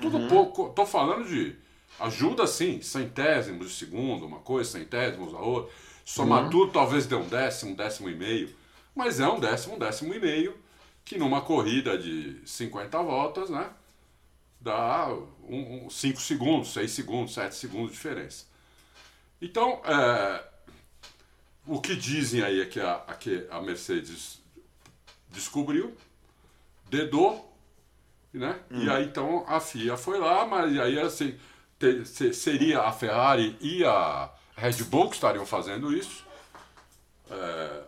Tudo 0.00 0.16
uhum. 0.16 0.28
pouco. 0.28 0.70
Tô 0.70 0.86
falando 0.86 1.28
de 1.28 1.54
ajuda 2.00 2.46
sim, 2.46 2.80
centésimos 2.80 3.68
de 3.68 3.74
segundo, 3.74 4.26
uma 4.26 4.38
coisa, 4.38 4.70
centésimos 4.70 5.34
a 5.34 5.38
outra. 5.38 5.72
Somar 6.04 6.44
uhum. 6.44 6.50
tudo 6.50 6.72
talvez 6.72 7.06
dê 7.06 7.14
um 7.14 7.28
décimo, 7.28 7.72
um 7.72 7.74
décimo 7.74 8.08
e 8.08 8.14
meio. 8.14 8.54
Mas 8.94 9.20
é 9.20 9.28
um 9.28 9.38
décimo, 9.38 9.76
um 9.76 9.78
décimo 9.78 10.14
e 10.14 10.20
meio, 10.20 10.56
que 11.04 11.18
numa 11.18 11.42
corrida 11.42 11.96
de 11.98 12.40
50 12.44 13.02
voltas, 13.02 13.50
né? 13.50 13.68
Dá 14.64 15.08
5 15.08 15.20
um, 15.46 15.86
um, 15.86 15.90
segundos, 15.90 16.72
6 16.72 16.90
segundos, 16.90 17.34
7 17.34 17.54
segundos 17.54 17.90
de 17.90 17.96
diferença. 17.96 18.46
Então, 19.40 19.82
é, 19.84 20.42
o 21.66 21.80
que 21.80 21.94
dizem 21.94 22.42
aí 22.42 22.62
é 22.62 22.64
que 22.64 22.80
a, 22.80 22.94
a, 23.06 23.14
que 23.14 23.46
a 23.50 23.60
Mercedes 23.60 24.40
descobriu, 25.28 25.94
dedou, 26.88 27.54
né? 28.32 28.58
Hum. 28.70 28.84
E 28.84 28.90
aí 28.90 29.04
então 29.04 29.44
a 29.46 29.60
FIA 29.60 29.98
foi 29.98 30.18
lá, 30.18 30.46
mas 30.46 30.78
aí 30.78 30.98
assim, 30.98 31.38
te, 31.78 32.06
se, 32.06 32.32
seria 32.32 32.80
a 32.82 32.92
Ferrari 32.92 33.56
e 33.60 33.84
a 33.84 34.32
Red 34.56 34.82
Bull 34.84 35.10
que 35.10 35.16
estariam 35.16 35.44
fazendo 35.44 35.92
isso. 35.92 36.24
É, 37.30 37.82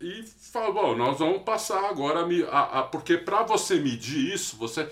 e 0.00 0.24
falou, 0.24 0.72
bom, 0.72 0.96
nós 0.96 1.20
vamos 1.20 1.42
passar 1.42 1.84
agora 1.88 2.26
a, 2.50 2.58
a, 2.58 2.80
a 2.80 2.82
porque 2.82 3.16
para 3.16 3.44
você 3.44 3.76
medir 3.76 4.34
isso, 4.34 4.56
você 4.56 4.90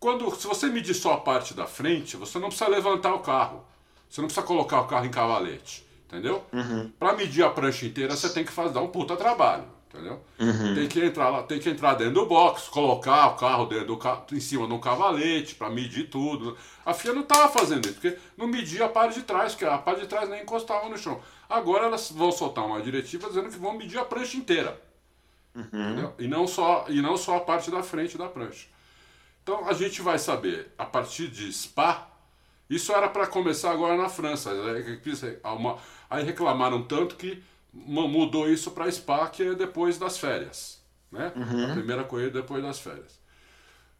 quando, 0.00 0.34
se 0.36 0.46
você 0.46 0.66
medir 0.68 0.94
só 0.94 1.14
a 1.14 1.20
parte 1.20 1.54
da 1.54 1.66
frente, 1.66 2.16
você 2.16 2.38
não 2.38 2.48
precisa 2.48 2.70
levantar 2.70 3.14
o 3.14 3.20
carro. 3.20 3.64
Você 4.08 4.20
não 4.20 4.28
precisa 4.28 4.46
colocar 4.46 4.80
o 4.80 4.86
carro 4.86 5.06
em 5.06 5.10
cavalete. 5.10 5.86
Entendeu? 6.06 6.42
Uhum. 6.52 6.90
Para 6.98 7.14
medir 7.14 7.44
a 7.44 7.50
prancha 7.50 7.84
inteira, 7.84 8.16
você 8.16 8.30
tem 8.30 8.44
que 8.44 8.52
fazer 8.52 8.72
dar 8.72 8.80
um 8.80 8.88
puta 8.88 9.16
trabalho. 9.16 9.64
Entendeu? 9.88 10.22
Uhum. 10.38 10.74
Tem 10.74 10.86
que 10.86 11.00
entrar 11.00 11.30
lá, 11.30 11.42
tem 11.42 11.58
que 11.58 11.68
entrar 11.68 11.94
dentro 11.94 12.14
do 12.14 12.26
box, 12.26 12.68
colocar 12.68 13.28
o 13.28 13.36
carro 13.36 13.66
dentro 13.66 13.96
do 13.96 14.36
em 14.36 14.40
cima 14.40 14.66
de 14.66 14.72
um 14.74 14.78
cavalete 14.78 15.54
para 15.54 15.70
medir 15.70 16.10
tudo. 16.10 16.56
A 16.84 16.92
FIA 16.92 17.14
não 17.14 17.22
estava 17.22 17.48
fazendo 17.48 17.86
isso, 17.86 17.94
porque 17.94 18.18
não 18.36 18.46
media 18.46 18.84
a 18.84 18.88
parte 18.88 19.14
de 19.14 19.22
trás, 19.22 19.54
que 19.54 19.64
a 19.64 19.78
parte 19.78 20.02
de 20.02 20.06
trás 20.06 20.28
nem 20.28 20.42
encostava 20.42 20.88
no 20.88 20.98
chão. 20.98 21.20
Agora 21.48 21.86
elas 21.86 22.10
vão 22.10 22.30
soltar 22.30 22.66
uma 22.66 22.82
diretiva 22.82 23.28
dizendo 23.28 23.48
que 23.48 23.58
vão 23.58 23.72
medir 23.72 23.98
a 23.98 24.04
prancha 24.04 24.36
inteira. 24.36 24.80
Uhum. 25.54 26.12
E, 26.18 26.28
não 26.28 26.46
só, 26.46 26.84
e 26.88 27.00
não 27.00 27.16
só 27.16 27.38
a 27.38 27.40
parte 27.40 27.70
da 27.70 27.82
frente 27.82 28.16
da 28.18 28.28
prancha. 28.28 28.66
Então 29.48 29.66
a 29.66 29.72
gente 29.72 30.02
vai 30.02 30.18
saber, 30.18 30.74
a 30.76 30.84
partir 30.84 31.26
de 31.28 31.50
Spa, 31.50 32.06
isso 32.68 32.92
era 32.92 33.08
para 33.08 33.26
começar 33.26 33.70
agora 33.70 33.96
na 33.96 34.10
França. 34.10 34.50
Aí 36.10 36.22
reclamaram 36.22 36.82
tanto 36.82 37.16
que 37.16 37.42
mudou 37.72 38.46
isso 38.46 38.72
para 38.72 38.92
Spa, 38.92 39.26
que 39.28 39.42
é 39.42 39.54
depois 39.54 39.96
das 39.96 40.18
férias. 40.18 40.82
Né? 41.10 41.32
Uhum. 41.34 41.70
A 41.70 41.72
primeira 41.72 42.04
corrida 42.04 42.42
depois 42.42 42.62
das 42.62 42.78
férias. 42.78 43.18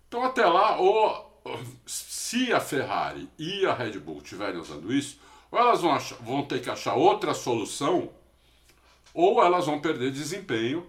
Então 0.07 0.23
até 0.23 0.45
lá, 0.45 0.77
ou, 0.77 1.43
se 1.87 2.53
a 2.53 2.61
Ferrari 2.61 3.27
e 3.39 3.65
a 3.65 3.73
Red 3.73 3.99
Bull 4.01 4.19
estiverem 4.19 4.61
usando 4.61 4.93
isso, 4.93 5.19
ou 5.51 5.59
elas 5.59 5.81
vão, 5.81 5.93
achar, 5.93 6.17
vão 6.17 6.43
ter 6.43 6.61
que 6.61 6.69
achar 6.69 6.93
outra 6.93 7.33
solução, 7.33 8.11
ou 9.15 9.43
elas 9.43 9.65
vão 9.65 9.81
perder 9.81 10.11
desempenho, 10.11 10.87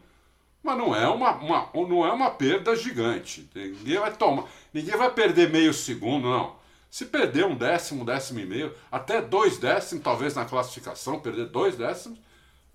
mas 0.64 0.78
não 0.78 0.96
é 0.96 1.08
uma, 1.08 1.32
uma, 1.32 1.70
não 1.74 2.06
é 2.06 2.12
uma 2.12 2.32
perda 2.32 2.76
gigante. 2.76 3.50
Ninguém 3.56 4.00
vai 4.00 4.14
tomar, 4.14 4.46
ninguém 4.74 4.96
vai 4.96 5.12
perder 5.12 5.50
meio 5.50 5.74
segundo, 5.74 6.30
não. 6.30 6.56
Se 6.90 7.06
perder 7.06 7.46
um 7.46 7.56
décimo, 7.56 8.04
décimo 8.04 8.40
e 8.40 8.46
meio, 8.46 8.76
até 8.92 9.22
dois 9.22 9.58
décimos, 9.58 10.04
talvez 10.04 10.34
na 10.34 10.46
classificação, 10.46 11.20
perder 11.20 11.46
dois 11.46 11.76
décimos, 11.76 12.20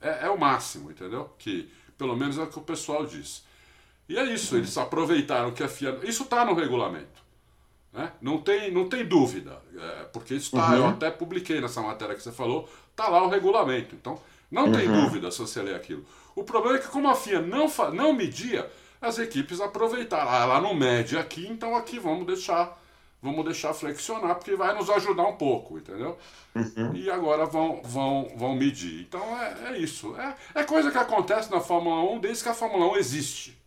é, 0.01 0.27
é 0.27 0.31
o 0.31 0.39
máximo, 0.39 0.91
entendeu? 0.91 1.31
Que 1.39 1.71
pelo 1.99 2.17
menos 2.17 2.39
é 2.39 2.43
o 2.43 2.47
que 2.47 2.59
o 2.59 2.63
pessoal 2.63 3.05
diz. 3.05 3.45
E 4.09 4.17
é 4.17 4.25
isso, 4.25 4.57
eles 4.57 4.77
aproveitaram 4.77 5.53
que 5.53 5.63
a 5.63 5.69
FIA. 5.69 5.99
Isso 6.05 6.25
está 6.25 6.45
no 6.45 6.55
regulamento. 6.55 7.25
Né? 7.93 8.13
Não, 8.21 8.39
tem, 8.39 8.71
não 8.73 8.89
tem 8.89 9.07
dúvida, 9.07 9.61
é, 9.77 10.05
porque 10.13 10.35
isso 10.35 10.57
está, 10.57 10.71
uhum. 10.71 10.77
eu 10.77 10.87
até 10.89 11.11
publiquei 11.11 11.61
nessa 11.61 11.81
matéria 11.81 12.15
que 12.15 12.23
você 12.23 12.33
falou, 12.33 12.69
está 12.91 13.09
lá 13.09 13.23
o 13.23 13.29
regulamento. 13.29 13.95
Então, 13.95 14.21
não 14.55 14.67
uhum. 14.67 14.73
tem 14.73 14.91
dúvida 14.91 15.31
se 15.31 15.39
você 15.39 15.61
ler 15.61 15.75
aquilo. 15.75 16.05
O 16.35 16.45
problema 16.45 16.79
é 16.79 16.81
que, 16.81 16.89
como 16.89 17.09
a 17.09 17.15
FIA 17.15 17.43
não, 17.43 17.67
não 17.93 18.13
media, 18.13 18.71
as 19.01 19.19
equipes 19.19 19.61
aproveitaram. 19.61 20.31
Ah, 20.31 20.43
ela 20.43 20.61
não 20.61 20.75
mede 20.75 21.19
aqui, 21.19 21.47
então 21.47 21.77
aqui 21.77 21.99
vamos 21.99 22.27
deixar 22.27 22.81
vamos 23.21 23.43
deixar 23.47 23.73
flexionar, 23.73 24.35
porque 24.35 24.55
vai 24.55 24.75
nos 24.75 24.91
ajudar 24.91 25.27
um 25.27 25.37
pouco, 25.37 25.79
entendeu? 25.79 26.19
Uhum. 26.55 26.95
E 26.95 27.11
agora 27.11 27.47
vão, 27.47 27.81
vão, 27.83 28.31
vão 28.37 28.55
medir. 28.55 29.01
Então 29.01 29.23
é, 29.41 29.71
é 29.71 29.79
isso. 29.79 30.15
É, 30.17 30.61
é 30.61 30.63
coisa 30.63 30.91
que 30.91 30.99
acontece 30.99 31.51
na 31.51 31.59
Fórmula 31.59 32.03
1 32.13 32.21
desde 32.21 32.43
que 32.43 32.51
a 32.51 32.55
Fórmula 32.55 32.93
1 32.93 32.97
existe. 32.97 33.59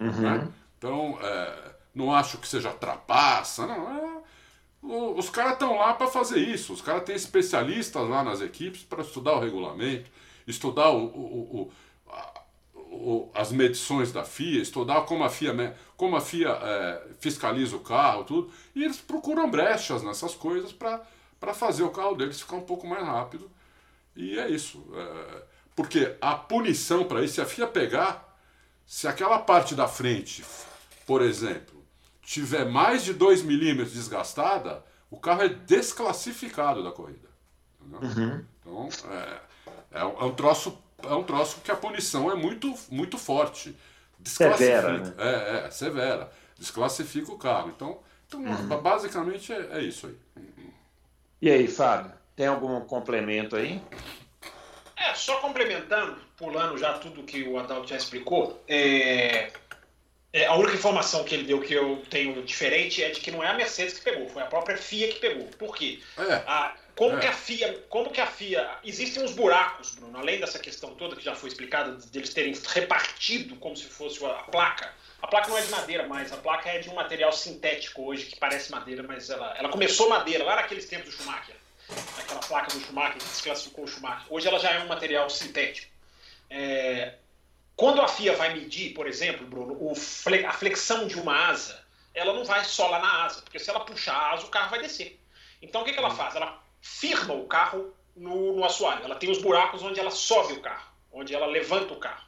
Uhum. 0.00 0.10
Né? 0.10 0.48
Então, 0.76 1.16
é, 1.22 1.54
não 1.94 2.12
acho 2.12 2.38
que 2.38 2.48
seja 2.48 2.72
trapaça, 2.72 3.64
não. 3.64 3.88
É, 3.88 4.16
os 5.16 5.30
caras 5.30 5.52
estão 5.52 5.78
lá 5.78 5.94
para 5.94 6.08
fazer 6.08 6.40
isso. 6.40 6.72
Os 6.72 6.82
caras 6.82 7.04
têm 7.04 7.14
especialistas 7.14 8.08
lá 8.08 8.24
nas 8.24 8.40
equipes 8.40 8.82
para 8.82 9.02
estudar 9.02 9.34
o 9.34 9.40
regulamento, 9.40 10.10
estudar 10.46 10.90
o, 10.90 11.06
o, 11.06 11.72
o, 12.74 13.30
as 13.34 13.52
medições 13.52 14.12
da 14.12 14.24
FIA, 14.24 14.62
estudar 14.62 15.02
como 15.02 15.24
a 15.24 15.30
FIA, 15.30 15.76
como 15.96 16.16
a 16.16 16.20
FIA 16.20 16.50
é, 16.50 17.08
fiscaliza 17.20 17.76
o 17.76 17.80
carro, 17.80 18.24
tudo. 18.24 18.50
E 18.74 18.84
eles 18.84 18.98
procuram 18.98 19.50
brechas 19.50 20.02
nessas 20.02 20.34
coisas 20.34 20.72
para 20.72 21.54
fazer 21.54 21.82
o 21.82 21.90
carro 21.90 22.14
deles 22.14 22.40
ficar 22.40 22.56
um 22.56 22.62
pouco 22.62 22.86
mais 22.86 23.04
rápido. 23.04 23.50
E 24.14 24.38
é 24.38 24.48
isso. 24.48 24.84
É, 24.94 25.42
porque 25.74 26.16
a 26.20 26.34
punição 26.34 27.04
para 27.04 27.22
isso, 27.22 27.34
se 27.34 27.40
a 27.40 27.46
FIA 27.46 27.66
pegar 27.66 28.26
se 28.86 29.08
aquela 29.08 29.40
parte 29.40 29.74
da 29.74 29.88
frente, 29.88 30.44
por 31.04 31.20
exemplo, 31.20 31.84
tiver 32.22 32.64
mais 32.64 33.02
de 33.04 33.12
2 33.12 33.42
milímetros 33.42 33.94
desgastada, 33.94 34.84
o 35.10 35.18
carro 35.18 35.42
é 35.42 35.48
desclassificado 35.48 36.82
da 36.82 36.92
corrida. 36.92 37.28
Uhum. 37.80 38.44
Então, 38.60 38.88
é, 39.10 39.40
é, 39.96 40.00
é, 40.00 40.24
um 40.24 40.34
troço, 40.34 40.78
é 41.02 41.14
um 41.14 41.24
troço 41.24 41.60
que 41.62 41.70
a 41.70 41.76
punição 41.76 42.30
é 42.30 42.34
muito, 42.34 42.74
muito 42.90 43.18
forte. 43.18 43.76
Severa, 44.24 44.98
né? 44.98 45.14
É, 45.18 45.66
é, 45.66 45.70
severa. 45.70 46.30
Desclassifica 46.58 47.32
o 47.32 47.38
carro. 47.38 47.72
Então, 47.74 47.98
então 48.26 48.40
uhum. 48.40 48.80
basicamente 48.80 49.52
é, 49.52 49.68
é 49.72 49.80
isso 49.82 50.06
aí. 50.06 50.16
E 51.40 51.50
aí, 51.50 51.68
Fábio, 51.68 52.12
tem 52.34 52.46
algum 52.46 52.80
complemento 52.80 53.56
aí? 53.56 53.80
É, 54.96 55.14
só 55.14 55.36
complementando, 55.38 56.16
pulando 56.36 56.78
já 56.78 56.94
tudo 56.94 57.22
que 57.22 57.42
o 57.44 57.58
Adalto 57.58 57.88
já 57.88 57.96
explicou, 57.96 58.62
é, 58.66 59.52
é, 60.32 60.46
a 60.46 60.54
única 60.54 60.74
informação 60.74 61.24
que 61.24 61.34
ele 61.34 61.44
deu 61.44 61.60
que 61.60 61.72
eu 61.72 62.02
tenho 62.10 62.42
diferente 62.42 63.02
é 63.02 63.10
de 63.10 63.20
que 63.20 63.30
não 63.30 63.44
é 63.44 63.48
a 63.48 63.54
Mercedes 63.54 63.98
que 63.98 64.04
pegou, 64.04 64.28
foi 64.28 64.42
a 64.42 64.46
própria 64.46 64.76
FIA 64.76 65.08
que 65.08 65.20
pegou. 65.20 65.46
Por 65.58 65.74
quê? 65.76 66.00
É. 66.18 66.34
A, 66.46 66.74
como, 66.96 67.16
é. 67.16 67.20
que 67.20 67.26
a 67.26 67.32
FIA, 67.32 67.84
como 67.88 68.10
que 68.10 68.20
a 68.20 68.26
FIA. 68.26 68.78
Existem 68.82 69.22
uns 69.22 69.32
buracos, 69.32 69.94
Bruno, 69.94 70.18
além 70.18 70.40
dessa 70.40 70.58
questão 70.58 70.94
toda 70.94 71.14
que 71.14 71.24
já 71.24 71.34
foi 71.34 71.50
explicada, 71.50 71.92
deles 72.10 72.34
terem 72.34 72.54
repartido 72.68 73.54
como 73.56 73.76
se 73.76 73.84
fosse 73.84 74.24
a 74.24 74.30
placa. 74.30 74.92
A 75.22 75.26
placa 75.28 75.48
não 75.48 75.58
é 75.58 75.62
de 75.62 75.70
madeira 75.70 76.06
mais, 76.08 76.32
a 76.32 76.36
placa 76.36 76.68
é 76.68 76.78
de 76.78 76.88
um 76.90 76.94
material 76.94 77.32
sintético 77.32 78.02
hoje 78.02 78.26
que 78.26 78.38
parece 78.38 78.70
madeira, 78.72 79.02
mas 79.02 79.30
ela, 79.30 79.56
ela 79.56 79.68
começou 79.68 80.08
madeira 80.08 80.44
lá 80.44 80.56
naqueles 80.56 80.86
tempos 80.86 81.14
do 81.14 81.22
Schumacher 81.22 81.56
aquela 82.18 82.40
placa 82.40 82.72
do 82.72 82.80
Schumacher 82.80 83.18
que 83.18 83.24
desclassificou 83.24 83.84
o 83.84 83.88
Schumacher. 83.88 84.26
Hoje 84.30 84.48
ela 84.48 84.58
já 84.58 84.70
é 84.72 84.82
um 84.82 84.88
material 84.88 85.30
sintético. 85.30 85.92
É, 86.50 87.14
quando 87.76 88.00
a 88.00 88.08
FIA 88.08 88.34
vai 88.34 88.54
medir, 88.54 88.94
por 88.94 89.06
exemplo, 89.06 89.46
Bruno, 89.46 89.78
a 89.92 90.52
flexão 90.52 91.06
de 91.06 91.18
uma 91.18 91.48
asa, 91.48 91.84
ela 92.14 92.32
não 92.32 92.44
vai 92.44 92.64
só 92.64 92.88
lá 92.88 92.98
na 92.98 93.24
asa, 93.24 93.42
porque 93.42 93.58
se 93.58 93.70
ela 93.70 93.80
puxar 93.80 94.14
a 94.14 94.32
asa, 94.32 94.46
o 94.46 94.50
carro 94.50 94.70
vai 94.70 94.80
descer. 94.80 95.20
Então 95.60 95.82
o 95.82 95.84
que, 95.84 95.92
que 95.92 95.98
ela 95.98 96.10
faz? 96.10 96.34
Ela 96.34 96.62
firma 96.80 97.34
o 97.34 97.46
carro 97.46 97.94
no, 98.14 98.54
no 98.54 98.64
assoalho. 98.64 99.04
Ela 99.04 99.16
tem 99.16 99.30
os 99.30 99.38
buracos 99.38 99.82
onde 99.82 100.00
ela 100.00 100.10
sobe 100.10 100.54
o 100.54 100.60
carro, 100.60 100.90
onde 101.12 101.34
ela 101.34 101.46
levanta 101.46 101.92
o 101.92 101.98
carro. 101.98 102.26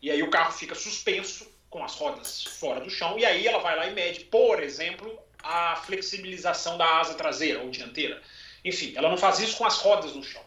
E 0.00 0.10
aí 0.10 0.22
o 0.22 0.30
carro 0.30 0.52
fica 0.52 0.74
suspenso 0.74 1.50
com 1.70 1.82
as 1.82 1.94
rodas 1.94 2.44
fora 2.44 2.80
do 2.80 2.90
chão, 2.90 3.18
e 3.18 3.24
aí 3.24 3.46
ela 3.46 3.58
vai 3.58 3.74
lá 3.76 3.86
e 3.86 3.94
mede, 3.94 4.24
por 4.24 4.62
exemplo, 4.62 5.18
a 5.42 5.76
flexibilização 5.76 6.76
da 6.76 6.98
asa 6.98 7.14
traseira 7.14 7.60
ou 7.60 7.70
dianteira. 7.70 8.22
Enfim, 8.64 8.92
ela 8.94 9.08
não 9.08 9.16
faz 9.16 9.38
isso 9.38 9.56
com 9.56 9.64
as 9.64 9.78
rodas 9.78 10.14
no 10.14 10.22
chão. 10.22 10.44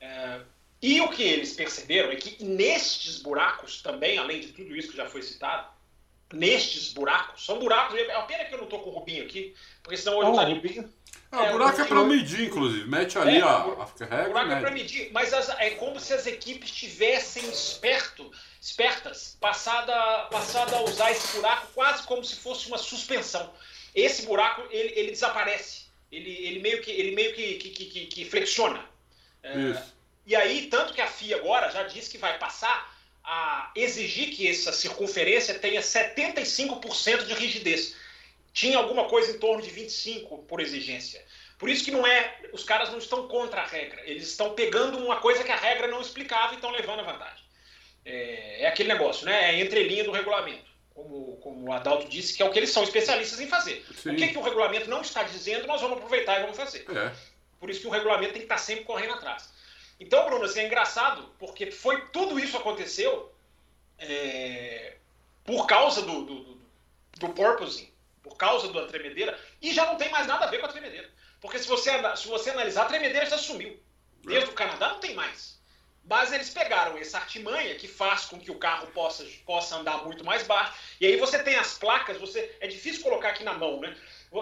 É, 0.00 0.40
e 0.80 1.00
o 1.00 1.08
que 1.08 1.22
eles 1.22 1.54
perceberam 1.54 2.10
é 2.10 2.16
que 2.16 2.42
nestes 2.44 3.20
buracos 3.20 3.82
também, 3.82 4.16
além 4.16 4.40
de 4.40 4.48
tudo 4.48 4.76
isso 4.76 4.90
que 4.90 4.96
já 4.96 5.08
foi 5.08 5.22
citado, 5.22 5.68
nestes 6.32 6.92
buracos, 6.92 7.44
são 7.44 7.58
buracos, 7.58 7.98
é 7.98 8.16
uma 8.16 8.26
pena 8.26 8.44
que 8.44 8.54
eu 8.54 8.58
não 8.58 8.64
estou 8.64 8.80
com 8.80 8.90
o 8.90 8.92
Rubinho 8.94 9.24
aqui, 9.24 9.54
porque 9.82 9.96
senão 9.96 10.22
eu 10.22 10.30
estaria... 10.30 10.54
Rubinho... 10.54 10.92
Ah, 11.30 11.44
é, 11.44 11.50
o 11.50 11.52
buraco 11.52 11.80
é 11.80 11.84
para 11.84 12.04
medir, 12.04 12.46
inclusive. 12.46 12.88
Mete 12.88 13.18
ali 13.18 13.36
é, 13.36 13.42
a, 13.42 13.48
a 13.48 13.86
regra. 14.00 14.24
O 14.24 14.28
buraco 14.28 14.50
é 14.50 14.60
para 14.60 14.70
medir, 14.70 15.10
mas 15.12 15.34
as, 15.34 15.50
é 15.50 15.70
como 15.70 16.00
se 16.00 16.14
as 16.14 16.26
equipes 16.26 16.70
tivessem 16.70 17.46
esperto, 17.50 18.30
espertas, 18.60 19.36
passada, 19.38 19.94
passada 20.30 20.76
a 20.76 20.82
usar 20.84 21.10
esse 21.10 21.36
buraco 21.36 21.66
quase 21.74 22.02
como 22.04 22.24
se 22.24 22.36
fosse 22.36 22.68
uma 22.68 22.78
suspensão. 22.78 23.52
Esse 23.94 24.24
buraco 24.24 24.62
ele, 24.70 24.92
ele 24.98 25.10
desaparece 25.10 25.88
ele, 26.10 26.30
ele 26.30 26.60
meio 26.60 26.80
que, 26.82 26.90
ele 26.90 27.14
meio 27.14 27.34
que, 27.34 27.54
que, 27.54 27.70
que, 27.70 28.06
que 28.06 28.24
flexiona. 28.24 28.84
É, 29.42 29.82
e 30.26 30.34
aí, 30.34 30.66
tanto 30.66 30.92
que 30.92 31.00
a 31.00 31.06
FIA 31.06 31.36
agora 31.36 31.70
já 31.70 31.84
disse 31.84 32.10
que 32.10 32.18
vai 32.18 32.38
passar 32.38 32.96
a 33.30 33.70
exigir 33.74 34.30
que 34.30 34.48
essa 34.48 34.72
circunferência 34.72 35.58
tenha 35.58 35.82
75% 35.82 37.26
de 37.26 37.34
rigidez. 37.34 37.94
Tinha 38.54 38.78
alguma 38.78 39.04
coisa 39.04 39.32
em 39.32 39.38
torno 39.38 39.62
de 39.62 39.70
25% 39.70 40.46
por 40.46 40.60
exigência. 40.60 41.22
Por 41.58 41.68
isso 41.68 41.84
que 41.84 41.90
não 41.90 42.06
é, 42.06 42.38
os 42.52 42.64
caras 42.64 42.90
não 42.90 42.98
estão 42.98 43.28
contra 43.28 43.60
a 43.60 43.66
regra, 43.66 44.00
eles 44.04 44.28
estão 44.28 44.54
pegando 44.54 44.96
uma 44.98 45.16
coisa 45.16 45.44
que 45.44 45.50
a 45.50 45.56
regra 45.56 45.88
não 45.88 46.00
explicava 46.00 46.52
e 46.52 46.56
estão 46.56 46.70
levando 46.70 47.00
a 47.00 47.02
vantagem. 47.02 47.44
É, 48.04 48.62
é 48.62 48.66
aquele 48.66 48.88
negócio, 48.88 49.26
né? 49.26 49.42
É 49.42 49.50
a 49.50 49.60
entrelinha 49.60 50.04
do 50.04 50.12
regulamento 50.12 50.68
como, 50.98 51.36
como 51.36 51.68
o 51.68 51.72
Adalto 51.72 52.08
disse, 52.08 52.36
que 52.36 52.42
é 52.42 52.46
o 52.46 52.50
que 52.50 52.58
eles 52.58 52.70
são 52.70 52.82
especialistas 52.82 53.38
em 53.40 53.46
fazer. 53.46 53.84
Sim. 53.94 54.10
O 54.10 54.16
que, 54.16 54.28
que 54.28 54.38
o 54.38 54.42
regulamento 54.42 54.90
não 54.90 55.00
está 55.00 55.22
dizendo, 55.22 55.66
nós 55.66 55.80
vamos 55.80 55.98
aproveitar 55.98 56.38
e 56.38 56.42
vamos 56.42 56.56
fazer. 56.56 56.84
É. 56.90 57.12
Por 57.60 57.70
isso 57.70 57.80
que 57.80 57.86
o 57.86 57.90
regulamento 57.90 58.32
tem 58.32 58.40
que 58.40 58.46
estar 58.46 58.58
sempre 58.58 58.84
correndo 58.84 59.14
atrás. 59.14 59.48
Então, 60.00 60.24
Bruno, 60.26 60.44
assim, 60.44 60.60
é 60.60 60.66
engraçado, 60.66 61.28
porque 61.38 61.70
foi 61.70 62.06
tudo 62.08 62.38
isso 62.38 62.56
aconteceu 62.56 63.32
é, 63.98 64.96
por 65.44 65.66
causa 65.66 66.02
do, 66.02 66.24
do, 66.24 66.34
do, 66.44 66.60
do 67.18 67.28
porpoising, 67.30 67.90
por 68.22 68.36
causa 68.36 68.72
da 68.72 68.86
tremedeira, 68.86 69.38
e 69.60 69.72
já 69.72 69.86
não 69.86 69.96
tem 69.96 70.10
mais 70.10 70.26
nada 70.26 70.44
a 70.44 70.48
ver 70.48 70.58
com 70.58 70.66
a 70.66 70.72
tremedeira. 70.72 71.10
Porque 71.40 71.58
se 71.58 71.66
você, 71.66 71.90
se 72.16 72.28
você 72.28 72.50
analisar, 72.50 72.82
a 72.82 72.88
tremedeira 72.88 73.26
já 73.26 73.38
sumiu. 73.38 73.78
Desde 74.24 74.50
o 74.50 74.54
Canadá 74.54 74.90
não 74.90 75.00
tem 75.00 75.14
mais. 75.14 75.58
Mas 76.04 76.32
eles 76.32 76.48
pegaram 76.48 76.96
essa 76.96 77.18
artimanha 77.18 77.74
que 77.74 77.86
faz 77.86 78.24
com 78.24 78.40
que 78.40 78.50
o 78.50 78.58
carro 78.58 78.86
possa, 78.88 79.26
possa 79.44 79.76
andar 79.76 80.04
muito 80.04 80.24
mais 80.24 80.42
baixo. 80.46 80.72
E 81.00 81.06
aí 81.06 81.16
você 81.16 81.42
tem 81.42 81.54
as 81.54 81.76
placas, 81.76 82.16
você 82.16 82.56
é 82.60 82.66
difícil 82.66 83.02
colocar 83.02 83.28
aqui 83.28 83.44
na 83.44 83.52
mão, 83.52 83.78
né? 83.78 83.94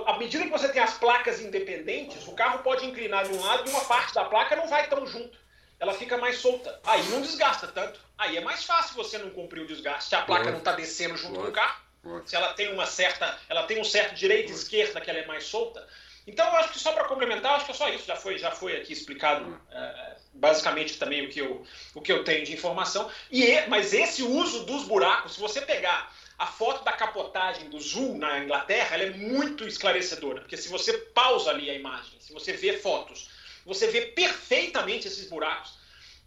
À 0.06 0.16
medida 0.16 0.44
que 0.44 0.50
você 0.50 0.68
tem 0.68 0.80
as 0.80 0.96
placas 0.96 1.40
independentes, 1.40 2.26
o 2.26 2.32
carro 2.32 2.60
pode 2.60 2.86
inclinar 2.86 3.24
de 3.24 3.34
um 3.34 3.40
lado 3.40 3.68
e 3.68 3.70
uma 3.70 3.84
parte 3.84 4.14
da 4.14 4.24
placa 4.24 4.54
não 4.54 4.68
vai 4.68 4.88
tão 4.88 5.04
junto. 5.06 5.36
Ela 5.78 5.94
fica 5.94 6.16
mais 6.16 6.38
solta. 6.38 6.80
Aí 6.84 7.02
não 7.08 7.20
desgasta 7.20 7.66
tanto. 7.68 8.00
Aí 8.16 8.36
é 8.36 8.40
mais 8.40 8.64
fácil 8.64 8.94
você 8.94 9.18
não 9.18 9.30
cumprir 9.30 9.62
o 9.62 9.66
desgaste. 9.66 10.08
Se 10.08 10.14
a 10.14 10.22
placa 10.22 10.50
não 10.50 10.58
está 10.58 10.72
descendo 10.72 11.16
junto 11.16 11.40
com 11.40 11.48
o 11.48 11.52
carro, 11.52 11.80
se 12.24 12.36
ela 12.36 12.52
tem 12.54 12.72
uma 12.72 12.86
certa, 12.86 13.38
ela 13.48 13.64
tem 13.64 13.80
um 13.80 13.84
certo 13.84 14.14
direita 14.14 14.52
e 14.52 14.54
esquerda 14.54 15.00
que 15.00 15.10
ela 15.10 15.18
é 15.18 15.26
mais 15.26 15.44
solta, 15.44 15.86
então, 16.26 16.44
eu 16.44 16.56
acho 16.56 16.72
que 16.72 16.78
só 16.80 16.92
para 16.92 17.04
complementar, 17.04 17.54
acho 17.54 17.66
que 17.66 17.70
é 17.70 17.74
só 17.74 17.88
isso. 17.88 18.04
Já 18.04 18.16
foi, 18.16 18.36
já 18.36 18.50
foi 18.50 18.76
aqui 18.76 18.92
explicado 18.92 19.60
é, 19.70 20.16
basicamente 20.34 20.98
também 20.98 21.24
o 21.24 21.30
que, 21.30 21.40
eu, 21.40 21.64
o 21.94 22.00
que 22.00 22.12
eu 22.12 22.24
tenho 22.24 22.44
de 22.44 22.52
informação. 22.52 23.08
E, 23.30 23.60
mas 23.68 23.92
esse 23.92 24.22
uso 24.22 24.64
dos 24.64 24.84
buracos, 24.84 25.34
se 25.34 25.40
você 25.40 25.60
pegar 25.60 26.12
a 26.36 26.46
foto 26.46 26.84
da 26.84 26.92
capotagem 26.92 27.70
do 27.70 27.78
Zul 27.78 28.18
na 28.18 28.40
Inglaterra, 28.40 28.96
ela 28.96 29.04
é 29.04 29.10
muito 29.10 29.66
esclarecedora. 29.68 30.40
Porque 30.40 30.56
se 30.56 30.68
você 30.68 30.94
pausa 30.98 31.50
ali 31.50 31.70
a 31.70 31.74
imagem, 31.74 32.18
se 32.18 32.32
você 32.32 32.52
vê 32.52 32.76
fotos, 32.76 33.30
você 33.66 33.88
vê 33.88 34.02
perfeitamente 34.02 35.08
esses 35.08 35.28
buracos. 35.28 35.76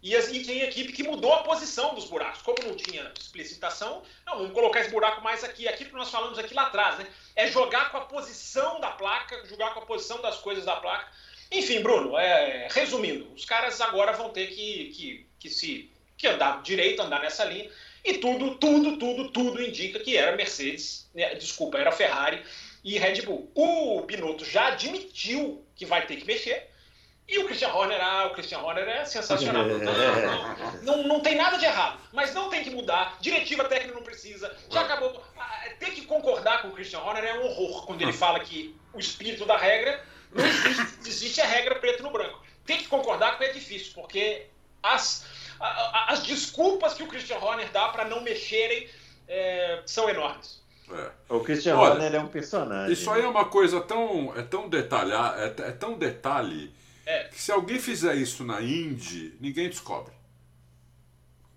E, 0.02 0.14
e 0.14 0.44
tem 0.44 0.60
equipe 0.60 0.92
que 0.92 1.02
mudou 1.02 1.32
a 1.32 1.42
posição 1.42 1.94
dos 1.94 2.04
buracos. 2.04 2.42
Como 2.42 2.58
não 2.66 2.76
tinha 2.76 3.12
explicitação, 3.18 4.02
não, 4.26 4.38
vamos 4.38 4.52
colocar 4.52 4.80
esse 4.80 4.90
buraco 4.90 5.22
mais 5.22 5.42
aqui. 5.42 5.66
Aquilo 5.66 5.90
que 5.90 5.96
nós 5.96 6.10
falamos 6.10 6.38
aqui 6.38 6.54
lá 6.54 6.66
atrás, 6.66 6.98
né? 6.98 7.06
É 7.34 7.46
jogar 7.48 7.90
com 7.90 7.98
a 7.98 8.02
posição 8.02 8.80
da 8.80 8.90
placa, 8.90 9.44
jogar 9.46 9.74
com 9.74 9.80
a 9.80 9.86
posição 9.86 10.22
das 10.22 10.38
coisas 10.38 10.64
da 10.64 10.76
placa. 10.76 11.10
Enfim, 11.50 11.80
Bruno, 11.82 12.16
é, 12.16 12.68
resumindo, 12.70 13.32
os 13.34 13.44
caras 13.44 13.80
agora 13.80 14.12
vão 14.12 14.30
ter 14.30 14.46
que, 14.48 14.90
que, 14.90 15.26
que 15.38 15.50
se 15.50 15.90
que 16.16 16.26
andar 16.26 16.62
direito, 16.62 17.02
andar 17.02 17.20
nessa 17.20 17.44
linha. 17.44 17.68
E 18.04 18.14
tudo, 18.14 18.54
tudo, 18.56 18.96
tudo, 18.98 19.30
tudo 19.30 19.62
indica 19.62 19.98
que 19.98 20.16
era 20.16 20.36
Mercedes, 20.36 21.08
né, 21.14 21.34
desculpa, 21.34 21.78
era 21.78 21.90
Ferrari 21.90 22.42
e 22.84 22.98
Red 22.98 23.22
Bull. 23.22 23.50
O 23.54 24.02
Binotto 24.02 24.44
já 24.44 24.68
admitiu 24.68 25.64
que 25.74 25.84
vai 25.84 26.06
ter 26.06 26.16
que 26.16 26.26
mexer. 26.26 26.69
E 27.30 27.38
o 27.38 27.44
Christian 27.44 27.68
Horner, 27.68 28.00
ah, 28.02 28.26
o 28.26 28.30
Christian 28.30 28.58
Horner 28.58 28.88
é 28.88 29.04
sensacional. 29.04 29.64
Não, 29.64 29.78
não, 29.78 30.82
não, 30.82 31.02
não, 31.04 31.20
tem 31.20 31.36
nada 31.36 31.56
de 31.58 31.64
errado, 31.64 32.00
mas 32.12 32.34
não 32.34 32.50
tem 32.50 32.64
que 32.64 32.70
mudar. 32.70 33.16
Diretiva 33.20 33.62
técnica 33.66 33.94
não 33.94 34.02
precisa. 34.02 34.52
Já 34.68 34.80
acabou. 34.80 35.22
Ah, 35.38 35.68
ter 35.78 35.92
que 35.92 36.06
concordar 36.06 36.60
com 36.60 36.68
o 36.68 36.72
Christian 36.72 36.98
Horner 36.98 37.22
é 37.22 37.38
um 37.38 37.44
horror 37.44 37.86
quando 37.86 38.02
ele 38.02 38.12
fala 38.12 38.40
que 38.40 38.74
o 38.92 38.98
espírito 38.98 39.46
da 39.46 39.56
regra 39.56 40.04
não 40.32 40.44
existe, 40.44 40.82
existe 41.06 41.40
a 41.40 41.46
regra 41.46 41.76
preto 41.76 42.02
no 42.02 42.10
branco. 42.10 42.42
Tem 42.66 42.78
que 42.78 42.88
concordar 42.88 43.38
com 43.38 43.44
é 43.44 43.52
difícil, 43.52 43.92
porque 43.94 44.46
as, 44.82 45.24
as 46.08 46.24
desculpas 46.24 46.94
que 46.94 47.04
o 47.04 47.06
Christian 47.06 47.38
Horner 47.38 47.70
dá 47.70 47.90
para 47.90 48.06
não 48.06 48.22
mexerem 48.22 48.88
é, 49.28 49.82
são 49.86 50.10
enormes. 50.10 50.60
É. 50.92 51.10
O 51.28 51.38
Christian 51.38 51.76
Olha, 51.76 51.92
Horner 51.92 52.14
é 52.16 52.18
um 52.18 52.26
personagem. 52.26 52.92
Isso 52.92 53.08
aí 53.08 53.22
é 53.22 53.28
uma 53.28 53.44
coisa 53.44 53.80
tão, 53.80 54.36
é 54.36 54.42
tão 54.42 54.68
detalhada, 54.68 55.40
é, 55.40 55.68
é 55.68 55.70
tão 55.70 55.96
detalhe 55.96 56.79
é. 57.10 57.24
que 57.24 57.40
se 57.40 57.50
alguém 57.50 57.78
fizer 57.78 58.14
isso 58.14 58.44
na 58.44 58.60
Indy, 58.60 59.34
ninguém 59.40 59.68
descobre. 59.68 60.12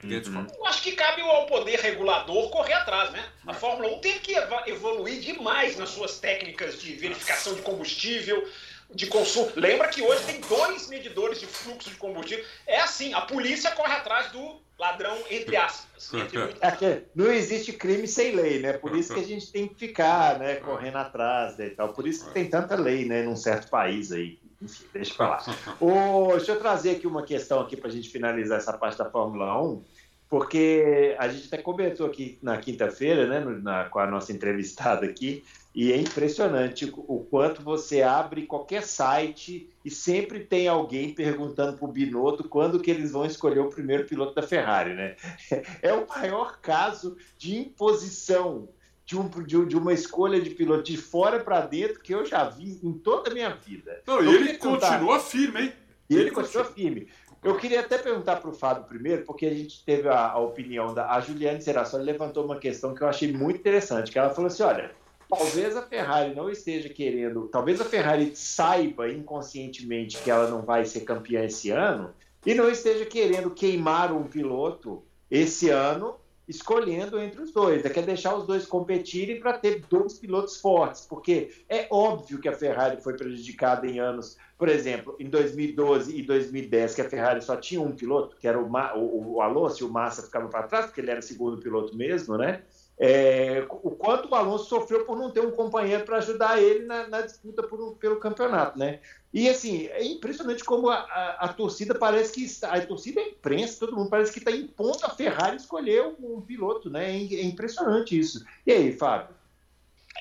Ninguém 0.02 0.18
uhum. 0.18 0.24
descobre. 0.24 0.58
Eu 0.58 0.66
acho 0.66 0.82
que 0.82 0.92
cabe 0.94 1.22
ao 1.22 1.46
poder 1.46 1.80
regulador 1.80 2.50
correr 2.50 2.74
atrás, 2.74 3.12
né? 3.12 3.24
A. 3.48 3.54
Fórmula 3.54 3.96
1 3.96 4.00
tem 4.00 4.20
que 4.20 4.34
evoluir 4.68 5.22
demais 5.22 5.78
nas 5.78 5.90
suas 5.90 6.20
técnicas 6.20 6.82
de 6.82 6.94
verificação 6.94 7.54
de 7.56 7.62
combustível, 7.62 8.48
de 8.94 9.08
consumo. 9.08 9.52
Lembra 9.56 9.88
que 9.88 10.02
hoje 10.02 10.24
tem 10.26 10.42
dois 10.42 10.88
medidores 10.90 11.40
de 11.40 11.48
fluxo 11.48 11.90
de 11.90 11.96
combustível. 11.96 12.44
É 12.68 12.80
assim, 12.80 13.14
a 13.14 13.22
polícia 13.22 13.72
corre 13.72 13.94
atrás 13.94 14.32
do 14.32 14.62
ladrão, 14.78 15.18
entre 15.30 15.56
aspas. 15.56 16.14
Entre 16.14 16.38
é 16.86 17.04
não 17.16 17.32
existe 17.32 17.74
crime 17.74 18.08
sem 18.08 18.36
lei, 18.36 18.60
né? 18.60 18.74
Por 18.74 18.96
isso 18.96 19.14
que 19.14 19.20
a 19.20 19.26
gente 19.26 19.52
tem 19.52 19.68
que 19.68 19.76
ficar, 19.76 20.38
né, 20.40 20.56
correndo 20.56 20.98
atrás 20.98 21.58
né, 21.58 21.68
e 21.68 21.70
tal. 21.72 21.94
Por 21.94 22.08
isso 22.08 22.26
que 22.26 22.34
tem 22.34 22.50
tanta 22.50 22.76
lei, 22.76 23.06
né, 23.06 23.24
num 23.24 23.36
certo 23.36 23.70
país 23.70 24.12
aí. 24.12 24.38
Enfim, 24.64 24.86
deixa 24.94 25.14
pra 25.14 25.30
lá. 25.30 25.44
Ô, 25.80 26.38
deixa 26.38 26.54
eu 26.54 26.60
trazer 26.60 26.92
aqui 26.92 27.06
uma 27.06 27.24
questão 27.24 27.60
aqui 27.60 27.76
para 27.76 27.90
a 27.90 27.92
gente 27.92 28.10
finalizar 28.10 28.58
essa 28.58 28.74
parte 28.74 28.98
da 28.98 29.10
Fórmula 29.10 29.62
1, 29.62 29.84
porque 30.30 31.16
a 31.20 31.28
gente 31.28 31.48
até 31.48 31.58
comentou 31.58 32.08
aqui 32.08 32.40
na 32.42 32.58
quinta-feira, 32.58 33.28
né, 33.28 33.40
na, 33.62 33.86
com 33.86 34.00
a 34.00 34.08
nossa 34.08 34.32
entrevistada 34.32 35.06
aqui, 35.06 35.44
e 35.76 35.92
é 35.92 35.98
impressionante 35.98 36.92
o 36.96 37.26
quanto 37.30 37.64
você 37.64 38.04
abre 38.04 38.46
qualquer 38.46 38.84
site 38.84 39.70
e 39.84 39.90
sempre 39.90 40.40
tem 40.42 40.68
alguém 40.68 41.14
perguntando 41.14 41.78
para 41.78 41.86
o 41.86 41.92
Binotto 41.92 42.48
quando 42.48 42.80
que 42.80 42.92
eles 42.92 43.12
vão 43.12 43.26
escolher 43.26 43.60
o 43.60 43.70
primeiro 43.70 44.06
piloto 44.06 44.36
da 44.36 44.44
Ferrari, 44.44 44.94
né? 44.94 45.16
É 45.82 45.92
o 45.92 46.08
maior 46.08 46.60
caso 46.62 47.18
de 47.40 47.58
imposição 47.58 48.70
de, 49.14 49.20
um, 49.20 49.30
de, 49.44 49.66
de 49.68 49.78
uma 49.78 49.94
escolha 49.94 50.42
de 50.42 50.50
piloto 50.50 50.84
de 50.84 50.98
fora 50.98 51.40
para 51.40 51.62
dentro 51.62 52.00
que 52.00 52.14
eu 52.14 52.26
já 52.26 52.50
vi 52.50 52.80
em 52.84 52.94
toda 52.94 53.30
a 53.30 53.34
minha 53.34 53.50
vida. 53.50 54.02
Não, 54.08 54.24
e 54.24 54.36
ele 54.36 54.58
continua 54.58 55.20
firme, 55.20 55.62
hein? 55.62 55.74
Ele, 56.10 56.22
ele 56.22 56.32
continua 56.32 56.66
firme. 56.66 57.08
Eu 57.44 57.58
queria 57.58 57.82
até 57.82 57.98
perguntar 57.98 58.38
para 58.38 58.50
o 58.50 58.54
Fábio 58.54 58.86
primeiro, 58.86 59.24
porque 59.24 59.46
a 59.46 59.54
gente 59.54 59.84
teve 59.86 60.08
a, 60.08 60.32
a 60.32 60.40
opinião 60.40 60.94
da 60.94 61.12
a 61.12 61.20
Juliane 61.20 61.62
Serassoli 61.62 62.04
levantou 62.04 62.46
uma 62.46 62.58
questão 62.58 62.96
que 62.96 63.02
eu 63.02 63.08
achei 63.08 63.32
muito 63.32 63.60
interessante, 63.60 64.12
que 64.12 64.18
ela 64.18 64.30
falou 64.30 64.48
assim, 64.48 64.64
olha, 64.64 64.92
talvez 65.30 65.76
a 65.76 65.82
Ferrari 65.82 66.34
não 66.34 66.50
esteja 66.50 66.90
querendo, 66.90 67.48
talvez 67.50 67.82
a 67.82 67.86
Ferrari 67.86 68.32
saiba 68.34 69.10
inconscientemente 69.10 70.18
que 70.24 70.32
ela 70.32 70.50
não 70.50 70.62
vai 70.62 70.86
ser 70.86 71.02
campeã 71.02 71.44
esse 71.44 71.70
ano 71.70 72.14
e 72.46 72.54
não 72.54 72.70
esteja 72.70 73.06
querendo 73.06 73.52
queimar 73.52 74.12
um 74.14 74.24
piloto 74.24 75.04
esse 75.30 75.70
ano 75.70 76.16
escolhendo 76.48 77.20
entre 77.20 77.42
os 77.42 77.52
dois. 77.52 77.86
É 77.86 77.90
quer 77.90 78.04
deixar 78.04 78.36
os 78.36 78.46
dois 78.46 78.66
competirem 78.66 79.40
para 79.40 79.54
ter 79.54 79.84
dois 79.90 80.14
pilotos 80.14 80.60
fortes, 80.60 81.06
porque 81.06 81.52
é 81.70 81.88
óbvio 81.90 82.40
que 82.40 82.50
a 82.50 82.54
Ferrari 82.54 83.02
foi 83.02 83.16
prejudicada 83.16 83.88
em 83.88 84.00
anos, 84.00 84.38
por 84.58 84.70
exemplo, 84.70 85.16
em 85.20 85.30
2012 85.30 86.18
e 86.18 86.24
2010, 86.24 86.96
que 86.96 87.02
a 87.02 87.10
Ferrari 87.10 87.42
só 87.42 87.56
tinha 87.56 87.82
um 87.82 87.92
piloto, 87.92 88.38
que 88.38 88.48
era 88.48 88.60
o, 88.60 88.66
o, 88.66 89.36
o 89.36 89.42
Alonso, 89.42 89.84
e 89.84 89.88
o 89.88 89.92
Massa 89.92 90.24
ficava 90.24 90.48
para 90.48 90.68
trás, 90.68 90.86
porque 90.86 91.02
ele 91.02 91.12
era 91.12 91.20
o 91.20 91.24
segundo 91.24 91.58
piloto 91.58 91.96
mesmo, 91.96 92.38
né? 92.38 92.64
é, 92.98 93.66
o 93.70 93.92
quanto 93.92 94.30
o 94.30 94.36
Alonso 94.36 94.66
sofreu 94.66 95.04
por 95.06 95.18
não 95.18 95.32
ter 95.32 95.42
um 95.42 95.52
companheiro 95.52 96.06
para 96.06 96.18
ajudar 96.18 96.62
ele 96.62 96.86
na, 96.86 97.08
na 97.08 97.22
disputa 97.22 97.64
por, 97.64 97.96
pelo 97.96 98.18
campeonato, 98.18 98.78
né? 98.78 99.00
E 99.34 99.50
assim, 99.50 99.88
é 99.88 100.04
impressionante 100.04 100.64
como 100.64 100.90
a, 100.90 100.96
a, 100.96 101.46
a, 101.46 101.48
torcida 101.48 101.96
parece 101.96 102.32
que 102.34 102.44
está, 102.44 102.72
a 102.72 102.86
torcida 102.86 103.20
a 103.20 103.24
imprensa, 103.24 103.80
todo 103.80 103.96
mundo 103.96 104.10
parece 104.10 104.32
que 104.32 104.38
está 104.38 104.52
impondo 104.52 105.00
a 105.04 105.10
Ferrari 105.10 105.58
escolher 105.58 106.04
um, 106.04 106.36
um 106.36 106.42
piloto, 106.42 106.88
né? 106.88 107.10
É, 107.10 107.16
é, 107.16 107.44
impressionante 107.44 108.18
isso. 108.18 108.46
E 108.66 108.72
aí, 108.72 108.94
Fábio? 108.94 109.36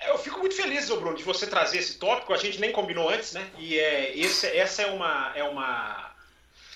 Eu 0.07 0.17
fico 0.17 0.39
muito 0.39 0.57
feliz, 0.57 0.89
Bruno, 0.89 1.15
de 1.15 1.23
você 1.25 1.47
trazer 1.47 1.79
esse 1.79 1.99
tópico. 1.99 2.33
A 2.33 2.39
gente 2.39 2.59
nem 2.59 2.73
combinou 2.73 3.11
antes, 3.11 3.35
né? 3.35 3.51
E 3.59 3.79
é, 3.79 4.17
esse, 4.19 4.47
essa 4.47 4.81
é 4.81 4.87
uma, 4.87 5.33
é 5.37 5.45
uma 5.45 6.12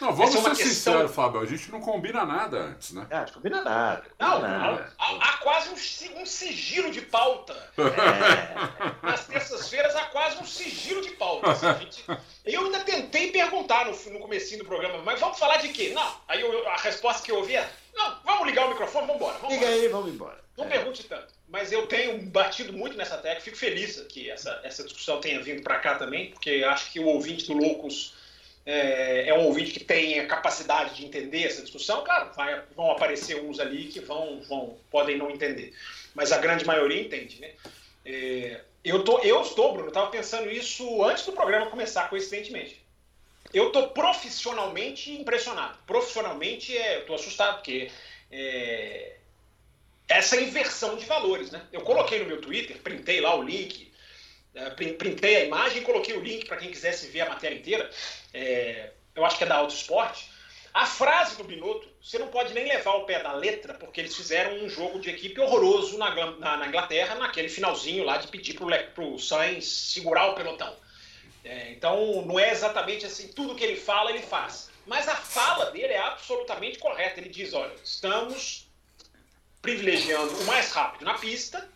não, 0.01 0.13
vamos 0.13 0.35
é 0.35 0.39
ser 0.39 0.49
questão... 0.51 0.65
sinceros, 0.67 1.15
Fábio. 1.15 1.41
A 1.41 1.47
gente 1.47 1.71
não 1.71 1.81
combina 1.81 2.25
nada 2.25 2.59
antes, 2.59 2.93
né? 2.93 3.07
Ah, 3.11 3.25
não 3.27 3.33
combina 3.33 3.63
nada. 3.63 4.05
Não, 4.19 4.41
nada. 4.41 4.93
Há, 4.99 5.17
há, 5.17 5.33
quase 5.39 5.71
um, 5.71 6.21
um, 6.23 6.27
sigilo 6.27 6.91
de 6.91 7.01
pauta. 7.01 7.55
É. 7.79 9.07
Nas 9.07 9.27
terças-feiras 9.27 9.97
há 9.97 10.07
quase 10.07 10.37
um 10.39 10.45
sigilo 10.45 11.01
de 11.01 11.11
pauta. 11.11 11.51
Assim, 11.51 11.67
gente... 11.81 12.05
Eu 12.45 12.67
ainda 12.67 12.81
tentei 12.81 13.31
perguntar 13.33 13.87
no, 13.87 14.13
no 14.13 14.21
comecinho 14.21 14.61
do 14.61 14.67
programa, 14.67 15.03
mas 15.03 15.19
vamos 15.19 15.39
falar 15.39 15.57
de 15.59 15.69
quê? 15.69 15.93
Não. 15.95 16.17
Aí 16.29 16.41
eu, 16.41 16.69
a 16.69 16.77
resposta 16.77 17.23
que 17.23 17.33
eu 17.33 17.39
ouvi 17.39 17.57
é, 17.57 17.69
não, 17.97 18.19
vamos 18.25 18.47
ligar 18.47 18.67
o 18.67 18.71
microfone, 18.71 19.07
vamos 19.07 19.23
embora. 19.23 19.39
Vamos 19.39 19.55
Liga 19.55 19.67
embora. 19.67 19.83
aí, 19.83 19.89
vamos 19.89 20.11
embora. 20.13 20.45
Não 20.57 20.65
é. 20.67 20.69
pergunte 20.69 21.05
tanto. 21.05 21.35
Mas 21.49 21.73
eu 21.73 21.87
tenho 21.87 22.21
batido 22.27 22.73
muito 22.73 22.97
nessa 22.97 23.17
tecla, 23.17 23.41
fico 23.41 23.57
feliz 23.57 23.99
que 24.09 24.31
essa, 24.31 24.61
essa 24.63 24.85
discussão 24.85 25.21
tenha 25.21 25.41
vindo 25.43 25.63
para 25.63 25.79
cá 25.79 25.95
também, 25.95 26.31
porque 26.31 26.65
acho 26.69 26.93
que 26.93 27.01
o 27.01 27.07
ouvinte 27.07 27.47
do 27.47 27.55
Loucos 27.55 28.15
é, 28.67 29.29
é, 29.29 29.35
um 29.35 29.45
ouvinte 29.45 29.71
que 29.71 29.85
tem 29.85 30.19
a 30.19 30.27
capacidade 30.27 30.97
de 30.97 31.07
entender 31.07 31.45
essa 31.45 31.63
discussão, 31.63 32.03
claro, 32.03 32.35
vai, 32.35 32.61
vão 32.75 32.91
aparecer 32.91 33.41
uns 33.41 33.61
ali 33.61 33.85
que 33.85 34.01
vão, 34.01 34.41
vão 34.43 34.77
podem 34.91 35.17
não 35.17 35.31
entender, 35.31 35.73
mas 36.15 36.33
a 36.33 36.39
grande 36.39 36.67
maioria 36.67 37.01
entende, 37.01 37.41
né? 37.41 37.53
É, 38.05 38.61
eu, 38.85 39.05
tô, 39.05 39.21
eu 39.21 39.41
estou, 39.43 39.73
Bruno, 39.73 39.89
estava 39.89 40.11
pensando 40.11 40.51
isso 40.51 41.05
antes 41.05 41.25
do 41.25 41.33
programa 41.33 41.67
começar, 41.67 42.09
coincidentemente. 42.09 42.85
Eu 43.55 43.69
estou 43.69 43.89
profissionalmente 43.89 45.13
impressionado. 45.13 45.79
Profissionalmente, 45.87 46.77
é, 46.77 47.01
estou 47.01 47.17
assustado, 47.17 47.57
porque 47.57 47.91
é, 48.31 49.17
essa 50.09 50.41
inversão 50.41 50.97
de 50.97 51.05
valores, 51.05 51.51
né? 51.51 51.63
Eu 51.73 51.81
coloquei 51.83 52.21
no 52.21 52.27
meu 52.27 52.41
Twitter, 52.41 52.79
printei 52.79 53.21
lá 53.21 53.35
o 53.35 53.43
link, 53.43 53.86
é, 53.86 53.86
printei 54.77 55.37
a 55.37 55.45
imagem 55.45 55.79
e 55.79 55.85
coloquei 55.85 56.17
o 56.17 56.23
link 56.23 56.47
para 56.47 56.57
quem 56.57 56.71
quisesse 56.71 57.09
ver 57.09 57.23
a 57.23 57.29
matéria 57.29 57.57
inteira. 57.57 57.91
É, 58.33 58.91
eu 59.15 59.25
acho 59.25 59.37
que 59.37 59.45
é 59.45 59.47
da 59.47 59.57
Auto 59.57 59.75
Esporte. 59.75 60.31
A 60.73 60.85
frase 60.85 61.37
do 61.37 61.45
Binotto, 61.45 61.89
você 62.03 62.19
não 62.19 62.29
pode 62.29 62.53
nem 62.53 62.69
levar 62.69 62.97
o 62.97 63.05
pé 63.05 63.23
da 63.23 63.33
letra, 63.33 63.75
porque 63.75 63.99
eles 64.01 64.15
fizeram 64.15 64.57
um 64.63 64.69
jogo 64.69 65.01
de 65.01 65.09
equipe 65.09 65.41
horroroso 65.41 65.97
na, 65.97 66.15
na, 66.33 66.57
na 66.59 66.67
Inglaterra, 66.67 67.15
naquele 67.15 67.49
finalzinho 67.49 68.05
lá 68.05 68.19
de 68.19 68.29
pedir 68.29 68.55
para 68.55 69.05
o 69.05 69.19
Sainz 69.19 69.67
segurar 69.67 70.27
o 70.27 70.35
pelotão. 70.35 70.77
É, 71.43 71.71
então, 71.71 72.23
não 72.27 72.39
é 72.39 72.51
exatamente 72.51 73.07
assim, 73.07 73.29
tudo 73.29 73.55
que 73.55 73.65
ele 73.65 73.77
fala, 73.77 74.11
ele 74.11 74.23
faz. 74.23 74.69
Mas 74.85 75.09
a 75.09 75.17
fala 75.17 75.71
dele 75.71 75.93
é 75.93 75.99
absolutamente 75.99 76.79
correta. 76.79 77.21
Ele 77.21 77.29
diz: 77.29 77.55
olha, 77.55 77.75
estamos 77.83 78.69
privilegiando 79.63 80.33
o 80.35 80.45
mais 80.45 80.71
rápido 80.73 81.05
na 81.05 81.15
pista 81.15 81.69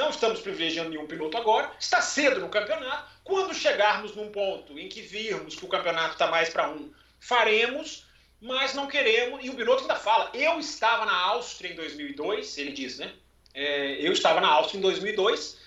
não 0.00 0.08
estamos 0.08 0.40
privilegiando 0.40 0.88
nenhum 0.88 1.06
piloto 1.06 1.36
agora. 1.36 1.70
Está 1.78 2.00
cedo 2.00 2.40
no 2.40 2.48
campeonato. 2.48 3.08
Quando 3.22 3.54
chegarmos 3.54 4.16
num 4.16 4.32
ponto 4.32 4.78
em 4.78 4.88
que 4.88 5.02
virmos 5.02 5.54
que 5.54 5.64
o 5.64 5.68
campeonato 5.68 6.14
está 6.14 6.26
mais 6.26 6.48
para 6.48 6.70
um, 6.70 6.90
faremos, 7.20 8.06
mas 8.40 8.72
não 8.72 8.88
queremos. 8.88 9.44
E 9.44 9.50
o 9.50 9.54
piloto 9.54 9.82
ainda 9.82 9.96
fala: 9.96 10.30
eu 10.32 10.58
estava 10.58 11.04
na 11.04 11.14
Áustria 11.14 11.70
em 11.70 11.76
2002, 11.76 12.56
ele 12.56 12.72
diz, 12.72 12.98
né? 12.98 13.12
É, 13.52 13.98
eu 14.00 14.12
estava 14.12 14.40
na 14.40 14.48
Áustria 14.48 14.78
em 14.78 14.82
2002 14.82 15.58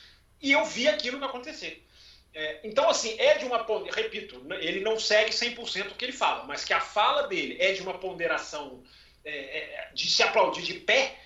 e 0.41 0.51
eu 0.51 0.65
vi 0.65 0.87
aquilo 0.87 1.23
acontecer. 1.23 1.85
É, 2.33 2.61
então, 2.63 2.89
assim, 2.89 3.15
é 3.19 3.37
de 3.37 3.45
uma. 3.45 3.63
Repito, 3.91 4.43
ele 4.59 4.79
não 4.79 4.99
segue 4.99 5.31
100% 5.31 5.91
o 5.91 5.95
que 5.95 6.05
ele 6.05 6.11
fala, 6.11 6.43
mas 6.45 6.65
que 6.65 6.73
a 6.73 6.81
fala 6.81 7.27
dele 7.27 7.55
é 7.59 7.71
de 7.73 7.83
uma 7.83 7.99
ponderação 7.99 8.83
é, 9.23 9.59
é 9.59 9.91
de 9.93 10.09
se 10.09 10.23
aplaudir 10.23 10.63
de 10.63 10.73
pé 10.73 11.19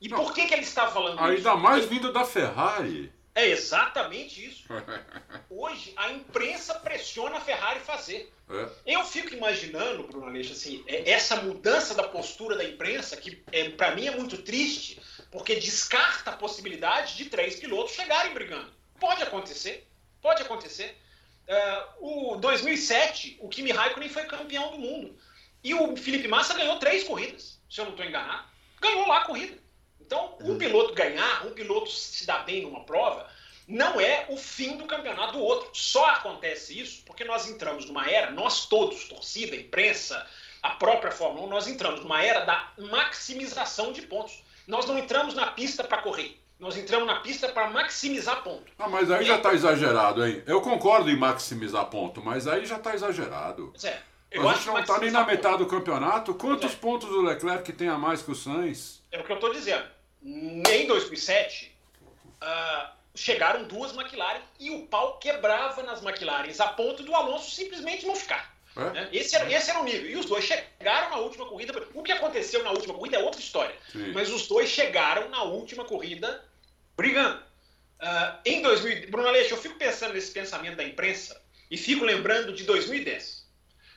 e 0.00 0.08
não. 0.08 0.18
por 0.18 0.34
que, 0.34 0.46
que 0.46 0.54
ele 0.54 0.62
está 0.62 0.88
falando 0.88 1.18
Ainda 1.20 1.50
isso? 1.50 1.58
mais 1.58 1.84
vindo 1.86 2.12
da 2.12 2.24
Ferrari. 2.24 3.12
É 3.34 3.48
exatamente 3.48 4.46
isso. 4.46 4.64
Hoje 5.50 5.92
a 5.96 6.12
imprensa 6.12 6.74
pressiona 6.74 7.38
a 7.38 7.40
Ferrari 7.40 7.80
fazer. 7.80 8.32
É. 8.48 8.94
Eu 8.94 9.04
fico 9.04 9.34
imaginando, 9.34 10.04
Bruno 10.04 10.26
Aleixo, 10.26 10.52
assim, 10.52 10.84
é, 10.86 11.10
essa 11.10 11.36
mudança 11.36 11.94
da 11.94 12.04
postura 12.04 12.56
da 12.56 12.64
imprensa, 12.64 13.16
que 13.16 13.42
é, 13.50 13.70
para 13.70 13.94
mim 13.96 14.06
é 14.06 14.12
muito 14.12 14.38
triste, 14.42 15.00
porque 15.32 15.56
descarta 15.56 16.30
a 16.30 16.36
possibilidade 16.36 17.16
de 17.16 17.24
três 17.24 17.56
pilotos 17.56 17.94
chegarem 17.94 18.32
brigando. 18.32 18.70
Pode 19.00 19.22
acontecer, 19.22 19.88
pode 20.22 20.42
acontecer. 20.42 20.96
Uh, 22.00 22.32
o 22.32 22.36
2007, 22.36 23.38
o 23.40 23.48
Kimi 23.48 23.72
Raikkonen 23.72 24.08
foi 24.08 24.24
campeão 24.24 24.70
do 24.70 24.78
mundo. 24.78 25.18
E 25.62 25.74
o 25.74 25.96
Felipe 25.96 26.28
Massa 26.28 26.54
ganhou 26.54 26.78
três 26.78 27.04
corridas, 27.04 27.60
se 27.68 27.80
eu 27.80 27.84
não 27.84 27.92
estou 27.92 28.06
enganado. 28.06 28.44
Ganhou 28.80 29.08
lá 29.08 29.18
a 29.18 29.24
corrida. 29.24 29.58
Então, 30.06 30.36
um 30.40 30.58
piloto 30.58 30.94
ganhar, 30.94 31.46
um 31.46 31.50
piloto 31.50 31.90
se 31.90 32.26
dar 32.26 32.44
bem 32.44 32.62
numa 32.62 32.84
prova, 32.84 33.26
não 33.66 34.00
é 34.00 34.26
o 34.28 34.36
fim 34.36 34.76
do 34.76 34.84
campeonato 34.86 35.32
do 35.32 35.40
outro. 35.40 35.70
Só 35.72 36.04
acontece 36.06 36.78
isso 36.78 37.02
porque 37.04 37.24
nós 37.24 37.48
entramos 37.48 37.86
numa 37.86 38.08
era, 38.08 38.30
nós 38.30 38.66
todos, 38.66 39.04
torcida, 39.04 39.56
imprensa, 39.56 40.26
a 40.62 40.70
própria 40.70 41.10
Fórmula 41.10 41.46
1, 41.46 41.50
nós 41.50 41.66
entramos 41.66 42.00
numa 42.00 42.22
era 42.22 42.44
da 42.44 42.72
maximização 42.78 43.92
de 43.92 44.02
pontos. 44.02 44.42
Nós 44.66 44.86
não 44.86 44.98
entramos 44.98 45.34
na 45.34 45.48
pista 45.48 45.84
para 45.84 46.02
correr. 46.02 46.40
Nós 46.58 46.76
entramos 46.76 47.06
na 47.06 47.20
pista 47.20 47.48
para 47.48 47.68
maximizar 47.68 48.42
ponto. 48.42 48.72
Ah, 48.78 48.88
mas 48.88 49.10
aí 49.10 49.24
e... 49.24 49.26
já 49.26 49.36
está 49.36 49.52
exagerado, 49.52 50.24
hein? 50.24 50.42
Eu 50.46 50.60
concordo 50.60 51.10
em 51.10 51.16
maximizar 51.16 51.84
ponto, 51.86 52.22
mas 52.22 52.46
aí 52.46 52.64
já 52.64 52.76
está 52.76 52.94
exagerado. 52.94 53.72
É. 53.82 53.98
Eu 54.30 54.48
a 54.48 54.54
gente 54.54 54.66
não 54.66 54.78
está 54.80 54.98
nem 54.98 55.10
na 55.10 55.24
metade 55.24 55.58
do 55.58 55.66
campeonato. 55.66 56.34
Quantos 56.34 56.72
é. 56.72 56.76
pontos 56.76 57.08
o 57.08 57.22
Leclerc 57.22 57.72
tem 57.72 57.88
a 57.88 57.96
mais 57.96 58.22
que 58.22 58.30
o 58.30 58.34
Sainz? 58.34 59.02
É 59.12 59.20
o 59.20 59.24
que 59.24 59.30
eu 59.30 59.36
estou 59.36 59.52
dizendo. 59.52 59.84
Em 60.24 60.86
2007, 60.86 61.76
uh, 62.42 62.88
chegaram 63.14 63.64
duas 63.64 63.94
McLaren 63.94 64.40
e 64.58 64.70
o 64.70 64.86
pau 64.86 65.18
quebrava 65.18 65.82
nas 65.82 66.02
McLarens, 66.02 66.60
a 66.60 66.68
ponto 66.68 67.02
do 67.02 67.14
Alonso 67.14 67.50
simplesmente 67.50 68.06
não 68.06 68.16
ficar. 68.16 68.54
É? 68.76 68.90
Né? 68.90 69.08
Esse, 69.12 69.36
era, 69.36 69.52
esse 69.52 69.70
era 69.70 69.80
o 69.80 69.84
nível. 69.84 70.10
E 70.10 70.16
os 70.16 70.26
dois 70.26 70.44
chegaram 70.44 71.10
na 71.10 71.16
última 71.16 71.46
corrida. 71.46 71.72
O 71.94 72.02
que 72.02 72.10
aconteceu 72.10 72.62
na 72.64 72.70
última 72.70 72.94
corrida 72.94 73.18
é 73.18 73.22
outra 73.22 73.40
história. 73.40 73.74
Sim. 73.92 74.12
Mas 74.12 74.30
os 74.30 74.48
dois 74.48 74.68
chegaram 74.68 75.28
na 75.28 75.42
última 75.42 75.84
corrida 75.84 76.42
brigando. 76.96 77.38
Uh, 78.00 78.38
em 78.44 78.62
2000, 78.62 79.10
Bruno 79.10 79.28
Aleixo, 79.28 79.54
eu 79.54 79.58
fico 79.58 79.76
pensando 79.76 80.14
nesse 80.14 80.32
pensamento 80.32 80.76
da 80.76 80.84
imprensa 80.84 81.40
e 81.70 81.76
fico 81.76 82.04
lembrando 82.04 82.52
de 82.52 82.64
2010 82.64 83.44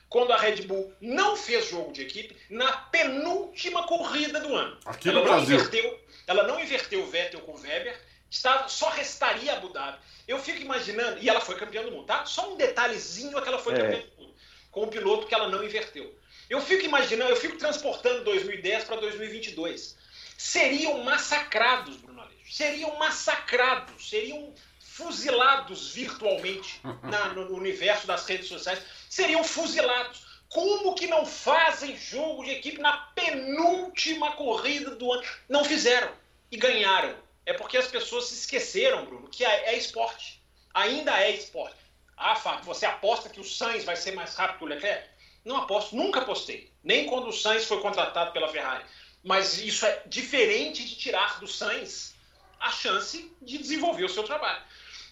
quando 0.08 0.32
a 0.32 0.38
Red 0.38 0.62
Bull 0.62 0.92
não 1.00 1.36
fez 1.36 1.68
jogo 1.68 1.92
de 1.92 2.02
equipe 2.02 2.34
na 2.48 2.72
penúltima 2.72 3.86
corrida 3.86 4.40
do 4.40 4.54
ano. 4.54 4.78
Aqui 4.86 5.08
ela 5.08 5.20
no 5.20 5.26
Brasil. 5.26 5.56
Inverteu, 5.56 6.00
ela 6.28 6.46
não 6.46 6.60
inverteu 6.60 7.02
o 7.02 7.06
Vettel 7.06 7.40
com 7.40 7.52
o 7.52 7.60
Weber, 7.60 7.98
estava, 8.30 8.68
só 8.68 8.90
restaria 8.90 9.54
Abu 9.54 9.70
Dhabi. 9.70 9.98
Eu 10.28 10.38
fico 10.38 10.60
imaginando, 10.60 11.18
e 11.20 11.28
ela 11.28 11.40
foi 11.40 11.56
campeã 11.56 11.82
do 11.82 11.90
mundo, 11.90 12.04
tá? 12.04 12.26
Só 12.26 12.52
um 12.52 12.56
detalhezinho 12.56 13.40
que 13.40 13.48
ela 13.48 13.58
foi 13.58 13.72
é. 13.72 13.76
campeã 13.78 14.00
do 14.00 14.22
mundo, 14.22 14.34
com 14.70 14.84
um 14.84 14.88
piloto 14.88 15.26
que 15.26 15.34
ela 15.34 15.48
não 15.48 15.64
inverteu. 15.64 16.14
Eu 16.50 16.60
fico 16.60 16.84
imaginando, 16.84 17.30
eu 17.30 17.36
fico 17.36 17.56
transportando 17.56 18.24
2010 18.24 18.84
para 18.84 19.00
2022. 19.00 19.96
Seriam 20.36 21.02
massacrados, 21.02 21.96
Bruno 21.96 22.20
Aleixo. 22.20 22.52
Seriam 22.52 22.94
massacrados, 22.98 24.08
seriam 24.08 24.54
fuzilados 24.78 25.94
virtualmente 25.94 26.80
na, 27.04 27.28
no 27.32 27.56
universo 27.56 28.06
das 28.06 28.26
redes 28.26 28.48
sociais, 28.48 28.82
seriam 29.08 29.42
fuzilados. 29.42 30.27
Como 30.48 30.94
que 30.94 31.06
não 31.06 31.26
fazem 31.26 31.96
jogo 31.96 32.44
de 32.44 32.52
equipe 32.52 32.80
na 32.80 32.96
penúltima 33.14 34.32
corrida 34.32 34.94
do 34.96 35.12
ano? 35.12 35.22
Não 35.48 35.64
fizeram 35.64 36.10
e 36.50 36.56
ganharam. 36.56 37.14
É 37.44 37.52
porque 37.52 37.76
as 37.76 37.88
pessoas 37.88 38.26
se 38.26 38.34
esqueceram, 38.34 39.04
Bruno, 39.04 39.28
que 39.28 39.44
é, 39.44 39.74
é 39.74 39.78
esporte. 39.78 40.42
Ainda 40.74 41.20
é 41.20 41.30
esporte. 41.30 41.76
Ah, 42.16 42.34
Fábio, 42.34 42.64
você 42.64 42.86
aposta 42.86 43.28
que 43.28 43.40
o 43.40 43.44
Sainz 43.44 43.84
vai 43.84 43.96
ser 43.96 44.12
mais 44.12 44.34
rápido 44.34 44.58
que 44.58 44.64
o 44.64 44.68
Leclerc? 44.68 45.08
Não 45.44 45.56
aposto, 45.56 45.94
nunca 45.94 46.20
apostei. 46.20 46.72
Nem 46.82 47.06
quando 47.06 47.28
o 47.28 47.32
Sainz 47.32 47.64
foi 47.64 47.80
contratado 47.80 48.32
pela 48.32 48.48
Ferrari. 48.48 48.84
Mas 49.22 49.58
isso 49.58 49.86
é 49.86 50.02
diferente 50.06 50.84
de 50.84 50.96
tirar 50.96 51.40
do 51.40 51.46
Sainz 51.46 52.14
a 52.58 52.70
chance 52.70 53.30
de 53.40 53.58
desenvolver 53.58 54.04
o 54.04 54.08
seu 54.08 54.24
trabalho. 54.24 54.62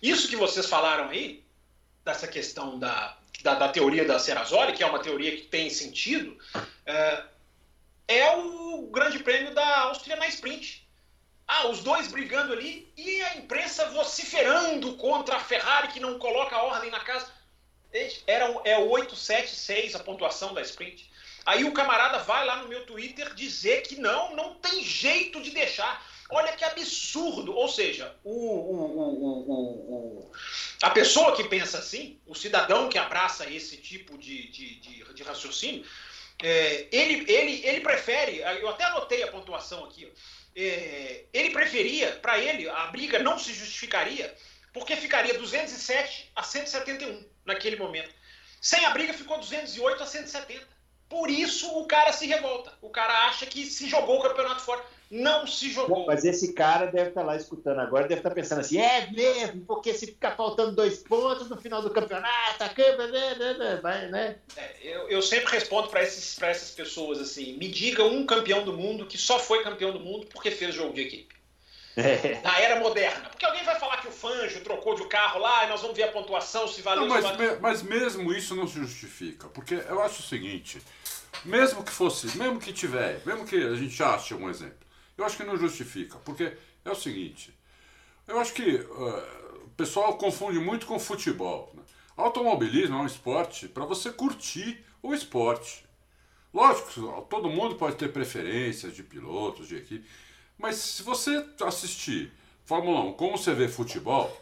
Isso 0.03 0.29
que 0.29 0.37
vocês 0.37 0.67
falaram 0.67 1.11
aí, 1.11 1.45
dessa 2.05 2.27
questão 2.27 2.79
da, 2.79 3.16
da, 3.47 3.55
da 3.55 3.69
teoria 3.69 4.05
da 4.05 4.19
Serrazoli, 4.19 4.73
que 4.73 4.83
é 4.83 4.87
uma 4.87 4.99
teoria 4.99 5.31
que 5.37 5.43
tem 5.43 5.71
sentido, 5.71 6.37
é, 6.85 7.23
é 8.09 8.37
o 8.37 8.89
grande 8.91 9.21
prêmio 9.21 9.55
da 9.55 9.83
Áustria 9.83 10.17
na 10.17 10.27
sprint. 10.27 10.85
Ah, 11.47 11.69
os 11.69 11.81
dois 11.81 12.09
brigando 12.09 12.53
ali 12.53 12.93
e 12.97 13.23
a 13.23 13.37
imprensa 13.37 13.89
vociferando 13.91 14.97
contra 14.97 15.37
a 15.37 15.41
Ferrari 15.41 15.89
que 15.89 16.01
não 16.01 16.19
coloca 16.19 16.59
ordem 16.59 16.91
na 16.91 16.99
casa. 16.99 17.29
Era, 18.27 18.47
é 18.65 18.79
876 18.79 19.95
a 19.95 20.01
pontuação 20.01 20.53
da 20.53 20.61
sprint. 20.63 21.09
Aí 21.47 21.63
o 21.63 21.73
camarada 21.73 22.19
vai 22.19 22.45
lá 22.45 22.57
no 22.57 22.69
meu 22.69 22.85
Twitter 22.85 23.33
dizer 23.35 23.83
que 23.83 23.95
não, 23.95 24.35
não 24.35 24.55
tem 24.55 24.83
jeito 24.83 25.41
de 25.41 25.53
deixar. 25.53 26.05
Olha 26.29 26.53
que 26.53 26.65
absurdo! 26.65 27.55
Ou 27.55 27.69
seja, 27.69 28.13
o, 28.25 28.33
o, 28.33 29.07
o, 29.07 30.06
a 30.83 30.91
pessoa 30.91 31.35
que 31.35 31.45
pensa 31.45 31.79
assim, 31.79 32.21
o 32.27 32.35
cidadão 32.35 32.89
que 32.89 32.99
abraça 32.99 33.49
esse 33.51 33.77
tipo 33.79 34.19
de, 34.19 34.49
de, 34.49 34.81
de, 34.81 35.15
de 35.15 35.23
raciocínio, 35.23 35.85
é, 36.43 36.89
ele, 36.93 37.25
ele, 37.31 37.67
ele 37.67 37.81
prefere, 37.81 38.39
eu 38.61 38.69
até 38.69 38.85
anotei 38.85 39.23
a 39.23 39.29
pontuação 39.29 39.85
aqui, 39.85 40.13
é, 40.55 41.25
ele 41.33 41.51
preferia, 41.51 42.13
para 42.13 42.39
ele, 42.39 42.69
a 42.69 42.87
briga 42.87 43.19
não 43.19 43.39
se 43.39 43.53
justificaria, 43.53 44.35
porque 44.73 44.97
ficaria 44.97 45.39
207 45.39 46.31
a 46.35 46.43
171 46.43 47.27
naquele 47.45 47.77
momento. 47.77 48.15
Sem 48.61 48.85
a 48.85 48.91
briga 48.91 49.15
ficou 49.15 49.39
208 49.39 50.03
a 50.03 50.07
170. 50.07 50.67
Por 51.09 51.31
isso 51.31 51.79
o 51.79 51.87
cara 51.87 52.13
se 52.13 52.27
revolta. 52.27 52.77
O 52.83 52.91
cara 52.91 53.27
acha 53.27 53.47
que 53.47 53.65
se 53.65 53.89
jogou 53.89 54.19
o 54.19 54.23
campeonato 54.23 54.63
fora 54.63 54.85
não 55.11 55.47
se 55.47 55.71
jogou. 55.71 55.99
Bom, 55.99 56.07
mas 56.07 56.25
esse 56.25 56.53
cara 56.53 56.87
deve 56.87 57.11
estar 57.11 57.23
lá 57.23 57.37
escutando 57.37 57.81
agora, 57.81 58.09
deve 58.09 58.21
estar 58.21 58.31
pensando 58.31 58.61
assim, 58.61 58.79
é 58.79 59.09
mesmo, 59.11 59.65
porque 59.65 59.95
se 59.95 60.07
ficar 60.07 60.33
faltando 60.33 60.75
dois 60.75 60.99
pontos 60.99 61.49
no 61.49 61.57
final 61.57 61.81
do 61.81 61.91
campeonato, 61.91 62.63
a 62.63 62.69
câmera, 62.69 63.81
vai, 63.81 64.09
né? 64.09 64.37
É, 64.57 64.77
eu, 64.83 65.09
eu 65.09 65.23
sempre 65.23 65.53
respondo 65.53 65.89
para 65.89 66.01
essas 66.03 66.71
pessoas 66.71 67.21
assim, 67.21 67.57
me 67.57 67.69
diga 67.69 68.05
um 68.05 68.27
campeão 68.27 68.65
do 68.65 68.73
mundo 68.73 69.07
que 69.07 69.17
só 69.17 69.39
foi 69.39 69.63
campeão 69.63 69.93
do 69.93 70.01
mundo 70.01 70.27
porque 70.27 70.51
fez 70.51 70.75
jogo 70.75 70.95
de 70.95 71.03
equipe. 71.03 71.37
É. 71.97 72.41
Na 72.43 72.61
era 72.61 72.79
moderna. 72.79 73.31
Porque 73.31 73.47
alguém 73.47 73.65
vai 73.65 73.81
falar 73.81 74.03
que 74.03 74.09
o 74.09 74.13
Fanjo 74.13 74.61
trocou 74.61 74.95
de 74.95 75.07
carro 75.07 75.41
lá 75.41 75.65
e 75.65 75.69
nós 75.69 75.81
vamos 75.81 75.97
ver 75.97 76.03
a 76.03 76.13
pontuação, 76.13 76.69
se 76.69 76.83
valeu... 76.83 77.07
Não, 77.07 77.23
mas, 77.23 77.37
me, 77.39 77.57
mas 77.57 77.83
mesmo 77.83 78.33
isso 78.35 78.55
não 78.55 78.69
se 78.69 78.75
justifica, 78.75 79.49
porque 79.49 79.75
eu 79.89 80.03
acho 80.03 80.21
o 80.21 80.23
seguinte, 80.23 80.79
mesmo 81.43 81.83
que 81.83 81.91
fosse, 81.91 82.37
mesmo 82.37 82.61
que 82.61 82.73
tiver, 82.73 83.21
mesmo 83.25 83.47
que 83.47 83.57
a 83.57 83.75
gente 83.77 84.03
ache 84.03 84.35
um 84.35 84.51
exemplo, 84.51 84.86
eu 85.17 85.25
acho 85.25 85.37
que 85.37 85.45
não 85.45 85.57
justifica, 85.57 86.19
porque 86.19 86.57
é 86.85 86.91
o 86.91 86.95
seguinte: 86.95 87.57
eu 88.27 88.39
acho 88.39 88.53
que 88.53 88.77
uh, 88.77 89.65
o 89.65 89.71
pessoal 89.77 90.17
confunde 90.19 90.59
muito 90.59 90.87
com 90.87 90.99
futebol. 90.99 91.73
Né? 91.75 91.83
Automobilismo 92.17 92.97
é 92.97 93.01
um 93.01 93.07
esporte 93.07 93.69
para 93.69 93.85
você 93.85 94.11
curtir 94.11 94.85
o 95.03 95.15
esporte. 95.15 95.85
Lógico, 96.53 97.27
todo 97.29 97.51
mundo 97.51 97.75
pode 97.77 97.97
ter 97.97 98.13
preferências 98.13 98.95
de 98.95 99.03
pilotos, 99.03 99.69
de 99.69 99.77
equipe, 99.77 100.09
mas 100.57 100.77
se 100.77 101.03
você 101.03 101.47
assistir 101.63 102.33
Fórmula 102.65 103.01
1 103.01 103.13
como 103.13 103.37
você 103.37 103.53
vê 103.53 103.69
futebol, 103.69 104.35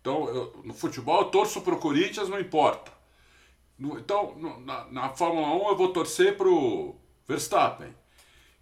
então 0.00 0.28
eu, 0.28 0.60
no 0.64 0.74
futebol 0.74 1.22
eu 1.22 1.30
torço 1.30 1.60
para 1.60 1.74
o 1.74 1.78
Corinthians, 1.78 2.28
não 2.28 2.40
importa. 2.40 2.92
No, 3.78 3.98
então, 3.98 4.34
no, 4.36 4.60
na, 4.60 4.84
na 4.86 5.08
Fórmula 5.10 5.48
1 5.66 5.68
eu 5.68 5.76
vou 5.76 5.92
torcer 5.92 6.36
para 6.36 6.48
o 6.48 6.96
Verstappen. 7.26 7.94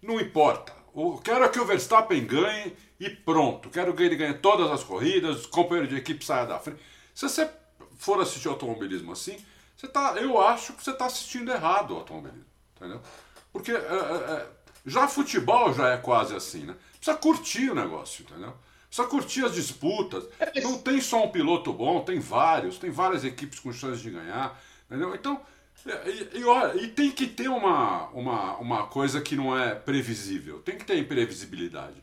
Não 0.01 0.19
importa. 0.19 0.78
O, 0.93 1.17
quero 1.17 1.49
que 1.49 1.59
o 1.59 1.65
Verstappen 1.65 2.25
ganhe 2.25 2.75
e 2.99 3.09
pronto. 3.09 3.69
Quero 3.69 3.93
que 3.93 4.03
ele 4.03 4.15
ganhe 4.15 4.33
todas 4.35 4.69
as 4.71 4.83
corridas, 4.83 5.45
companheiro 5.45 5.87
de 5.87 5.95
equipe 5.95 6.23
saia 6.23 6.45
da 6.45 6.59
frente. 6.59 6.81
Se 7.13 7.27
você 7.27 7.49
for 7.97 8.19
assistir 8.21 8.47
automobilismo 8.47 9.11
assim, 9.11 9.37
você 9.75 9.87
tá, 9.87 10.15
eu 10.17 10.41
acho 10.41 10.73
que 10.73 10.83
você 10.83 10.91
está 10.91 11.05
assistindo 11.05 11.51
errado 11.51 11.91
o 11.91 11.97
automobilismo. 11.97 12.45
Entendeu? 12.75 13.01
Porque 13.51 13.71
é, 13.71 13.75
é, 13.75 13.77
é, 13.77 14.47
já 14.85 15.07
futebol 15.07 15.73
já 15.73 15.89
é 15.89 15.97
quase 15.97 16.35
assim, 16.35 16.65
né? 16.65 16.75
Precisa 16.95 17.17
curtir 17.17 17.69
o 17.69 17.75
negócio, 17.75 18.23
entendeu? 18.23 18.53
Precisa 18.87 19.07
curtir 19.07 19.45
as 19.45 19.53
disputas. 19.53 20.25
Não 20.61 20.79
tem 20.79 20.99
só 20.99 21.23
um 21.23 21.29
piloto 21.29 21.71
bom, 21.71 22.01
tem 22.01 22.19
vários, 22.19 22.77
tem 22.77 22.89
várias 22.89 23.23
equipes 23.23 23.59
com 23.59 23.71
chances 23.71 24.01
de 24.01 24.09
ganhar, 24.09 24.59
entendeu? 24.89 25.13
Então, 25.13 25.39
e, 25.85 26.39
e, 26.39 26.43
olha, 26.43 26.81
e 26.81 26.87
tem 26.87 27.11
que 27.11 27.27
ter 27.27 27.47
uma, 27.47 28.07
uma, 28.09 28.57
uma 28.57 28.87
coisa 28.87 29.21
que 29.21 29.35
não 29.35 29.57
é 29.57 29.75
previsível, 29.75 30.61
tem 30.61 30.77
que 30.77 30.85
ter 30.85 30.97
imprevisibilidade. 30.97 32.01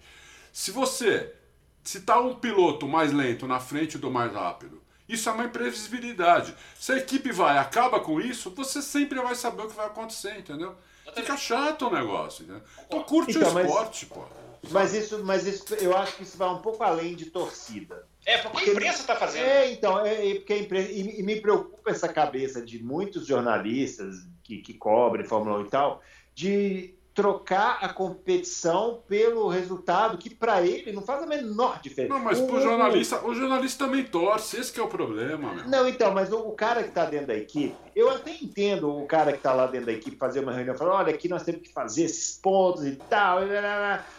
Se 0.53 0.71
você, 0.71 1.35
se 1.83 2.01
tá 2.01 2.19
um 2.19 2.35
piloto 2.35 2.89
mais 2.89 3.13
lento 3.13 3.47
na 3.47 3.61
frente 3.61 3.99
do 3.99 4.11
mais 4.11 4.33
rápido, 4.33 4.83
isso 5.09 5.29
é 5.29 5.33
uma 5.33 5.45
imprevisibilidade. 5.45 6.55
Se 6.79 6.93
a 6.93 6.97
equipe 6.97 7.31
vai 7.31 7.59
acaba 7.59 8.01
com 8.01 8.21
isso, 8.21 8.51
você 8.51 8.83
sempre 8.83 9.21
vai 9.21 9.35
saber 9.35 9.63
o 9.63 9.69
que 9.69 9.77
vai 9.77 9.87
acontecer, 9.87 10.39
entendeu? 10.39 10.75
Fica 11.15 11.37
chato 11.37 11.87
o 11.87 11.91
negócio, 11.91 12.45
entendeu? 12.45 12.63
Então 12.87 13.03
curte 13.05 13.37
então, 13.37 13.55
o 13.55 13.61
esporte, 13.61 14.07
mas, 14.11 14.19
pô. 14.19 14.27
Mas 14.71 14.95
isso, 14.95 15.25
mas 15.25 15.47
isso, 15.47 15.75
eu 15.75 15.97
acho 15.97 16.17
que 16.17 16.25
isso 16.25 16.37
vai 16.37 16.49
um 16.49 16.59
pouco 16.59 16.83
além 16.83 17.15
de 17.15 17.27
torcida. 17.27 18.07
É, 18.27 18.39
porque, 18.39 18.59
porque 18.59 18.71
a 18.71 18.73
imprensa 18.73 19.01
está 19.03 19.15
fazendo. 19.15 19.45
É, 19.45 19.71
então, 19.71 20.05
é, 20.05 20.31
é 20.31 20.35
porque 20.35 20.53
a 20.53 20.59
imprensa, 20.59 20.91
e, 20.91 21.21
e, 21.21 21.23
me 21.23 21.41
preocupa 21.41 21.91
essa 21.91 22.09
cabeça 22.09 22.61
de 22.61 22.83
muitos 22.83 23.25
jornalistas 23.25 24.27
que, 24.43 24.59
que 24.59 24.75
cobrem 24.75 25.25
Fórmula 25.25 25.61
1 25.61 25.67
e 25.67 25.69
tal, 25.71 26.03
de 26.35 26.96
trocar 27.17 27.79
a 27.81 27.89
competição 27.89 29.01
pelo 29.09 29.49
resultado, 29.49 30.19
que 30.19 30.29
para 30.29 30.61
ele 30.61 30.93
não 30.93 31.01
faz 31.01 31.23
a 31.23 31.27
menor 31.27 31.81
diferença. 31.81 32.13
Não, 32.13 32.23
mas 32.23 32.39
o, 32.39 32.61
jornalista, 32.61 33.27
o 33.27 33.35
jornalista 33.35 33.87
também 33.87 34.05
torce, 34.05 34.61
esse 34.61 34.79
é 34.79 34.83
o 34.83 34.87
problema. 34.87 35.55
Meu. 35.55 35.67
Não, 35.67 35.89
então, 35.89 36.13
mas 36.13 36.31
o, 36.31 36.37
o 36.41 36.53
cara 36.53 36.83
que 36.83 36.91
está 36.91 37.07
dentro 37.07 37.29
da 37.29 37.35
equipe, 37.35 37.75
eu 37.97 38.11
até 38.11 38.33
entendo 38.33 38.95
o 38.95 39.07
cara 39.07 39.33
que 39.33 39.39
está 39.39 39.55
lá 39.55 39.67
dentro 39.67 39.87
da 39.87 39.93
equipe 39.95 40.15
fazer 40.19 40.41
uma 40.41 40.53
reunião 40.53 40.75
e 40.75 40.79
falar, 40.79 40.97
olha, 40.97 41.15
aqui 41.15 41.27
nós 41.27 41.43
temos 41.43 41.63
que 41.63 41.73
fazer 41.73 42.05
esses 42.05 42.37
pontos 42.37 42.85
e 42.85 42.97
tal, 43.09 43.39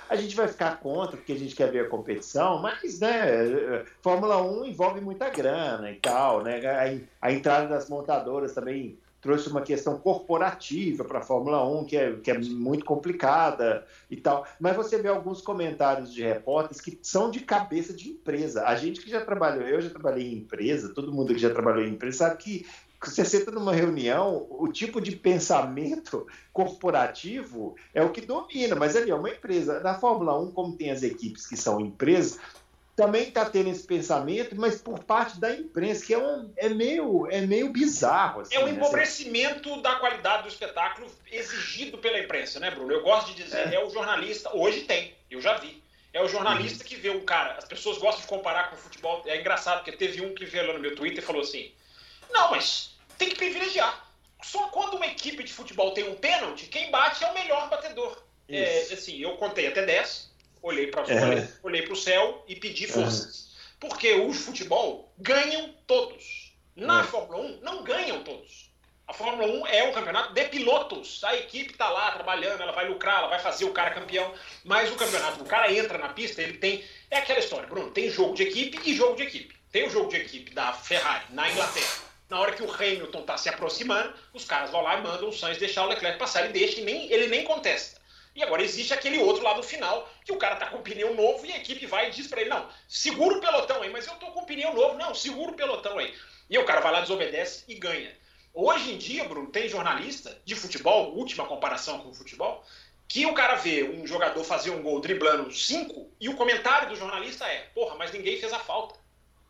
a 0.10 0.16
gente 0.16 0.36
vai 0.36 0.48
ficar 0.48 0.80
contra 0.80 1.18
porque 1.18 1.34
a 1.34 1.38
gente 1.38 1.56
quer 1.56 1.72
ver 1.72 1.82
a 1.82 1.90
competição, 1.90 2.60
mas, 2.64 3.00
né, 3.00 3.86
Fórmula 4.02 4.42
1 4.42 4.66
envolve 4.66 5.02
muita 5.02 5.30
grana 5.30 5.92
e 5.92 5.98
tal, 5.98 6.42
né, 6.42 6.60
a, 7.22 7.28
a 7.28 7.32
entrada 7.32 7.68
das 7.68 7.88
montadoras 7.88 8.56
também 8.56 8.98
trouxe 9.28 9.50
uma 9.50 9.62
questão 9.62 9.98
corporativa 9.98 11.04
para 11.04 11.20
a 11.20 11.22
Fórmula 11.22 11.68
1, 11.68 11.84
que 11.84 11.98
é, 11.98 12.14
que 12.14 12.32
é 12.32 12.40
muito 12.40 12.86
complicada 12.86 13.86
e 14.10 14.16
tal. 14.16 14.48
Mas 14.58 14.74
você 14.74 15.02
vê 15.02 15.10
alguns 15.10 15.42
comentários 15.42 16.14
de 16.14 16.24
repórteres 16.24 16.80
que 16.80 16.98
são 17.02 17.30
de 17.30 17.42
cabeça 17.42 17.94
de 17.94 18.08
empresa. 18.08 18.64
A 18.64 18.78
gente 18.78 19.02
que 19.02 19.10
já 19.10 19.20
trabalhou, 19.20 19.68
eu 19.68 19.82
já 19.82 19.90
trabalhei 19.90 20.32
em 20.32 20.38
empresa, 20.38 20.94
todo 20.94 21.12
mundo 21.12 21.34
que 21.34 21.42
já 21.42 21.50
trabalhou 21.50 21.84
em 21.84 21.92
empresa 21.92 22.20
sabe 22.20 22.38
que 22.38 22.66
você 23.04 23.26
senta 23.26 23.52
numa 23.52 23.74
reunião, 23.74 24.48
o 24.50 24.70
tipo 24.70 25.02
de 25.02 25.14
pensamento 25.14 26.26
corporativo 26.54 27.76
é 27.94 28.02
o 28.02 28.10
que 28.10 28.22
domina, 28.22 28.78
mas 28.78 28.96
ali 28.96 29.12
é 29.12 29.16
uma 29.16 29.30
empresa. 29.30 29.82
Na 29.82 29.96
Fórmula 29.96 30.40
1, 30.40 30.52
como 30.52 30.78
tem 30.78 30.90
as 30.90 31.04
equipes 31.04 31.46
que 31.46 31.58
são 31.58 31.82
empresas, 31.82 32.40
também 32.98 33.28
está 33.28 33.46
tendo 33.46 33.70
esse 33.70 33.86
pensamento, 33.86 34.56
mas 34.56 34.82
por 34.82 35.04
parte 35.04 35.40
da 35.40 35.54
imprensa, 35.54 36.04
que 36.04 36.16
é, 36.16 36.18
um, 36.18 36.52
é, 36.58 36.68
meio, 36.68 37.28
é 37.30 37.42
meio 37.42 37.70
bizarro. 37.70 38.42
Assim, 38.42 38.56
é 38.56 38.60
um 38.60 38.66
né? 38.66 38.72
empobrecimento 38.72 39.76
né? 39.76 39.84
da 39.84 39.96
qualidade 39.98 40.44
do 40.44 40.50
espetáculo 40.50 41.08
exigido 41.32 42.00
pela 42.00 42.18
imprensa, 42.18 42.60
né, 42.60 42.72
Bruno? 42.72 42.92
Eu 42.92 43.04
gosto 43.04 43.28
de 43.28 43.44
dizer, 43.44 43.72
é, 43.72 43.76
é 43.76 43.86
o 43.86 43.92
jornalista, 43.92 44.50
hoje 44.52 44.82
tem, 44.82 45.14
eu 45.30 45.40
já 45.40 45.58
vi. 45.58 45.82
É 46.12 46.24
o 46.24 46.28
jornalista 46.28 46.84
uhum. 46.84 46.90
que 46.90 46.96
vê 46.96 47.12
o 47.12 47.22
cara. 47.22 47.54
As 47.54 47.66
pessoas 47.66 48.00
gostam 48.00 48.22
de 48.22 48.28
comparar 48.28 48.72
com 48.72 48.76
o 48.76 48.80
futebol. 48.80 49.22
É 49.28 49.40
engraçado, 49.40 49.84
porque 49.84 49.92
teve 49.92 50.26
um 50.26 50.34
que 50.34 50.46
veio 50.46 50.66
lá 50.66 50.74
no 50.74 50.80
meu 50.80 50.96
Twitter 50.96 51.20
e 51.20 51.26
falou 51.26 51.44
assim: 51.44 51.72
Não, 52.32 52.50
mas 52.50 52.98
tem 53.16 53.30
que 53.30 53.36
privilegiar. 53.36 54.10
Só 54.42 54.70
quando 54.70 54.96
uma 54.96 55.06
equipe 55.06 55.44
de 55.44 55.54
futebol 55.54 55.92
tem 55.92 56.10
um 56.10 56.16
pênalti, 56.16 56.66
quem 56.66 56.90
bate 56.90 57.24
é 57.24 57.30
o 57.30 57.34
melhor 57.36 57.70
batedor. 57.70 58.18
É, 58.50 58.80
assim, 58.92 59.20
eu 59.20 59.38
contei 59.38 59.68
até 59.68 59.86
10 59.86 60.32
olhei 60.68 60.88
para 60.88 61.02
é. 61.02 61.50
olhei, 61.64 61.88
o 61.88 61.96
céu 61.96 62.44
e 62.48 62.56
pedi 62.56 62.86
é. 62.86 62.88
forças. 62.88 63.56
Porque 63.80 64.14
os 64.14 64.38
futebol 64.38 65.14
ganham 65.18 65.74
todos. 65.86 66.54
Na 66.76 67.02
é. 67.02 67.04
Fórmula 67.04 67.44
1, 67.44 67.60
não 67.62 67.84
ganham 67.84 68.24
todos. 68.24 68.68
A 69.08 69.14
Fórmula 69.14 69.48
1 69.48 69.68
é 69.68 69.84
um 69.86 69.94
campeonato 69.94 70.34
de 70.34 70.44
pilotos. 70.46 71.24
A 71.24 71.36
equipe 71.38 71.72
está 71.72 71.90
lá 71.90 72.12
trabalhando, 72.12 72.62
ela 72.62 72.74
vai 72.74 72.90
lucrar, 72.90 73.20
ela 73.20 73.30
vai 73.30 73.40
fazer 73.40 73.64
o 73.64 73.72
cara 73.72 73.92
campeão. 73.92 74.34
Mas 74.66 74.92
o 74.92 74.96
campeonato, 74.96 75.42
o 75.42 75.46
cara 75.46 75.72
entra 75.72 75.98
na 75.98 76.10
pista, 76.10 76.42
ele 76.42 76.58
tem. 76.58 76.84
É 77.10 77.20
aquela 77.20 77.40
história, 77.40 77.68
Bruno: 77.68 77.90
tem 77.92 78.10
jogo 78.10 78.36
de 78.36 78.44
equipe 78.44 78.80
e 78.84 78.94
jogo 78.94 79.16
de 79.16 79.24
equipe. 79.24 79.56
Tem 79.72 79.88
o 79.88 79.90
jogo 79.90 80.10
de 80.10 80.18
equipe 80.18 80.54
da 80.54 80.74
Ferrari 80.74 81.26
na 81.30 81.50
Inglaterra. 81.50 82.08
Na 82.30 82.42
hora 82.42 82.52
que 82.52 82.64
o 82.64 82.70
Hamilton 82.70 83.22
está 83.22 83.38
se 83.38 83.48
aproximando, 83.48 84.14
os 84.34 84.44
caras 84.44 84.70
vão 84.72 84.82
lá 84.82 84.98
e 84.98 85.02
mandam 85.02 85.30
o 85.30 85.34
Sainz 85.34 85.58
deixar 85.58 85.86
o 85.86 85.88
Leclerc 85.88 86.20
passar. 86.20 86.44
Ele 86.44 86.52
deixa 86.52 86.82
e 86.82 86.84
nem, 86.84 87.10
ele 87.10 87.28
nem 87.28 87.46
contesta. 87.46 88.02
E 88.38 88.44
agora 88.44 88.62
existe 88.62 88.94
aquele 88.94 89.18
outro 89.18 89.44
lá 89.44 89.58
no 89.58 89.64
final, 89.64 90.08
que 90.24 90.32
o 90.32 90.38
cara 90.38 90.58
tá 90.58 90.68
com 90.68 90.84
pneu 90.84 91.16
novo 91.16 91.44
e 91.44 91.52
a 91.52 91.58
equipe 91.58 91.88
vai 91.88 92.08
e 92.08 92.12
diz 92.12 92.28
para 92.28 92.42
ele: 92.42 92.52
não, 92.52 92.70
segura 92.88 93.36
o 93.36 93.42
pelotão 93.42 93.82
aí, 93.82 93.90
mas 93.90 94.06
eu 94.06 94.14
tô 94.18 94.28
com 94.28 94.46
pneu 94.46 94.76
novo, 94.76 94.96
não, 94.96 95.16
segura 95.16 95.50
o 95.50 95.56
pelotão 95.56 95.98
aí. 95.98 96.14
E 96.48 96.56
o 96.56 96.64
cara 96.64 96.80
vai 96.80 96.92
lá, 96.92 97.02
desobedece 97.02 97.64
e 97.68 97.74
ganha. 97.74 98.16
Hoje 98.54 98.94
em 98.94 98.98
dia, 99.00 99.24
Bruno, 99.24 99.48
tem 99.48 99.68
jornalista 99.68 100.40
de 100.46 100.54
futebol, 100.54 101.16
última 101.16 101.48
comparação 101.48 102.00
com 102.00 102.10
o 102.10 102.14
futebol, 102.14 102.64
que 103.08 103.26
o 103.26 103.34
cara 103.34 103.56
vê 103.56 103.84
um 103.84 104.06
jogador 104.06 104.44
fazer 104.44 104.70
um 104.70 104.84
gol 104.84 105.00
driblando 105.00 105.52
cinco 105.52 106.12
e 106.20 106.30
o 106.30 106.36
comentário 106.36 106.90
do 106.90 106.96
jornalista 106.96 107.48
é: 107.48 107.62
porra, 107.74 107.96
mas 107.96 108.12
ninguém 108.12 108.40
fez 108.40 108.54
a 108.54 108.60
falta. 108.60 109.00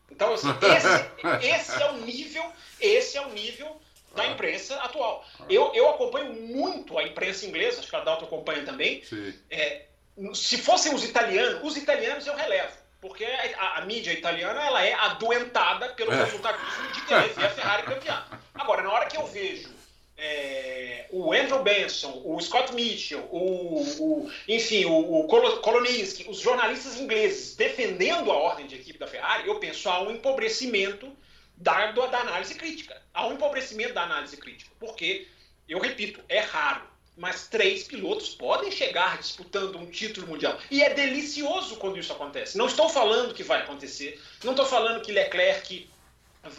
Então, 0.10 0.34
assim, 0.34 0.48
esse, 0.78 1.44
esse 1.46 1.84
é 1.84 1.92
o 1.92 1.98
nível, 1.98 2.54
esse 2.80 3.18
é 3.18 3.22
o 3.22 3.34
nível 3.34 3.82
da 4.16 4.24
ah. 4.24 4.28
imprensa 4.28 4.76
atual. 4.76 5.26
Ah. 5.40 5.46
Eu, 5.50 5.72
eu 5.74 5.90
acompanho 5.90 6.34
muito 6.34 6.98
a 6.98 7.04
imprensa 7.04 7.46
inglesa, 7.46 7.80
acho 7.80 7.90
que 7.90 7.96
a 7.96 8.02
Dalton 8.02 8.26
acompanha 8.26 8.64
também. 8.64 9.04
É, 9.50 9.86
se 10.34 10.58
fossem 10.58 10.94
os 10.94 11.04
italianos, 11.04 11.62
os 11.64 11.78
italianos 11.78 12.26
eu 12.26 12.36
relevo, 12.36 12.74
porque 13.00 13.26
a, 13.26 13.78
a 13.78 13.86
mídia 13.86 14.12
italiana 14.12 14.66
ela 14.66 14.84
é 14.84 14.94
adoentada 14.94 15.90
pelo 15.90 16.12
é. 16.12 16.24
resultadismo 16.24 16.92
de 16.94 17.02
querer 17.02 17.30
ver 17.34 17.46
a 17.46 17.50
Ferrari 17.50 17.84
campeã. 17.84 18.24
Agora, 18.56 18.82
na 18.82 18.92
hora 18.92 19.06
que 19.06 19.18
eu 19.18 19.26
vejo 19.28 19.70
é, 20.18 21.06
o 21.12 21.32
Andrew 21.32 21.62
Benson, 21.62 22.22
o 22.26 22.42
Scott 22.42 22.74
Mitchell, 22.74 23.28
o, 23.32 23.84
o 24.00 24.32
enfim, 24.48 24.86
o, 24.86 25.20
o 25.20 25.28
Koloninsky, 25.28 26.28
os 26.28 26.40
jornalistas 26.40 27.00
ingleses 27.00 27.56
defendendo 27.56 28.32
a 28.32 28.36
ordem 28.36 28.66
de 28.66 28.76
equipe 28.76 28.98
da 28.98 29.06
Ferrari, 29.06 29.48
eu 29.48 29.60
penso 29.60 29.88
há 29.88 30.02
um 30.02 30.12
empobrecimento 30.12 31.16
da, 31.58 31.92
da 31.92 32.20
análise 32.20 32.56
crítica. 32.56 33.02
Um 33.16 33.34
empobrecimento 33.34 33.94
da 33.94 34.04
análise 34.04 34.38
crítica. 34.38 34.72
Porque, 34.80 35.28
eu 35.68 35.80
repito, 35.80 36.22
é 36.30 36.40
raro. 36.40 36.88
Mas 37.18 37.48
três 37.48 37.84
pilotos 37.84 38.36
podem 38.36 38.72
chegar 38.72 39.18
disputando 39.18 39.76
um 39.78 39.88
título 39.88 40.28
mundial. 40.28 40.60
E 40.70 40.84
é 40.84 40.94
delicioso 40.94 41.78
quando 41.78 41.98
isso 41.98 42.14
acontece. 42.14 42.58
Não 42.58 42.68
estou 42.68 42.88
falando 42.88 43.34
que 43.34 43.42
vai 43.42 43.62
acontecer. 43.62 44.22
Não 44.44 44.52
estou 44.52 44.68
falando 44.68 45.02
que 45.02 45.12
Leclerc 45.12 45.90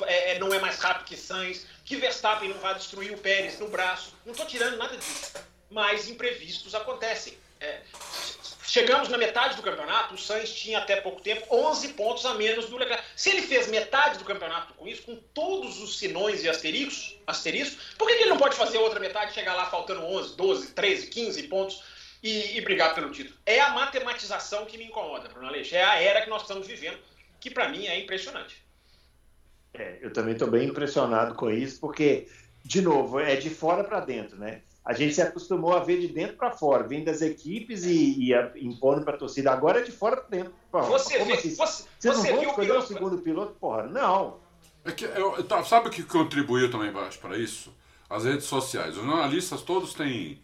é, 0.07 0.33
é, 0.33 0.39
não 0.41 0.53
é 0.53 0.59
mais 0.59 0.79
rápido 0.81 1.07
que 1.07 1.17
Sainz, 1.17 1.65
que 1.85 1.97
Verstappen 1.97 2.49
não 2.49 2.59
vai 2.59 2.75
destruir 2.75 3.13
o 3.13 3.19
Pérez 3.19 3.59
no 3.61 3.69
braço. 3.69 4.13
Não 4.27 4.33
estou 4.33 4.47
tirando 4.47 4.77
nada 4.77 4.97
disso. 4.97 5.33
Mas 5.71 6.09
imprevistos 6.09 6.75
acontecem. 6.75 7.39
É, 7.61 7.81
Chegamos 8.69 9.09
na 9.09 9.17
metade 9.17 9.57
do 9.57 9.63
campeonato, 9.63 10.15
o 10.15 10.19
Sainz 10.19 10.53
tinha 10.53 10.77
até 10.77 11.01
pouco 11.01 11.23
tempo 11.23 11.43
11 11.51 11.95
pontos 11.95 12.27
a 12.27 12.35
menos 12.35 12.67
do 12.67 12.77
Leclerc. 12.77 13.03
Se 13.17 13.31
ele 13.31 13.41
fez 13.41 13.67
metade 13.67 14.19
do 14.19 14.27
campeonato 14.27 14.75
com 14.75 14.87
isso, 14.87 15.05
com 15.05 15.17
todos 15.33 15.81
os 15.81 15.99
sinões 15.99 16.45
e 16.45 16.51
asteriscos, 16.51 17.19
asteriscos 17.27 17.95
por 17.97 18.07
que, 18.07 18.13
ele 18.13 18.29
não 18.29 18.37
pode 18.37 18.57
fazer 18.57 18.77
outra 18.77 19.01
metade, 19.01 19.33
chegar 19.33 19.55
lá 19.55 19.71
faltando 19.71 20.03
11, 20.03 20.37
12, 20.37 20.73
13, 20.75 21.07
15 21.07 21.43
pontos 21.45 21.83
e, 22.23 22.59
e 22.59 22.61
brigar 22.61 22.95
pelo 22.95 23.11
título? 23.11 23.39
É 23.47 23.59
a 23.59 23.71
matematização 23.71 24.67
que 24.67 24.77
me 24.77 24.85
incomoda, 24.85 25.31
Bruno 25.31 25.49
Aleixo. 25.49 25.75
É 25.75 25.83
a 25.83 25.99
era 26.03 26.21
que 26.21 26.29
nós 26.29 26.43
estamos 26.43 26.67
vivendo, 26.67 26.99
que 27.41 27.49
para 27.51 27.71
mim 27.71 27.87
é 27.87 27.99
impressionante. 27.99 28.63
É, 29.73 29.97
eu 30.03 30.13
também 30.13 30.35
estou 30.35 30.51
bem 30.51 30.69
impressionado 30.69 31.35
com 31.37 31.51
isso, 31.51 31.81
porque, 31.81 32.29
de 32.63 32.83
novo, 32.83 33.19
é 33.19 33.35
de 33.35 33.49
fora 33.49 33.83
para 33.83 34.01
dentro, 34.01 34.37
né? 34.37 34.61
A 34.89 34.95
gente 34.95 35.15
se 35.15 35.21
acostumou 35.21 35.75
a 35.75 35.81
ver 35.81 36.01
de 36.01 36.09
dentro 36.09 36.39
para 36.39 36.51
fora, 36.51 36.83
vindo 36.83 37.05
das 37.05 37.21
equipes 37.21 37.85
e, 37.85 38.33
e 38.33 38.65
impondo 38.65 39.05
para 39.05 39.17
a 39.17 39.19
torcida. 39.19 39.53
Agora 39.53 39.81
é 39.81 39.83
de 39.83 39.93
fora 39.93 40.17
para 40.17 40.39
dentro. 40.39 40.55
Porra, 40.73 40.87
você 40.87 41.23
vê, 41.25 41.35
assim? 41.35 41.55
você, 41.55 41.85
Vocês 42.01 42.17
você 42.17 42.33
não 42.33 42.43
escolher 42.43 42.73
o, 42.73 42.79
o 42.79 42.83
segundo 42.83 43.19
piloto? 43.19 43.53
Porra, 43.61 43.83
não. 43.83 44.39
É 44.87 44.91
que, 44.91 45.05
eu, 45.05 45.45
tá, 45.45 45.63
sabe 45.63 45.89
o 45.89 45.91
que 45.91 46.03
contribuiu 46.03 46.71
também 46.71 46.91
para 46.91 47.37
isso? 47.37 47.71
As 48.09 48.25
redes 48.25 48.47
sociais. 48.47 48.97
Os 48.97 49.05
jornalistas 49.05 49.61
todos 49.61 49.93
têm, 49.93 50.41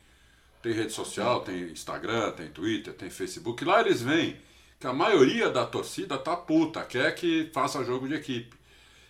têm 0.62 0.72
rede 0.72 0.92
social, 0.92 1.40
tem 1.40 1.62
Instagram, 1.70 2.32
tem 2.32 2.50
Twitter, 2.50 2.92
tem 2.92 3.08
Facebook. 3.08 3.64
Lá 3.64 3.80
eles 3.80 4.02
veem 4.02 4.36
que 4.78 4.86
a 4.86 4.92
maioria 4.92 5.48
da 5.48 5.64
torcida 5.64 6.18
tá 6.18 6.36
puta, 6.36 6.84
quer 6.84 7.14
que 7.14 7.50
faça 7.54 7.82
jogo 7.82 8.06
de 8.06 8.16
equipe. 8.16 8.54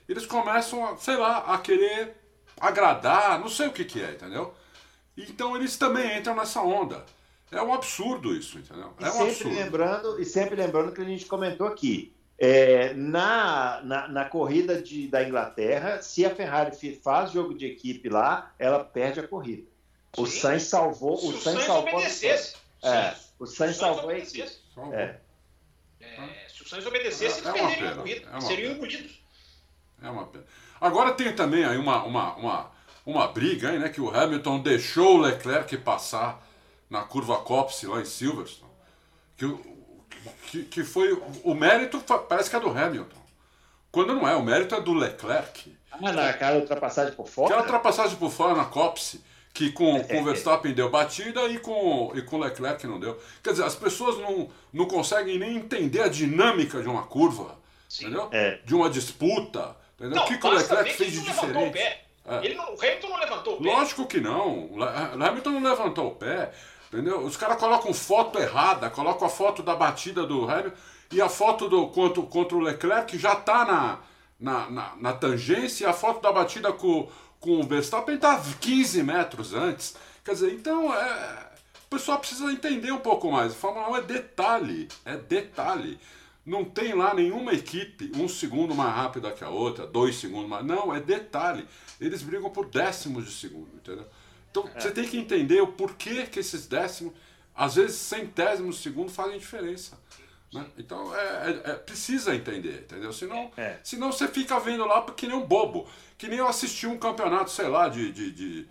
Eles 0.09 0.27
começam, 0.27 0.97
sei 0.97 1.17
lá, 1.17 1.39
a 1.53 1.59
querer 1.59 2.15
agradar, 2.61 3.41
não 3.41 3.49
sei 3.49 3.67
o 3.67 3.73
que 3.73 3.85
que 3.85 4.01
é, 4.01 4.13
entendeu? 4.13 4.55
Então 5.17 5.57
eles 5.57 5.77
também 5.77 6.19
entram 6.19 6.35
nessa 6.35 6.61
onda. 6.63 7.05
É 7.51 7.63
um 7.63 7.73
absurdo 7.73 8.35
isso, 8.35 8.59
entendeu? 8.59 8.93
É 9.01 9.07
um 9.07 9.13
sempre 9.13 9.31
absurdo. 9.31 9.57
Lembrando, 9.57 10.21
e 10.21 10.25
sempre 10.25 10.57
lembrando 10.57 10.93
que 10.93 11.01
a 11.01 11.05
gente 11.05 11.27
comentou 11.27 11.67
aqui. 11.67 12.13
É, 12.37 12.93
na, 12.95 13.81
na, 13.85 14.09
na, 14.09 14.25
corrida 14.25 14.83
de, 14.83 15.07
da 15.07 15.23
Inglaterra, 15.23 16.03
se 16.03 16.27
a 16.27 16.35
Ferrari 16.35 16.75
faz 16.97 17.31
jogo 17.31 17.55
de 17.55 17.65
equipe 17.65 18.09
lá, 18.09 18.53
ela 18.59 18.83
perde 18.83 19.21
a 19.21 19.29
corrida. 19.29 19.69
O 20.17 20.27
Sim. 20.27 20.41
Sainz 20.41 20.65
salvou. 20.65 21.17
Se 21.17 21.27
o 21.27 21.31
Sainz, 21.31 21.43
Sainz 21.45 21.65
salvou. 21.65 21.95
Obedecesse. 21.95 22.57
É, 22.83 23.15
o 23.39 23.47
Sainz 23.47 23.77
salvou 23.77 24.11
a 24.11 24.19
equipe. 24.19 24.51
É. 24.93 25.17
É, 26.01 26.49
se 26.49 26.63
o 26.63 26.69
Sainz 26.69 26.87
obedecesse, 26.87 27.39
eles 27.41 27.47
é 27.47 27.53
perderiam 27.53 27.93
a 27.93 27.97
corrida. 27.97 28.31
É 28.33 28.41
seriam 28.41 28.73
engolidos. 28.73 29.23
É 30.03 30.11
uma 30.11 30.27
pena. 30.27 30.45
Agora 30.81 31.13
tem 31.13 31.35
também 31.35 31.65
aí 31.65 31.79
uma, 31.79 32.05
uma, 32.05 32.35
uma 32.35 32.73
uma 33.05 33.27
briga 33.29 33.71
aí, 33.71 33.79
né? 33.79 33.89
Que 33.89 34.01
o 34.01 34.15
Hamilton 34.15 34.61
deixou 34.61 35.17
o 35.17 35.21
Leclerc 35.21 35.77
passar 35.79 36.45
na 36.89 37.03
curva 37.03 37.37
Copse 37.39 37.87
lá 37.87 38.01
em 38.01 38.05
Silverstone. 38.05 38.71
Que, 39.37 39.57
que, 40.51 40.63
que 40.65 40.85
foi. 40.85 41.13
O 41.43 41.55
mérito 41.55 42.01
parece 42.29 42.51
que 42.51 42.57
é 42.57 42.61
do 42.61 42.71
Hamilton. 42.71 43.25
Quando 43.91 44.15
não 44.15 44.29
é, 44.29 44.35
o 44.35 44.43
mérito 44.43 44.75
é 44.75 44.81
do 44.81 44.93
Leclerc. 44.93 45.77
Ah, 45.91 46.13
naquela 46.13 46.59
ultrapassagem 46.59 47.15
por 47.15 47.29
fora? 47.29 47.49
Aquela 47.49 47.63
ultrapassagem 47.63 48.17
por 48.17 48.31
fora 48.31 48.55
na 48.55 48.65
Copse, 48.65 49.23
que 49.53 49.71
com, 49.71 50.03
com 50.03 50.21
o 50.21 50.25
Verstappen 50.25 50.75
deu 50.75 50.91
batida 50.91 51.47
e 51.47 51.59
com, 51.59 52.13
e 52.15 52.23
com 52.23 52.37
o 52.37 52.41
Leclerc 52.41 52.85
não 52.87 52.99
deu. 52.99 53.21
Quer 53.43 53.51
dizer, 53.51 53.65
as 53.65 53.77
pessoas 53.77 54.19
não, 54.19 54.51
não 54.73 54.87
conseguem 54.87 55.39
nem 55.39 55.57
entender 55.57 56.01
a 56.01 56.09
dinâmica 56.09 56.83
de 56.83 56.89
uma 56.89 57.05
curva 57.05 57.63
entendeu? 58.03 58.29
É. 58.33 58.59
De 58.65 58.75
uma 58.75 58.91
disputa. 58.91 59.77
Entendeu? 59.95 60.17
Não, 60.17 60.25
o 60.25 60.27
que, 60.27 60.39
que 60.39 60.47
o 60.47 60.51
Leclerc 60.51 60.93
fez 60.95 61.13
de 61.13 61.21
diferente? 61.21 62.04
É. 62.27 62.45
Ele 62.45 62.55
não, 62.55 62.75
o 62.75 62.79
Hamilton 62.79 63.09
não 63.09 63.19
levantou 63.19 63.55
o 63.55 63.63
pé. 63.63 63.71
Lógico 63.71 64.07
que 64.07 64.21
não. 64.21 64.71
O 64.73 64.83
Hamilton 64.83 65.51
não 65.51 65.63
levantou 65.63 66.09
o 66.09 66.15
pé. 66.15 66.53
Entendeu? 66.93 67.21
Os 67.21 67.37
caras 67.37 67.59
colocam 67.59 67.93
foto 67.93 68.39
errada, 68.39 68.89
colocam 68.89 69.27
a 69.27 69.31
foto 69.31 69.63
da 69.63 69.75
batida 69.75 70.25
do 70.25 70.49
Hamilton 70.49 70.77
e 71.13 71.21
a 71.21 71.29
foto 71.29 71.69
do 71.69 71.89
contra, 71.89 72.23
contra 72.23 72.57
o 72.57 72.61
Leclerc 72.61 73.17
já 73.19 73.35
está 73.35 73.65
na, 73.65 73.99
na, 74.39 74.71
na, 74.71 74.97
na, 74.97 75.13
tangência 75.13 75.85
e 75.85 75.87
a 75.87 75.93
foto 75.93 76.21
da 76.21 76.33
batida 76.33 76.73
com, 76.73 77.09
com 77.39 77.61
o 77.61 77.67
Verstappen 77.67 78.17
está 78.17 78.41
15 78.61 79.03
metros 79.03 79.55
antes. 79.55 79.97
Quer 80.25 80.33
dizer, 80.33 80.53
então 80.53 80.93
é, 80.93 81.51
o 81.87 81.89
pessoal 81.91 82.19
precisa 82.19 82.51
entender 82.51 82.91
um 82.91 82.99
pouco 82.99 83.31
mais. 83.31 83.53
A 83.53 83.55
Fórmula 83.55 83.91
1 83.91 83.97
é 83.97 84.03
detalhe, 84.03 84.89
é 85.05 85.17
detalhe. 85.17 85.99
Não 86.45 86.65
tem 86.65 86.95
lá 86.95 87.15
nenhuma 87.15 87.53
equipe 87.53 88.11
um 88.17 88.29
segundo 88.29 88.75
mais 88.75 88.95
rápida 88.95 89.31
que 89.31 89.45
a 89.45 89.49
outra, 89.49 89.87
dois 89.87 90.17
segundos 90.17 90.49
mais. 90.49 90.65
Não, 90.65 90.95
é 90.95 91.01
detalhe. 91.01 91.67
Eles 92.01 92.23
brigam 92.23 92.51
por 92.51 92.67
décimos 92.67 93.25
de 93.25 93.33
segundo, 93.33 93.71
entendeu? 93.75 94.07
Então 94.51 94.69
é. 94.75 94.81
você 94.81 94.91
tem 94.91 95.07
que 95.07 95.19
entender 95.19 95.61
o 95.61 95.69
porquê 95.69 96.27
que 96.27 96.39
esses 96.41 96.67
décimos, 96.67 97.13
às 97.55 97.75
vezes 97.75 97.97
centésimos 97.97 98.77
de 98.77 98.83
segundo, 98.83 99.11
fazem 99.11 99.39
diferença. 99.39 99.99
Né? 100.53 100.65
Então 100.79 101.15
é, 101.15 101.51
é, 101.51 101.71
é, 101.71 101.75
precisa 101.75 102.35
entender, 102.35 102.83
entendeu? 102.85 103.13
Senão, 103.13 103.51
é. 103.57 103.79
senão 103.83 104.13
você 104.13 104.29
fica 104.29 104.59
vendo 104.61 104.87
lá 104.87 105.03
que 105.03 105.27
nem 105.27 105.37
um 105.37 105.45
bobo. 105.45 105.89
Que 106.17 106.29
nem 106.29 106.39
eu 106.39 106.47
assisti 106.47 106.87
um 106.87 106.97
campeonato, 106.97 107.51
sei 107.51 107.67
lá, 107.67 107.89
de, 107.89 108.13
de, 108.13 108.31
de 108.31 108.69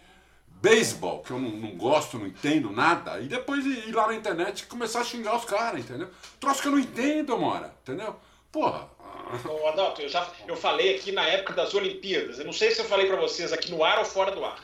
beisebol, 0.61 1.21
que 1.21 1.31
eu 1.31 1.39
não, 1.39 1.49
não, 1.49 1.75
gosto, 1.75 2.17
não 2.17 2.25
entendo 2.25 2.71
nada, 2.71 3.19
e 3.19 3.27
depois 3.27 3.65
ir 3.65 3.91
lá 3.91 4.07
na 4.07 4.15
internet 4.15 4.61
e 4.61 4.65
começar 4.67 5.01
a 5.01 5.03
xingar 5.03 5.35
os 5.35 5.43
caras, 5.43 5.81
entendeu? 5.81 6.09
Troço 6.39 6.61
que 6.61 6.69
eu 6.69 6.71
não 6.71 6.79
entendo, 6.79 7.37
Mora, 7.37 7.75
entendeu? 7.81 8.15
Porra. 8.49 8.89
Ô, 9.47 9.67
Adalto, 9.67 10.01
eu 10.01 10.09
já 10.09 10.27
eu 10.47 10.55
falei 10.55 10.95
aqui 10.95 11.11
na 11.11 11.25
época 11.27 11.53
das 11.53 11.73
Olimpíadas, 11.73 12.39
eu 12.39 12.45
não 12.45 12.53
sei 12.53 12.71
se 12.71 12.79
eu 12.79 12.85
falei 12.85 13.07
para 13.07 13.15
vocês 13.15 13.53
aqui 13.53 13.71
no 13.71 13.83
ar 13.83 13.99
ou 13.99 14.05
fora 14.05 14.31
do 14.31 14.43
ar. 14.43 14.61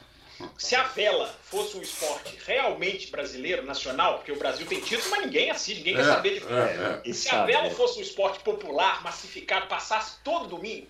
Se 0.57 0.75
a 0.75 0.83
vela 0.83 1.33
fosse 1.43 1.75
um 1.75 1.81
esporte 1.81 2.37
realmente 2.45 3.11
brasileiro, 3.11 3.65
nacional, 3.65 4.17
porque 4.17 4.31
o 4.31 4.37
Brasil 4.37 4.65
tem 4.65 4.79
título, 4.79 5.09
mas 5.11 5.25
ninguém 5.25 5.51
assiste, 5.51 5.79
ninguém 5.79 5.95
é, 5.95 5.97
quer 5.97 6.05
saber 6.05 6.39
de. 6.39 6.53
É, 6.53 7.01
é. 7.09 7.13
Se 7.13 7.29
a 7.29 7.45
vela 7.45 7.69
fosse 7.71 7.99
um 7.99 8.01
esporte 8.01 8.39
popular, 8.39 9.03
massificado, 9.03 9.67
passasse 9.67 10.17
todo 10.23 10.47
domingo, 10.47 10.87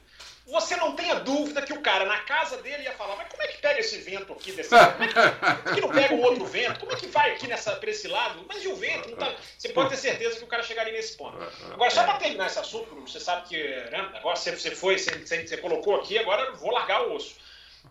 você 0.50 0.76
não 0.76 0.95
tenha 0.95 1.16
dúvida 1.16 1.62
que 1.62 1.74
o 1.74 1.82
cara 1.82 2.06
na 2.06 2.20
casa 2.20 2.58
dele 2.58 2.84
ia 2.84 2.93
falar, 2.93 3.16
mas 3.16 3.30
como 3.30 3.43
é 3.43 3.47
que 3.47 3.58
pega 3.58 3.80
esse 3.80 3.97
vento 4.00 4.34
aqui 4.34 4.52
desse? 4.52 4.70
Como 4.70 5.04
é 5.04 5.08
que, 5.08 5.14
como 5.14 5.70
é 5.70 5.76
que 5.76 5.82
não 5.82 5.89
pega 5.89 6.14
um 6.16 6.22
outro 6.22 6.45
vento? 6.45 6.80
Como 6.80 6.91
é 6.91 6.95
que 6.95 7.08
vai 7.08 7.32
aqui 7.34 7.47
nessa, 7.47 7.76
pra 7.76 7.89
esse 7.89 8.08
lado? 8.08 8.43
Mas 8.47 8.64
e 8.64 8.68
o 8.68 8.76
vento? 8.76 9.16
Tá... 9.16 9.36
Você 9.58 9.70
pode 9.70 9.89
ter 9.89 9.97
certeza 9.97 10.38
que 10.38 10.43
o 10.43 10.47
cara 10.47 10.64
chegaria 10.64 10.93
nesse 10.93 11.16
ponto. 11.16 11.38
Agora, 11.72 11.91
só 11.91 12.04
para 12.04 12.18
terminar 12.18 12.47
esse 12.47 12.58
assunto, 12.58 12.95
você 12.95 13.20
sabe 13.20 13.47
que 13.47 13.58
né, 13.58 14.12
agora 14.16 14.36
você, 14.36 14.52
você 14.52 14.72
foi, 14.72 14.97
você, 14.97 15.12
você 15.24 15.58
colocou 15.58 15.95
aqui, 15.95 16.18
agora 16.18 16.41
eu 16.43 16.56
vou 16.56 16.72
largar 16.72 17.08
o 17.08 17.16
osso. 17.16 17.36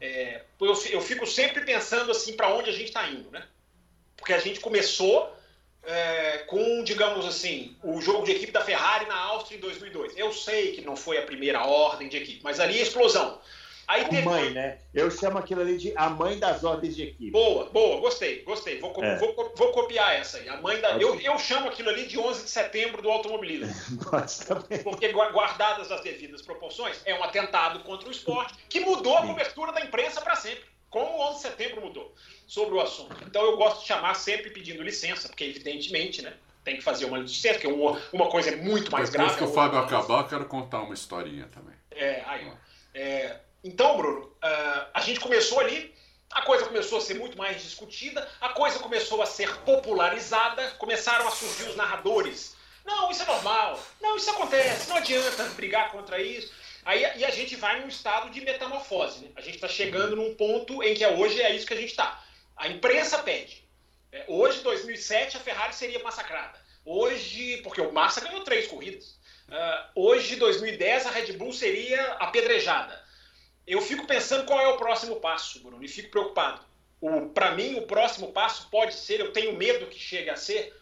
É, 0.01 0.43
eu, 0.61 0.83
eu 0.91 1.01
fico 1.01 1.27
sempre 1.27 1.65
pensando 1.65 2.11
assim 2.11 2.35
para 2.35 2.53
onde 2.53 2.71
a 2.71 2.73
gente 2.73 2.89
está 2.89 3.09
indo, 3.09 3.31
né? 3.31 3.47
Porque 4.17 4.33
a 4.33 4.39
gente 4.39 4.61
começou 4.61 5.33
é, 5.85 6.39
com, 6.47 6.83
digamos 6.85 7.27
assim, 7.27 7.77
o 7.83 8.01
jogo 8.01 8.25
de 8.25 8.33
equipe 8.33 8.53
da 8.53 8.61
Ferrari 8.61 9.07
na 9.07 9.17
Áustria 9.17 9.57
em 9.57 9.61
2002. 9.61 10.17
Eu 10.17 10.33
sei 10.33 10.73
que 10.73 10.83
não 10.83 10.97
foi 10.97 11.19
a 11.19 11.23
primeira 11.23 11.65
ordem 11.65 12.09
de 12.09 12.17
equipe, 12.17 12.41
mas 12.43 12.61
ali 12.61 12.79
a 12.79 12.83
explosão. 12.83 13.41
Aí 13.89 14.03
a 14.03 14.09
teve... 14.09 14.23
mãe, 14.23 14.51
né? 14.51 14.81
Eu 14.93 15.11
chamo 15.11 15.39
aquilo 15.39 15.63
ali 15.63 15.79
de 15.79 15.95
a 15.97 16.11
mãe 16.11 16.39
das 16.39 16.63
ordens 16.63 16.95
de 16.95 17.05
equipe. 17.05 17.31
Boa, 17.31 17.71
boa, 17.71 17.99
gostei, 18.01 18.43
gostei. 18.43 18.79
Vou, 18.79 18.93
é. 19.03 19.17
vou, 19.17 19.35
vou, 19.57 19.73
copiar 19.73 20.15
essa 20.15 20.37
aí. 20.37 20.49
A 20.51 20.59
mãe 20.59 20.79
da... 20.79 20.91
eu, 20.99 21.19
eu 21.19 21.39
chamo 21.39 21.69
aquilo 21.69 21.89
ali 21.89 22.05
de 22.05 22.19
11 22.19 22.45
de 22.45 22.51
setembro 22.51 23.01
do 23.01 23.11
automobilismo. 23.11 23.75
Porque, 24.85 25.09
guardadas 25.09 25.91
as 25.91 26.03
devidas 26.03 26.43
proporções, 26.43 27.01
é 27.07 27.15
um 27.15 27.25
atentado 27.25 27.81
contra 27.81 28.07
o 28.07 28.13
esporte 28.13 28.53
que 28.69 28.81
mudou 28.81 29.17
a 29.17 29.27
cobertura 29.27 29.73
da 29.73 29.81
imprensa 29.81 30.21
para 30.21 30.37
sempre. 30.37 30.65
Como 30.91 31.07
o 31.07 31.21
11 31.29 31.37
de 31.37 31.43
setembro 31.43 31.81
mudou 31.83 32.15
sobre 32.47 32.75
o 32.75 32.81
assunto. 32.81 33.17
Então 33.27 33.43
eu 33.43 33.57
gosto 33.57 33.81
de 33.81 33.87
chamar 33.87 34.15
sempre 34.15 34.51
pedindo 34.51 34.83
licença, 34.83 35.29
porque 35.29 35.45
evidentemente, 35.45 36.23
né? 36.23 36.35
Tem 36.65 36.77
que 36.77 36.83
fazer 36.83 37.07
uma 37.07 37.19
licença, 37.19 37.55
porque 37.55 37.67
uma, 37.67 38.01
uma 38.13 38.29
coisa 38.29 38.51
é 38.51 38.57
muito 38.57 38.91
mais 38.91 39.09
Depois 39.09 39.11
grave. 39.11 39.31
Depois 39.33 39.37
que 39.37 39.45
o 39.45 39.55
Fábio 39.55 39.79
acabar, 39.79 40.21
eu 40.21 40.29
quero 40.29 40.45
contar 40.47 40.81
uma 40.81 40.95
historinha 40.95 41.49
também. 41.53 41.75
É, 41.91 42.23
aí, 42.27 42.53
é, 42.95 43.41
então, 43.63 43.97
Bruno, 43.97 44.27
uh, 44.27 44.89
a 44.95 45.01
gente 45.01 45.21
começou 45.21 45.61
ali, 45.61 45.95
a 46.31 46.43
coisa 46.43 46.65
começou 46.65 46.99
a 46.99 47.01
ser 47.01 47.15
muito 47.15 47.37
mais 47.37 47.63
discutida, 47.63 48.27
a 48.41 48.51
coisa 48.51 48.79
começou 48.79 49.23
a 49.23 49.27
ser 49.27 49.55
popularizada, 49.59 50.71
começaram 50.79 51.27
a 51.27 51.31
surgir 51.31 51.65
os 51.65 51.77
narradores. 51.77 52.57
Não, 52.85 53.11
isso 53.11 53.23
é 53.23 53.27
normal, 53.27 53.79
não, 54.01 54.17
isso 54.17 54.31
acontece, 54.31 54.89
não 54.89 54.97
adianta 54.97 55.45
brigar 55.51 55.91
contra 55.91 56.23
isso. 56.23 56.53
Aí 56.89 57.03
e 57.17 57.25
a 57.27 57.31
gente 57.31 57.55
vai 57.55 57.83
num 57.83 57.89
estado 57.89 58.31
de 58.31 58.41
metamorfose. 58.41 59.21
Né? 59.21 59.29
A 59.37 59.43
gente 59.43 59.57
está 59.57 59.69
chegando 59.69 60.17
num 60.17 60.35
ponto 60.35 60.83
em 60.83 60.95
que 60.95 61.05
é 61.05 61.15
hoje 61.15 61.39
é 61.43 61.55
isso 61.55 61.67
que 61.67 61.75
a 61.75 61.77
gente 61.77 61.91
está. 61.91 62.25
A 62.57 62.67
imprensa 62.67 63.19
pede. 63.19 63.63
É, 64.11 64.25
hoje, 64.27 64.63
2007, 64.63 65.37
a 65.37 65.41
Ferrari 65.41 65.75
seria 65.75 66.03
massacrada. 66.03 66.59
Hoje, 66.87 67.59
porque 67.59 67.83
o 67.83 67.93
Massa 67.93 68.23
ganhou 68.23 68.43
três 68.43 68.67
corridas. 68.69 69.19
Uh, 69.51 69.91
hoje, 70.03 70.37
2010, 70.37 71.05
a 71.05 71.11
Red 71.11 71.35
Bull 71.35 71.53
seria 71.53 72.13
apedrejada. 72.15 73.05
Eu 73.67 73.83
fico 73.83 74.07
pensando 74.07 74.47
qual 74.47 74.59
é 74.59 74.69
o 74.69 74.79
próximo 74.79 75.17
passo, 75.17 75.61
Bruno, 75.61 75.85
e 75.85 75.89
fico 75.89 76.11
preocupado. 76.11 76.63
Para 77.35 77.51
mim, 77.51 77.75
o 77.75 77.83
próximo 77.83 78.33
passo 78.33 78.67
pode 78.71 78.95
ser, 78.95 79.21
eu 79.21 79.31
tenho 79.31 79.59
medo 79.59 79.89
que 79.89 79.99
chegue 79.99 80.31
a 80.31 80.37
ser, 80.37 80.75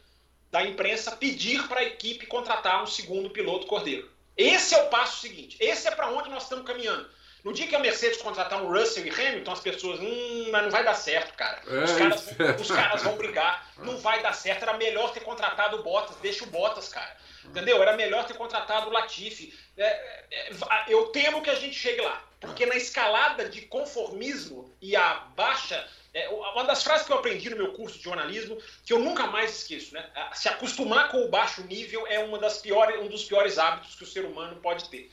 da 0.53 0.63
imprensa 0.63 1.17
pedir 1.17 1.67
para 1.67 1.81
a 1.81 1.85
equipe 1.85 2.27
contratar 2.27 2.81
um 2.81 2.87
segundo 2.87 3.29
piloto 3.29 3.67
cordeiro. 3.67 4.15
Esse 4.37 4.75
é 4.75 4.83
o 4.83 4.89
passo 4.89 5.21
seguinte. 5.21 5.57
Esse 5.61 5.89
é 5.89 5.91
para 5.91 6.11
onde 6.11 6.29
nós 6.29 6.43
estamos 6.43 6.67
caminhando. 6.67 7.09
No 7.47 7.53
dia 7.53 7.69
que 7.69 7.77
a 7.77 7.79
Mercedes 7.79 8.21
contratar 8.21 8.61
um 8.61 8.67
Russell 8.67 9.07
e 9.07 9.11
Hamilton, 9.11 9.53
as 9.53 9.61
pessoas, 9.61 10.01
hum, 10.01 10.49
mas 10.51 10.65
não 10.65 10.71
vai 10.71 10.83
dar 10.83 10.95
certo, 10.95 11.33
cara. 11.35 11.63
Os, 11.65 11.93
é 11.93 11.99
caras, 11.99 12.61
os 12.61 12.71
caras 12.71 13.03
vão 13.05 13.17
brigar, 13.17 13.71
não 13.79 13.97
vai 13.99 14.21
dar 14.21 14.33
certo. 14.33 14.65
Era 14.65 14.77
melhor 14.77 15.13
ter 15.13 15.21
contratado 15.21 15.77
o 15.77 15.83
Bottas, 15.85 16.17
deixa 16.17 16.43
o 16.43 16.49
Bottas, 16.49 16.89
cara. 16.89 17.17
Entendeu? 17.45 17.81
Era 17.81 17.97
melhor 17.97 18.27
ter 18.27 18.35
contratado 18.35 18.89
o 18.89 18.93
Latifi. 18.93 19.57
É, 19.79 19.85
é, 20.31 20.53
eu 20.89 21.07
temo 21.07 21.41
que 21.41 21.51
a 21.51 21.55
gente 21.55 21.77
chegue 21.77 22.01
lá. 22.01 22.21
Porque 22.47 22.67
na 22.67 22.77
escalada 22.77 23.49
de 23.49 23.63
conformismo 23.63 24.75
e 24.81 24.97
a 24.97 25.15
baixa. 25.37 25.87
É, 26.15 26.29
uma 26.31 26.65
das 26.65 26.83
frases 26.83 27.07
que 27.07 27.13
eu 27.13 27.19
aprendi 27.19 27.51
no 27.51 27.57
meu 27.57 27.75
curso 27.75 27.99
de 27.99 28.05
jornalismo, 28.05 28.57
que 28.87 28.93
eu 28.93 28.99
nunca 28.99 29.27
mais 29.27 29.55
esqueço, 29.55 29.93
né? 29.93 30.11
Se 30.33 30.49
acostumar 30.49 31.11
com 31.11 31.19
o 31.19 31.29
baixo 31.29 31.63
nível 31.65 32.07
é 32.07 32.19
uma 32.21 32.39
das 32.39 32.57
piores, 32.59 32.99
um 33.01 33.09
dos 33.09 33.25
piores 33.25 33.59
hábitos 33.59 33.97
que 33.97 34.05
o 34.05 34.07
ser 34.07 34.25
humano 34.25 34.59
pode 34.63 34.89
ter. 34.89 35.11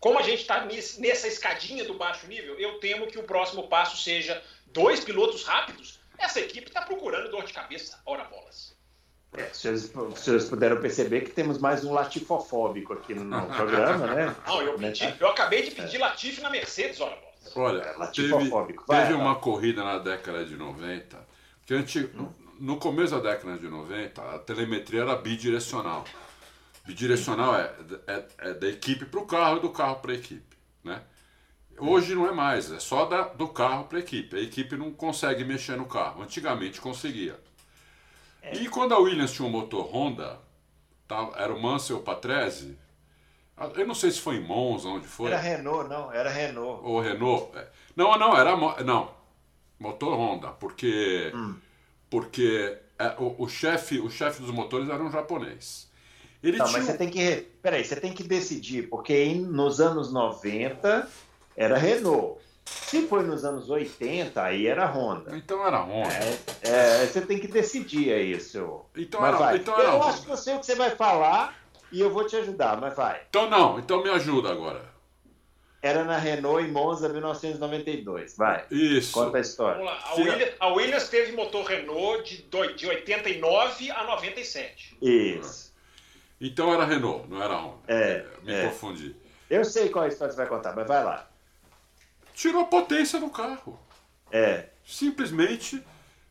Como 0.00 0.18
a 0.18 0.22
gente 0.22 0.40
está 0.40 0.64
nessa 0.64 1.28
escadinha 1.28 1.84
do 1.84 1.94
baixo 1.94 2.26
nível, 2.26 2.58
eu 2.58 2.80
temo 2.80 3.06
que 3.06 3.18
o 3.18 3.22
próximo 3.22 3.68
passo 3.68 3.96
seja 3.96 4.42
dois 4.66 5.04
pilotos 5.04 5.44
rápidos. 5.44 6.00
Essa 6.18 6.40
equipe 6.40 6.66
está 6.68 6.82
procurando 6.82 7.30
dor 7.30 7.44
de 7.44 7.52
cabeça, 7.52 8.00
ora 8.04 8.24
bolas. 8.24 8.74
É, 9.36 9.44
vocês, 9.52 9.90
vocês 9.92 10.44
puderam 10.46 10.80
perceber 10.80 11.20
que 11.20 11.30
temos 11.30 11.58
mais 11.58 11.84
um 11.84 11.92
latifofóbico 11.92 12.92
aqui 12.92 13.14
no, 13.14 13.22
no 13.22 13.46
programa, 13.54 14.06
né? 14.08 14.34
Não, 14.46 14.62
eu, 14.62 14.74
pedi, 14.74 15.14
eu 15.20 15.28
acabei 15.28 15.62
de 15.62 15.70
pedir 15.70 15.96
é. 15.96 16.00
Latif 16.00 16.40
na 16.40 16.50
Mercedes, 16.50 17.00
ora 17.00 17.16
Olha, 17.54 17.80
é, 17.80 18.06
teve, 18.08 18.32
Vai, 18.86 19.02
teve 19.02 19.14
uma 19.14 19.36
corrida 19.36 19.82
na 19.82 19.98
década 19.98 20.44
de 20.44 20.56
90, 20.56 21.16
que 21.64 21.74
a 21.74 21.78
gente, 21.78 22.10
hum. 22.14 22.28
no 22.58 22.76
começo 22.76 23.14
da 23.18 23.30
década 23.30 23.58
de 23.58 23.68
90, 23.68 24.22
a 24.22 24.38
telemetria 24.40 25.02
era 25.02 25.16
bidirecional. 25.16 26.04
Bidirecional 26.84 27.54
é, 27.54 27.72
é, 28.06 28.24
é 28.38 28.54
da 28.54 28.68
equipe 28.68 29.04
para 29.04 29.20
o 29.20 29.26
carro 29.26 29.58
e 29.58 29.60
do 29.60 29.70
carro 29.70 29.96
para 29.96 30.12
a 30.12 30.14
equipe, 30.14 30.56
né? 30.84 31.02
Hoje 31.78 32.14
não 32.14 32.26
é 32.26 32.32
mais, 32.32 32.70
é 32.70 32.78
só 32.78 33.06
da, 33.06 33.22
do 33.22 33.48
carro 33.48 33.84
para 33.84 33.96
a 33.96 34.00
equipe. 34.00 34.36
A 34.36 34.40
equipe 34.40 34.76
não 34.76 34.92
consegue 34.92 35.44
mexer 35.44 35.78
no 35.78 35.86
carro. 35.86 36.22
Antigamente 36.22 36.78
conseguia. 36.78 37.40
É. 38.42 38.54
E 38.54 38.68
quando 38.68 38.94
a 38.94 38.98
Williams 38.98 39.32
tinha 39.32 39.46
um 39.46 39.50
motor 39.50 39.84
Honda, 39.94 40.38
tá, 41.06 41.30
era 41.36 41.52
o 41.52 41.60
Mansell 41.60 42.00
Patrese, 42.00 42.78
eu 43.76 43.86
não 43.86 43.94
sei 43.94 44.10
se 44.10 44.20
foi 44.20 44.36
em 44.36 44.40
Monza, 44.40 44.88
onde 44.88 45.06
foi. 45.06 45.30
Era 45.30 45.38
Renault, 45.38 45.88
não, 45.88 46.10
era 46.10 46.30
Renault. 46.30 46.80
Ou 46.82 47.00
Renault. 47.00 47.56
É. 47.58 47.68
Não, 47.94 48.18
não, 48.18 48.34
era. 48.36 48.56
Não, 48.82 49.10
motor 49.78 50.16
Honda, 50.16 50.48
porque. 50.48 51.30
Hum. 51.34 51.56
Porque 52.08 52.76
é, 52.98 53.14
o, 53.18 53.44
o 53.44 53.48
chefe 53.48 54.00
o 54.00 54.10
chef 54.10 54.40
dos 54.40 54.50
motores 54.50 54.88
era 54.88 55.02
um 55.02 55.10
japonês. 55.10 55.88
Ele 56.42 56.56
não, 56.56 56.66
tinha... 56.66 56.78
mas 56.78 56.86
você 56.86 56.96
tem 56.96 57.10
que. 57.10 57.46
Peraí, 57.62 57.84
você 57.84 57.96
tem 57.96 58.12
que 58.12 58.22
decidir, 58.22 58.88
porque 58.88 59.12
em, 59.12 59.42
nos 59.42 59.80
anos 59.80 60.10
90 60.10 61.08
era 61.54 61.76
Renault. 61.76 62.40
Se 62.70 63.06
foi 63.06 63.22
nos 63.22 63.44
anos 63.44 63.68
80, 63.68 64.42
aí 64.42 64.66
era 64.66 64.86
Honda. 64.86 65.36
Então 65.36 65.66
era 65.66 65.78
Honda. 65.80 66.12
É, 66.62 67.02
é, 67.02 67.06
você 67.06 67.20
tem 67.20 67.38
que 67.38 67.48
decidir 67.48 68.12
aí 68.12 68.32
isso. 68.32 68.82
Então 68.96 69.20
mas 69.20 69.30
era, 69.30 69.38
vai. 69.38 69.56
Então 69.56 69.74
eu 69.78 69.80
era 69.80 70.04
acho 70.04 70.22
que 70.22 70.30
eu 70.30 70.36
sei 70.36 70.54
o 70.54 70.60
que 70.60 70.66
você 70.66 70.74
vai 70.74 70.90
falar 70.90 71.56
e 71.92 72.00
eu 72.00 72.10
vou 72.10 72.26
te 72.26 72.36
ajudar, 72.36 72.80
mas 72.80 72.94
vai. 72.94 73.22
Então 73.28 73.48
não, 73.50 73.78
então 73.78 74.02
me 74.02 74.10
ajuda 74.10 74.50
agora. 74.50 74.90
Era 75.82 76.04
na 76.04 76.18
Renault 76.18 76.62
em 76.62 76.70
Monza 76.70 77.08
1992. 77.08 78.36
Vai. 78.36 78.66
Isso. 78.70 79.12
Conta 79.12 79.38
a 79.38 79.40
história. 79.40 79.78
Vamos 79.78 79.92
lá. 79.92 80.04
A, 80.04 80.14
Williams, 80.14 80.54
a 80.60 80.68
Williams 80.68 81.08
teve 81.08 81.32
motor 81.32 81.64
Renault 81.64 82.42
de, 82.42 82.74
de 82.74 82.86
89 82.86 83.90
a 83.90 84.04
97. 84.04 84.98
Isso. 85.00 85.72
Então 86.40 86.72
era 86.74 86.84
Renault, 86.84 87.28
não 87.28 87.42
era 87.42 87.54
Honda. 87.54 87.78
É, 87.88 88.26
Me 88.42 88.52
é. 88.52 88.66
confundi. 88.66 89.16
Eu 89.48 89.64
sei 89.64 89.88
qual 89.88 90.06
história 90.06 90.32
você 90.32 90.38
vai 90.38 90.46
contar, 90.46 90.74
mas 90.74 90.86
vai 90.86 91.02
lá. 91.02 91.29
Tirou 92.40 92.62
a 92.62 92.64
potência 92.64 93.20
do 93.20 93.28
carro. 93.28 93.78
É. 94.32 94.70
Simplesmente 94.82 95.84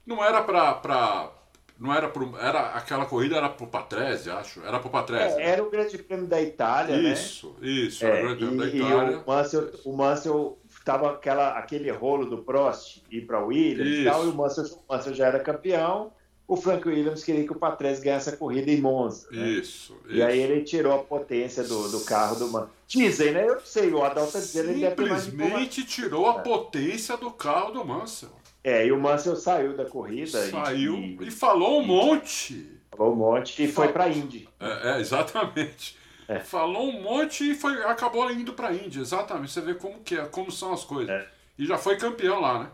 não 0.04 0.24
era 0.24 0.42
pra. 0.42 0.74
pra 0.74 1.32
não 1.78 1.94
era 1.94 2.10
pro. 2.10 2.36
Era, 2.40 2.72
aquela 2.72 3.06
corrida 3.06 3.36
era 3.38 3.48
pro 3.48 3.68
Patrese, 3.68 4.28
acho. 4.28 4.60
Era 4.66 4.80
pro 4.80 4.90
Patrese. 4.90 5.40
É, 5.40 5.52
era 5.52 5.64
o 5.64 5.70
Grande 5.70 6.00
Prêmio 6.00 6.26
da 6.26 6.42
Itália, 6.42 6.98
né? 6.98 7.14
Isso, 7.14 7.56
isso, 7.62 8.04
É, 8.04 8.10
era 8.10 8.18
o 8.18 8.36
Grande 8.36 8.38
Prêmio 8.40 8.58
da 8.58 8.66
e, 8.66 8.72
e 8.72 8.82
Itália. 8.82 9.20
o 9.20 9.28
Mansell, 9.28 9.72
o 9.86 9.96
Mansell 9.96 10.60
tava 10.84 11.12
aquela, 11.12 11.50
aquele 11.60 11.92
rolo 11.92 12.26
do 12.26 12.40
Prost 12.40 13.04
ir 13.12 13.28
para 13.28 13.46
Williams 13.46 13.88
e 13.88 14.02
Isso. 14.02 14.10
tal, 14.10 14.26
e 14.26 14.30
o 14.30 14.34
Mansell, 14.34 14.66
o 14.66 14.92
Mansell 14.92 15.14
já 15.14 15.28
era 15.28 15.40
campeão. 15.40 16.12
O 16.50 16.58
Frank 16.58 16.86
Williams 16.88 17.24
queria 17.24 17.44
que 17.46 17.52
o 17.52 17.56
Patrese 17.56 18.02
ganhasse 18.04 18.30
a 18.30 18.36
corrida 18.36 18.72
em 18.72 18.82
Monza. 18.82 19.28
né? 19.32 19.48
Isso, 19.50 19.96
E 20.10 20.16
isso. 20.16 20.24
aí 20.26 20.40
ele 20.42 20.62
tirou 20.64 20.94
a 20.94 20.98
potência 21.04 21.64
do, 21.64 21.90
do 21.90 22.00
carro 22.02 22.38
do 22.38 22.48
Mansell. 22.50 22.70
Dizem, 22.88 23.32
né? 23.34 23.48
Eu 23.48 23.56
não 23.56 23.66
sei, 23.66 23.92
o 23.94 24.04
Adalto 24.04 24.32
tá 24.34 24.40
dizendo 24.40 24.72
ele. 24.72 24.90
Simplesmente 24.90 25.84
tirou 25.86 26.28
a 26.28 26.40
potência 26.40 27.16
do 27.16 27.30
carro 27.30 27.72
do 27.72 27.86
Mansell. 27.86 28.32
É, 28.64 28.86
e 28.88 28.92
o 28.92 29.00
Mansell 29.00 29.36
saiu 29.36 29.78
da 29.78 29.86
corrida. 29.86 30.44
e- 30.48 30.50
Saiu 30.52 30.96
e, 30.98 31.18
e 31.28 31.32
falou 31.32 31.80
um 31.82 31.86
monte. 31.86 32.68
falou 32.98 33.14
um 33.14 33.16
monte 33.16 33.64
e 33.64 33.68
foi 33.72 33.90
para 33.90 34.10
Indy. 34.10 34.50
É, 34.60 34.96
é, 34.96 35.00
exatamente. 35.00 35.98
É. 36.28 36.40
Falou 36.40 36.90
um 36.90 37.02
monte 37.02 37.52
e 37.52 37.56
foi, 37.56 37.84
acabou 37.84 38.30
indo 38.32 38.54
pra 38.54 38.74
Índia. 38.74 39.02
Exatamente. 39.02 39.52
Você 39.52 39.62
vê 39.62 39.76
como 39.76 40.00
que 40.02 40.16
é, 40.16 40.26
como 40.26 40.52
são 40.52 40.74
as 40.74 40.84
coisas. 40.84 41.10
É. 41.10 41.28
E 41.58 41.66
já 41.66 41.78
foi 41.78 41.96
campeão 41.98 42.40
lá, 42.40 42.60
né? 42.60 42.70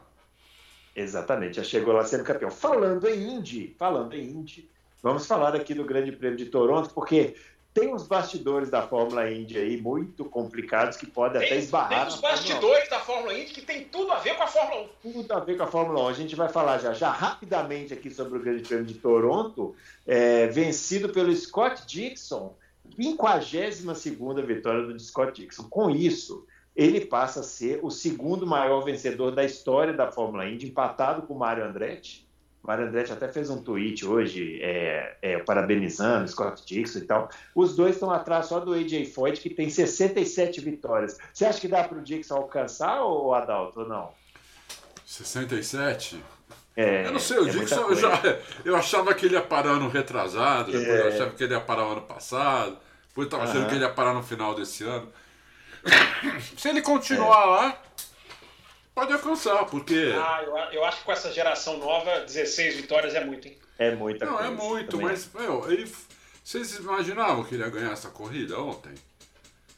Exatamente, 0.96 1.58
já 1.58 1.64
chegou 1.64 1.94
lá 1.94 2.06
sendo 2.06 2.24
campeão. 2.24 2.50
Falando 2.50 3.08
em 3.08 3.36
Indy, 3.36 3.76
falando 3.78 4.14
em 4.14 4.24
Indy, 4.24 4.70
vamos 5.04 5.28
falar 5.28 5.56
aqui 5.56 5.74
do 5.74 5.84
Grande 5.84 6.12
Prêmio 6.12 6.38
de 6.38 6.46
Toronto, 6.46 6.92
porque 6.94 7.36
tem 7.76 7.94
uns 7.94 8.08
bastidores 8.08 8.70
da 8.70 8.82
Fórmula 8.82 9.30
Indy 9.30 9.58
aí 9.58 9.82
muito 9.82 10.24
complicados 10.24 10.96
que 10.96 11.06
podem 11.06 11.44
até 11.44 11.58
esbarrar. 11.58 11.90
tem 11.90 12.08
os 12.08 12.16
Fórmula 12.16 12.32
bastidores 12.32 12.90
da 12.90 13.00
Fórmula 13.02 13.34
Indy 13.34 13.52
que 13.52 13.62
tem 13.62 13.84
tudo 13.84 14.14
a 14.14 14.20
ver 14.20 14.38
com 14.38 14.44
a 14.44 14.48
Fórmula 14.48 14.90
1. 15.04 15.10
1. 15.10 15.12
Tudo 15.12 15.34
a 15.34 15.40
ver 15.42 15.58
com 15.58 15.64
a 15.64 15.68
Fórmula 15.68 16.04
1. 16.04 16.08
A 16.08 16.14
gente 16.14 16.36
vai 16.38 16.48
falar 16.48 16.78
já, 16.78 16.94
já 16.94 17.12
rapidamente 17.12 17.94
aqui 17.94 18.10
sobre 18.10 18.38
o 18.38 18.42
Grande 18.42 18.64
Prêmio 18.64 18.86
de 18.86 18.94
Toronto, 18.94 19.76
é, 20.08 20.48
vencido 20.48 21.10
pelo 21.10 21.36
Scott 21.36 21.86
Dixon, 21.86 22.56
52ª 22.98 24.42
vitória 24.46 24.84
do 24.84 24.98
Scott 24.98 25.42
Dixon. 25.42 25.64
Com 25.64 25.90
isso, 25.90 26.48
ele 26.76 27.02
passa 27.06 27.40
a 27.40 27.44
ser 27.44 27.80
o 27.82 27.90
segundo 27.90 28.46
maior 28.46 28.82
vencedor 28.82 29.32
da 29.32 29.44
história 29.44 29.94
da 29.94 30.12
Fórmula 30.12 30.46
Indy, 30.48 30.68
empatado 30.68 31.22
com 31.24 31.34
o 31.34 31.40
Mário 31.40 31.64
Andretti. 31.64 32.26
O 32.64 32.68
Mário 32.68 32.88
Andretti 32.88 33.12
até 33.14 33.28
fez 33.32 33.50
um 33.50 33.62
tweet 33.62 34.06
hoje 34.06 34.60
é, 34.62 35.18
é, 35.22 35.38
parabenizando 35.38 36.28
Scott 36.28 36.66
Dixon 36.66 36.98
e 37.00 37.02
tal. 37.04 37.30
Os 37.54 37.76
dois 37.76 37.94
estão 37.94 38.10
atrás 38.12 38.48
só 38.48 38.60
do 38.60 38.74
AJ 38.74 39.14
Foyt, 39.14 39.40
que 39.40 39.50
tem 39.52 39.70
67 39.70 40.60
vitórias. 40.62 41.16
Você 41.32 41.46
acha 41.46 41.62
que 41.62 41.68
dá 41.68 41.84
para 41.84 42.00
o 42.00 42.02
Dixon 42.02 42.36
alcançar, 42.36 43.02
ou 43.04 43.34
Adalto, 43.36 43.82
ou 43.82 43.88
não? 43.88 44.10
67? 45.06 46.22
É, 46.76 47.06
Eu 47.06 47.12
não 47.14 47.20
sei, 47.20 47.38
o 47.38 47.48
é 47.48 47.52
Dixon, 47.52 47.82
eu, 47.90 47.96
já, 47.96 48.22
eu 48.66 48.76
achava 48.76 49.14
que 49.14 49.26
ele 49.28 49.36
ia 49.36 49.42
parar 49.42 49.76
no 49.76 49.88
retrasado, 49.88 50.72
depois 50.72 50.88
eu 50.88 51.06
É. 51.06 51.08
achava 51.16 51.32
que 51.32 51.44
ele 51.44 51.54
ia 51.54 51.62
parar 51.62 51.84
no 51.84 51.92
ano 51.92 52.02
passado, 52.02 52.78
depois 53.08 53.18
eu 53.18 53.24
estava 53.26 53.44
achando 53.44 53.60
Aham. 53.62 53.70
que 53.70 53.76
ele 53.76 53.84
ia 53.86 53.92
parar 53.94 54.14
no 54.14 54.24
final 54.24 54.54
desse 54.56 54.84
ano. 54.84 55.08
Se 56.58 56.70
ele 56.70 56.82
continuar 56.82 57.46
lá, 57.46 57.82
pode 58.94 59.14
alcançar, 59.14 59.66
porque. 59.66 60.14
Ah, 60.16 60.42
eu, 60.46 60.56
eu 60.80 60.86
acho 60.86 61.00
que 61.00 61.04
com 61.06 61.12
essa 61.12 61.32
geração 61.32 61.78
nova, 61.78 62.22
16 62.22 62.76
vitórias 62.78 63.14
é 63.16 63.24
muito, 63.24 63.48
hein? 63.48 63.58
É 63.78 63.94
muita 63.94 64.26
Não, 64.26 64.34
coisa. 64.38 64.48
é 64.48 64.52
muito, 64.56 64.92
também. 64.92 65.08
mas, 65.08 65.30
meu, 65.34 65.72
ele. 65.72 65.92
Vocês 66.44 66.76
imaginavam 66.78 67.44
que 67.44 67.56
ele 67.56 67.64
ia 67.64 67.70
ganhar 67.70 67.92
essa 67.92 68.10
corrida 68.10 68.60
ontem? 68.60 68.94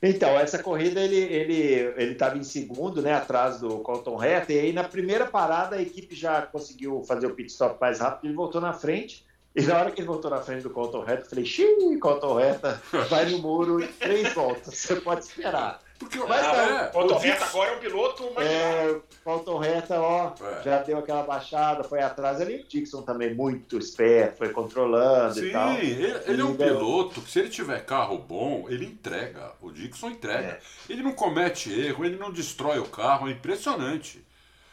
Então, 0.03 0.29
essa 0.37 0.61
corrida 0.61 0.99
ele 0.99 1.15
ele 1.15 1.63
ele 1.97 2.11
estava 2.11 2.37
em 2.37 2.43
segundo, 2.43 3.01
né, 3.01 3.13
atrás 3.13 3.59
do 3.59 3.79
Colton 3.79 4.21
Herta, 4.23 4.53
e 4.53 4.59
aí 4.59 4.73
na 4.73 4.83
primeira 4.83 5.25
parada 5.25 5.77
a 5.77 5.81
equipe 5.81 6.13
já 6.15 6.41
conseguiu 6.43 7.03
fazer 7.07 7.25
o 7.25 7.33
pit 7.33 7.49
stop 7.51 7.79
mais 7.81 7.99
rápido, 7.99 8.27
ele 8.27 8.35
voltou 8.35 8.61
na 8.61 8.73
frente. 8.73 9.25
E 9.55 9.61
na 9.63 9.79
hora 9.79 9.89
que 9.89 10.01
ele 10.01 10.07
voltou 10.07 10.29
na 10.29 10.39
frente 10.39 10.61
do 10.61 10.69
Colton 10.69 11.01
Herta, 11.07 11.23
eu 11.25 11.29
falei: 11.29 11.45
"Xiii, 11.45 11.97
Colton 11.99 12.39
Herta 12.39 12.79
vai 13.09 13.25
no 13.25 13.39
muro 13.39 13.81
em 13.81 13.87
três 13.87 14.31
voltas, 14.35 14.75
você 14.77 14.97
pode 14.97 15.21
esperar". 15.25 15.79
Porque 15.99 16.19
Mas 16.19 16.45
ah, 16.45 16.91
não, 16.93 17.01
é, 17.01 17.05
O 17.15 17.19
Dixon- 17.19 17.43
agora 17.45 17.71
é 17.71 17.75
um 17.75 17.79
piloto 17.79 18.23
marginal. 18.33 18.61
É, 18.61 18.91
o 18.91 19.03
Colton 19.23 19.63
Herta, 19.63 19.99
ó, 19.99 20.31
É. 20.59 20.63
já 20.63 20.77
deu 20.83 20.97
aquela 20.99 21.23
baixada, 21.23 21.83
foi 21.83 21.99
atrás 22.01 22.39
ali. 22.39 22.57
O 22.61 22.67
Dixon 22.67 23.01
também 23.01 23.33
muito 23.33 23.77
esperto, 23.79 24.37
foi 24.37 24.49
controlando 24.49 25.39
e 25.39 25.47
Sim, 25.47 25.51
tal. 25.51 25.73
ele, 25.73 26.15
ele 26.27 26.41
é 26.41 26.45
um 26.45 26.53
E, 26.53 26.57
piloto 26.57 27.21
que 27.21 27.31
se 27.31 27.39
ele 27.39 27.49
tiver 27.49 27.83
carro 27.83 28.17
bom, 28.19 28.65
ele 28.69 28.85
entrega. 28.85 29.53
O 29.59 29.71
Dixon 29.71 30.11
entrega. 30.11 30.47
É. 30.47 30.59
Ele 30.87 31.01
não 31.01 31.13
comete 31.13 31.71
erro, 31.73 32.05
ele 32.05 32.17
não 32.17 32.31
destrói 32.31 32.77
o 32.79 32.85
carro, 32.85 33.27
é 33.27 33.31
impressionante. 33.31 34.23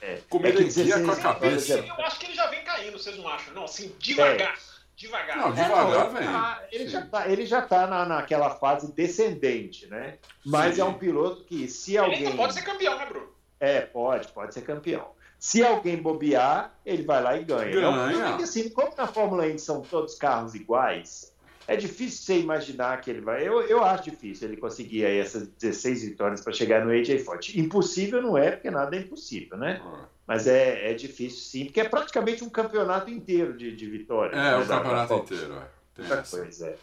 É. 0.03 0.18
Como 0.29 0.45
É 0.47 0.51
ele 0.51 0.64
que 0.66 0.83
guia 0.83 0.97
com 1.01 1.11
a 1.11 1.14
16 1.14 1.22
cabeça. 1.22 1.72
Eu 1.79 2.05
acho 2.05 2.18
que 2.20 2.27
ele 2.27 2.35
já 2.35 2.47
vem 2.49 2.62
caindo, 2.62 2.99
vocês 2.99 3.16
não 3.16 3.27
acham? 3.27 3.55
Não, 3.55 3.64
assim, 3.64 3.91
devagar. 3.99 4.55
Devagar. 4.97 5.37
Não, 5.37 5.49
É, 5.49 5.53
devagar 5.53 6.05
não, 6.05 6.11
vem. 6.13 6.29
ah, 6.29 6.63
Ele 6.71 6.85
Sim. 6.85 6.91
já 6.91 7.07
tá, 7.07 7.29
ele 7.29 7.47
já 7.47 7.63
tá 7.63 7.87
na, 7.87 8.07
naquela 8.07 8.51
fase 8.51 8.93
descendente, 8.93 9.87
né? 9.89 10.19
Mas 10.45 10.77
Sim. 10.77 10.83
é 10.83 10.85
um 10.85 10.95
piloto 10.95 11.45
que, 11.45 11.67
se 11.69 11.93
Ele 11.93 11.99
alguém. 11.99 12.19
ainda 12.27 12.37
pode 12.37 12.55
ser 12.55 12.63
campeão, 12.63 12.97
né, 12.99 13.07
Bruno? 13.07 13.29
É, 13.61 13.81
pode, 13.81 14.29
pode 14.29 14.55
ser 14.55 14.63
campeão. 14.63 15.09
Se 15.39 15.63
alguém 15.63 15.97
bobear, 15.97 16.73
ele 16.87 17.03
vai 17.03 17.23
lá 17.23 17.37
e 17.37 17.45
ganha. 17.45 17.69
É 17.69 17.73
Ganha. 17.73 18.37
que, 18.37 18.45
assim, 18.45 18.69
como 18.71 18.95
na 18.97 19.07
Fórmula 19.07 19.47
Indy 19.49 19.61
são 19.61 19.83
todos 19.83 20.15
carros 20.15 20.55
iguais, 20.55 21.35
é 21.67 21.77
difícil 21.77 22.23
você 22.25 22.39
imaginar 22.41 23.01
que 23.01 23.11
ele 23.11 23.21
vai. 23.21 23.47
Eu, 23.47 23.61
eu 23.63 23.83
acho 23.85 24.05
difícil 24.05 24.49
ele 24.49 24.57
conseguir 24.57 25.05
aí 25.05 25.19
essas 25.19 25.47
16 25.49 26.05
vitórias 26.05 26.41
para 26.41 26.53
chegar 26.53 26.85
no 26.85 26.91
AJ 26.93 27.25
Foyt. 27.25 27.59
Impossível 27.61 28.23
não 28.23 28.39
é, 28.39 28.53
porque 28.53 28.71
nada 28.71 28.95
é 28.97 29.01
impossível, 29.01 29.57
né? 29.59 29.83
Ah. 29.85 30.07
Mas 30.27 30.47
é, 30.47 30.91
é 30.91 30.95
difícil 30.95 31.41
sim, 31.41 31.64
porque 31.66 31.81
é 31.81 31.89
praticamente 31.89 32.43
um 32.43 32.49
campeonato 32.49 33.11
inteiro 33.11 33.57
de, 33.57 33.75
de 33.77 33.87
vitórias. 33.91 34.39
É, 34.39 34.43
né, 34.43 34.57
o 34.57 34.64
da 34.64 34.77
campeonato 34.79 35.09
Fórmula. 35.09 35.25
inteiro, 35.37 35.55
é. 35.55 35.68
Tem 36.03 36.18
essa. 36.18 36.37
coisa, 36.39 36.66
é. 36.68 36.77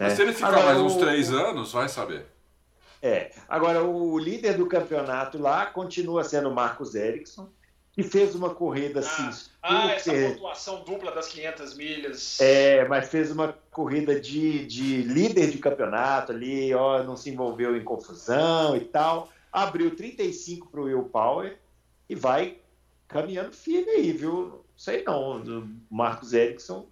Mas 0.00 0.12
É. 0.12 0.16
se 0.16 0.22
ele 0.22 0.32
ficar 0.32 0.48
Agora, 0.48 0.64
mais 0.66 0.78
uns 0.78 0.94
o- 0.96 0.98
três 0.98 1.30
anos, 1.32 1.72
vai 1.72 1.88
saber. 1.88 2.26
É. 3.00 3.30
Agora, 3.48 3.82
o 3.82 4.18
líder 4.18 4.56
do 4.56 4.66
campeonato 4.66 5.38
lá 5.38 5.66
continua 5.66 6.24
sendo 6.24 6.48
o 6.48 6.54
Marcos 6.54 6.94
Ericsson, 6.94 7.48
que 7.92 8.02
fez 8.02 8.34
uma 8.34 8.54
corrida 8.54 9.00
assim. 9.00 9.28
Ah, 9.62 9.90
essa 9.92 10.12
pontuação 10.12 10.82
dupla 10.82 11.12
das 11.12 11.28
500 11.28 11.74
milhas. 11.76 12.40
É, 12.40 12.86
mas 12.88 13.08
fez 13.08 13.30
uma 13.30 13.56
corrida 13.70 14.18
de, 14.18 14.64
de 14.66 15.02
líder 15.02 15.50
de 15.50 15.58
campeonato 15.58 16.32
ali, 16.32 16.72
ó, 16.74 17.02
não 17.02 17.16
se 17.16 17.28
envolveu 17.30 17.76
em 17.76 17.84
confusão 17.84 18.76
e 18.76 18.80
tal. 18.80 19.28
Abriu 19.52 19.94
35 19.94 20.68
para 20.68 20.80
o 20.80 20.84
Will 20.84 21.04
Power 21.04 21.58
e 22.08 22.14
vai 22.14 22.58
caminhando 23.12 23.52
firme 23.52 23.90
aí, 23.90 24.12
viu? 24.12 24.64
Sei 24.76 25.02
não, 25.04 25.40
o 25.42 25.68
Marcos 25.90 26.32
Ericsson 26.32 26.86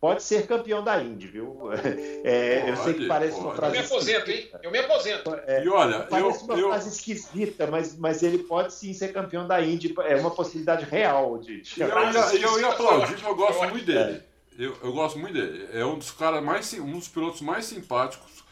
pode 0.00 0.22
ser 0.22 0.46
campeão 0.46 0.84
da 0.84 1.02
Indy, 1.02 1.26
viu? 1.26 1.70
É, 2.24 2.70
eu 2.70 2.76
sei 2.76 2.92
que 2.94 2.98
Pode, 3.00 3.08
parece 3.08 3.38
uma 3.38 3.54
pode. 3.54 3.56
Eu 3.56 3.56
frase. 3.56 3.78
me 3.78 3.84
aposento, 3.84 4.30
hein? 4.30 4.50
Eu 4.62 4.70
me 4.70 4.78
aposento. 4.78 5.34
É, 5.46 5.64
E 5.64 5.68
olha, 5.68 5.94
eu, 5.96 6.06
Parece 6.06 6.44
uma 6.44 6.58
eu, 6.58 6.68
frase 6.68 6.88
esquisita, 6.90 7.66
mas, 7.66 7.96
mas 7.98 8.22
ele 8.22 8.38
pode 8.38 8.72
sim 8.72 8.92
ser 8.92 9.12
campeão 9.12 9.46
da 9.46 9.60
Indy. 9.62 9.94
É 10.06 10.16
uma 10.16 10.30
possibilidade 10.30 10.84
real 10.84 11.38
de. 11.38 11.60
de- 11.62 11.80
eu, 11.80 11.88
ia, 11.88 12.34
eu 12.46 12.60
ia 12.60 12.68
aplaudir, 12.68 13.22
eu 13.24 13.34
gosto 13.34 13.64
Eu 13.64 13.70
muito 13.70 13.86
dele. 13.86 14.22
Eu, 14.58 14.76
eu 14.82 14.92
gosto 14.92 15.18
muito 15.18 15.34
dele. 15.34 15.68
É 15.72 15.84
um 15.84 15.98
dos 15.98 16.10
caras 16.12 16.42
mais, 16.42 16.72
um 16.74 16.92
dos 16.92 17.08
pilotos 17.08 17.40
mais 17.40 17.64
simpáticos 17.64 18.43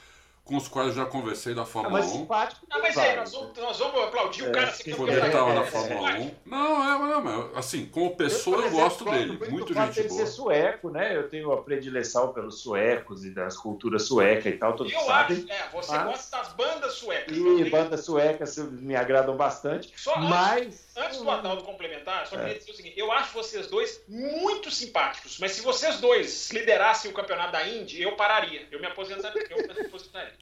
com 0.52 0.58
os 0.58 0.68
quais 0.68 0.88
eu 0.88 0.94
já 0.94 1.06
conversei 1.06 1.54
da 1.54 1.62
É 1.62 1.64
Fórmula 1.64 1.98
mais 1.98 2.06
1. 2.12 2.18
simpático. 2.18 2.66
Ah, 2.70 2.78
mas 2.80 2.98
aí, 2.98 3.16
nós 3.16 3.32
vamos, 3.32 3.56
nós 3.58 3.78
vamos 3.78 4.02
aplaudir 4.04 4.42
o 4.42 4.48
É, 4.48 4.52
cara 4.52 4.70
ser 4.70 4.82
sim, 4.84 4.90
campeão 4.90 5.06
Quando 5.06 5.16
ele 5.18 5.26
estava 5.26 5.54
na 5.54 5.62
é, 5.62 5.66
Fórmula 5.66 6.10
é. 6.10 6.20
1. 6.20 6.30
Não, 6.46 6.84
é, 6.84 6.98
não, 7.14 7.22
mas 7.22 7.56
assim, 7.56 7.86
como 7.86 8.14
pessoa 8.16 8.56
eu, 8.56 8.60
exemplo, 8.66 8.78
gosto 8.84 9.04
dele. 9.04 9.38
Muito 9.50 9.72
gente 9.74 9.94
dele 9.94 10.08
boa. 10.08 10.20
ser 10.20 10.26
sueco, 10.26 10.90
né? 10.90 11.16
Eu 11.16 11.28
tenho 11.28 11.52
a 11.52 11.62
predileção 11.62 12.32
pelos 12.32 12.60
suecos 12.60 13.24
e 13.24 13.30
das 13.30 13.56
culturas 13.56 14.02
suecas 14.04 14.46
e 14.52 14.56
tal, 14.58 14.74
todos 14.76 14.92
Eu 14.92 15.00
sabem. 15.00 15.38
acho, 15.38 15.52
é, 15.52 15.68
você 15.72 15.94
Ah. 15.94 16.04
gosta 16.04 16.36
das 16.36 16.52
bandas 16.52 16.92
suecas. 16.94 17.36
E 17.36 17.70
bandas 17.70 18.04
suecas 18.04 18.56
me 18.58 18.94
agradam 18.94 19.36
bastante. 19.36 19.92
Só 19.96 20.14
antes- 20.16 20.28
Mas. 20.30 20.91
Antes 20.96 21.18
do 21.18 21.30
Adalto 21.30 21.64
complementar, 21.64 22.26
só 22.26 22.36
É. 22.36 22.40
queria 22.40 22.58
dizer 22.58 22.70
o 22.72 22.74
seguinte: 22.74 22.98
eu 22.98 23.10
acho 23.10 23.32
vocês 23.32 23.66
dois 23.66 24.02
muito 24.08 24.70
simpáticos, 24.70 25.38
mas 25.38 25.52
se 25.52 25.62
vocês 25.62 25.98
dois 26.00 26.50
liderassem 26.50 27.10
o 27.10 27.14
campeonato 27.14 27.52
da 27.52 27.66
Indy, 27.66 28.02
eu 28.02 28.12
pararia. 28.16 28.66
Eu 28.70 28.78
me 28.80 28.86
aposentaria. 28.86 29.46
Eu 29.50 29.56
me 29.74 29.86
aposentaria. 29.86 30.34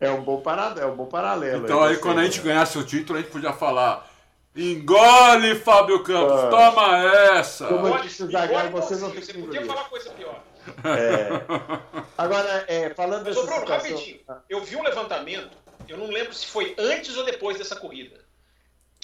É 0.00 0.10
um 0.10 0.22
bom 0.22 0.40
paralelo. 0.40 0.80
É 0.80 0.86
um 0.86 0.96
bom 0.96 1.06
paralelo 1.06 1.64
Então 1.64 1.82
aí 1.82 1.94
você- 1.94 2.00
quando 2.00 2.18
a 2.20 2.24
gente 2.24 2.40
ganhasse 2.40 2.76
o 2.78 2.84
título, 2.84 3.18
a 3.18 3.22
gente 3.22 3.30
podia 3.32 3.52
falar. 3.52 4.10
Engole, 4.54 5.54
Fábio 5.60 6.02
Campos, 6.02 6.40
Ah. 6.44 6.48
toma 6.50 6.98
essa! 7.38 7.66
Como 7.68 7.86
eu 7.88 7.98
disse, 8.02 8.26
Zagallo, 8.26 8.70
você 8.70 8.96
não 8.96 9.10
tem 9.10 9.22
Você 9.22 9.32
que 9.32 9.38
podia 9.40 9.64
falar 9.64 9.84
coisa 9.84 10.10
pior. 10.10 10.42
É. 10.84 12.02
Agora, 12.18 12.64
é, 12.68 12.90
falando 12.94 13.24
Mas, 13.24 13.34
dessa 13.34 13.46
Bruno, 13.46 13.60
situação... 13.62 13.90
rapidinho. 13.90 14.20
Eu 14.48 14.60
vi 14.62 14.76
um 14.76 14.82
levantamento, 14.82 15.56
eu 15.88 15.96
não 15.96 16.06
lembro 16.08 16.32
se 16.34 16.46
foi 16.46 16.74
antes 16.78 17.16
ou 17.16 17.24
depois 17.24 17.58
dessa 17.58 17.74
corrida, 17.76 18.20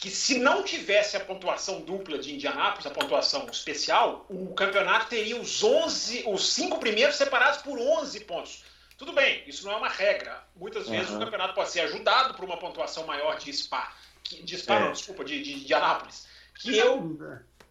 que 0.01 0.11
se 0.11 0.39
não 0.39 0.63
tivesse 0.63 1.17
a 1.17 1.21
pontuação 1.21 1.81
dupla 1.81 2.19
de 2.19 2.33
Indianápolis, 2.33 2.87
a 2.87 2.91
pontuação 2.91 3.47
especial, 3.51 4.25
o 4.31 4.55
campeonato 4.55 5.07
teria 5.07 5.37
os 5.37 5.63
11, 5.63 6.23
os 6.27 6.53
cinco 6.53 6.79
primeiros 6.79 7.17
separados 7.17 7.63
por 7.63 7.77
11 7.77 8.21
pontos. 8.21 8.65
Tudo 8.97 9.13
bem, 9.13 9.43
isso 9.47 9.67
não 9.67 9.73
é 9.73 9.77
uma 9.77 9.89
regra. 9.89 10.45
Muitas 10.55 10.89
vezes 10.89 11.11
o 11.11 11.19
campeonato 11.19 11.53
pode 11.53 11.71
ser 11.71 11.81
ajudado 11.81 12.35
por 12.35 12.45
uma 12.45 12.57
pontuação 12.57 13.07
maior 13.07 13.39
de 13.39 13.53
Spa, 13.53 13.93
que, 14.23 14.41
de 14.41 14.57
Spa, 14.57 14.77
é. 14.77 14.81
não, 14.81 14.93
desculpa, 14.93 15.25
de, 15.25 15.43
de, 15.43 15.65
de 15.65 15.75
Anápolis. 15.75 16.29
Que 16.55 16.77
eu, 16.77 17.19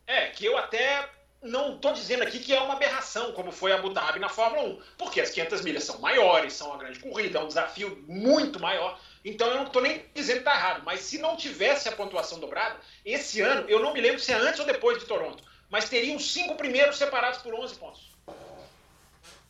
é, 0.05 0.27
que 0.27 0.45
eu 0.45 0.57
até 0.57 1.09
não 1.41 1.75
estou 1.75 1.93
dizendo 1.93 2.23
aqui 2.23 2.39
que 2.39 2.53
é 2.53 2.59
uma 2.59 2.73
aberração, 2.73 3.31
como 3.31 3.51
foi 3.51 3.71
Abu 3.71 3.89
Dhabi 3.93 4.19
na 4.19 4.29
Fórmula 4.29 4.63
1, 4.63 4.81
porque 4.97 5.21
as 5.21 5.29
500 5.29 5.61
milhas 5.61 5.83
são 5.83 5.99
maiores, 5.99 6.53
são 6.53 6.69
uma 6.69 6.77
grande 6.77 6.99
corrida, 6.99 7.39
é 7.39 7.41
um 7.41 7.47
desafio 7.47 8.03
muito 8.07 8.59
maior. 8.59 8.99
Então 9.27 9.49
eu 9.49 9.55
não 9.55 9.65
estou 9.65 9.81
nem 9.81 10.05
dizendo 10.13 10.37
que 10.37 10.47
está 10.47 10.55
errado, 10.55 10.83
mas 10.85 11.01
se 11.01 11.17
não 11.17 11.35
tivesse 11.35 11.89
a 11.89 11.91
pontuação 11.91 12.39
dobrada, 12.39 12.77
esse 13.03 13.41
ano, 13.41 13.69
eu 13.69 13.81
não 13.81 13.93
me 13.93 13.99
lembro 13.99 14.21
se 14.21 14.31
é 14.31 14.35
antes 14.35 14.57
ou 14.57 14.65
depois 14.65 14.99
de 14.99 15.05
Toronto, 15.05 15.43
mas 15.69 15.89
teriam 15.89 16.17
cinco 16.17 16.55
primeiros 16.55 16.97
separados 16.97 17.41
por 17.41 17.53
11 17.53 17.75
pontos. 17.75 18.15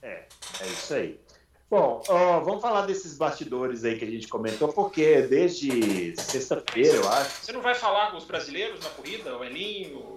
É, 0.01 0.23
é 0.61 0.65
isso 0.65 0.95
aí. 0.95 1.19
Bom, 1.69 2.01
ó, 2.07 2.39
vamos 2.39 2.59
falar 2.59 2.87
desses 2.87 3.15
bastidores 3.17 3.83
aí 3.83 3.99
que 3.99 4.05
a 4.05 4.09
gente 4.09 4.27
comentou, 4.27 4.73
porque 4.73 5.21
desde 5.21 6.15
sexta-feira, 6.15 6.95
eu 6.95 7.09
acho. 7.09 7.45
Você 7.45 7.51
não 7.51 7.61
vai 7.61 7.75
falar 7.75 8.09
com 8.09 8.17
os 8.17 8.25
brasileiros 8.25 8.83
na 8.83 8.89
corrida, 8.89 9.37
o 9.37 9.43
Elinho? 9.43 10.16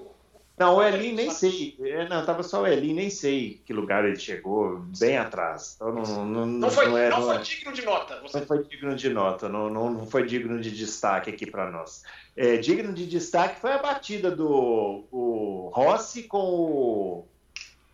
Não, 0.61 0.77
o 0.77 0.83
Elin 0.83 1.15
nem 1.15 1.31
sei. 1.31 1.75
É, 1.81 2.07
não, 2.07 2.23
tava 2.23 2.43
só 2.43 2.61
o 2.61 2.67
Elin, 2.67 2.93
nem 2.93 3.09
sei 3.09 3.63
que 3.65 3.73
lugar 3.73 4.05
ele 4.05 4.19
chegou, 4.19 4.85
bem 4.99 5.17
atrás. 5.17 5.73
Então 5.75 5.91
não, 5.91 6.27
não, 6.27 6.45
não, 6.45 6.71
foi, 6.71 6.87
não, 6.87 6.99
é, 6.99 7.09
não 7.09 7.23
foi 7.23 7.39
digno 7.39 7.73
de 7.73 7.83
nota. 7.83 8.21
Você... 8.21 8.41
Não 8.41 8.47
foi 8.47 8.65
digno 8.65 8.95
de 8.95 9.09
nota, 9.09 9.49
não, 9.49 9.71
não, 9.71 9.91
não 9.91 10.07
foi 10.07 10.27
digno 10.27 10.61
de 10.61 10.71
destaque 10.71 11.31
aqui 11.31 11.51
para 11.51 11.71
nós. 11.71 12.03
É, 12.37 12.59
digno 12.59 12.93
de 12.93 13.07
destaque 13.07 13.59
foi 13.59 13.73
a 13.73 13.79
batida 13.79 14.31
do 14.31 15.07
o 15.11 15.71
Rossi 15.73 16.25
com 16.25 16.39
o. 16.39 17.27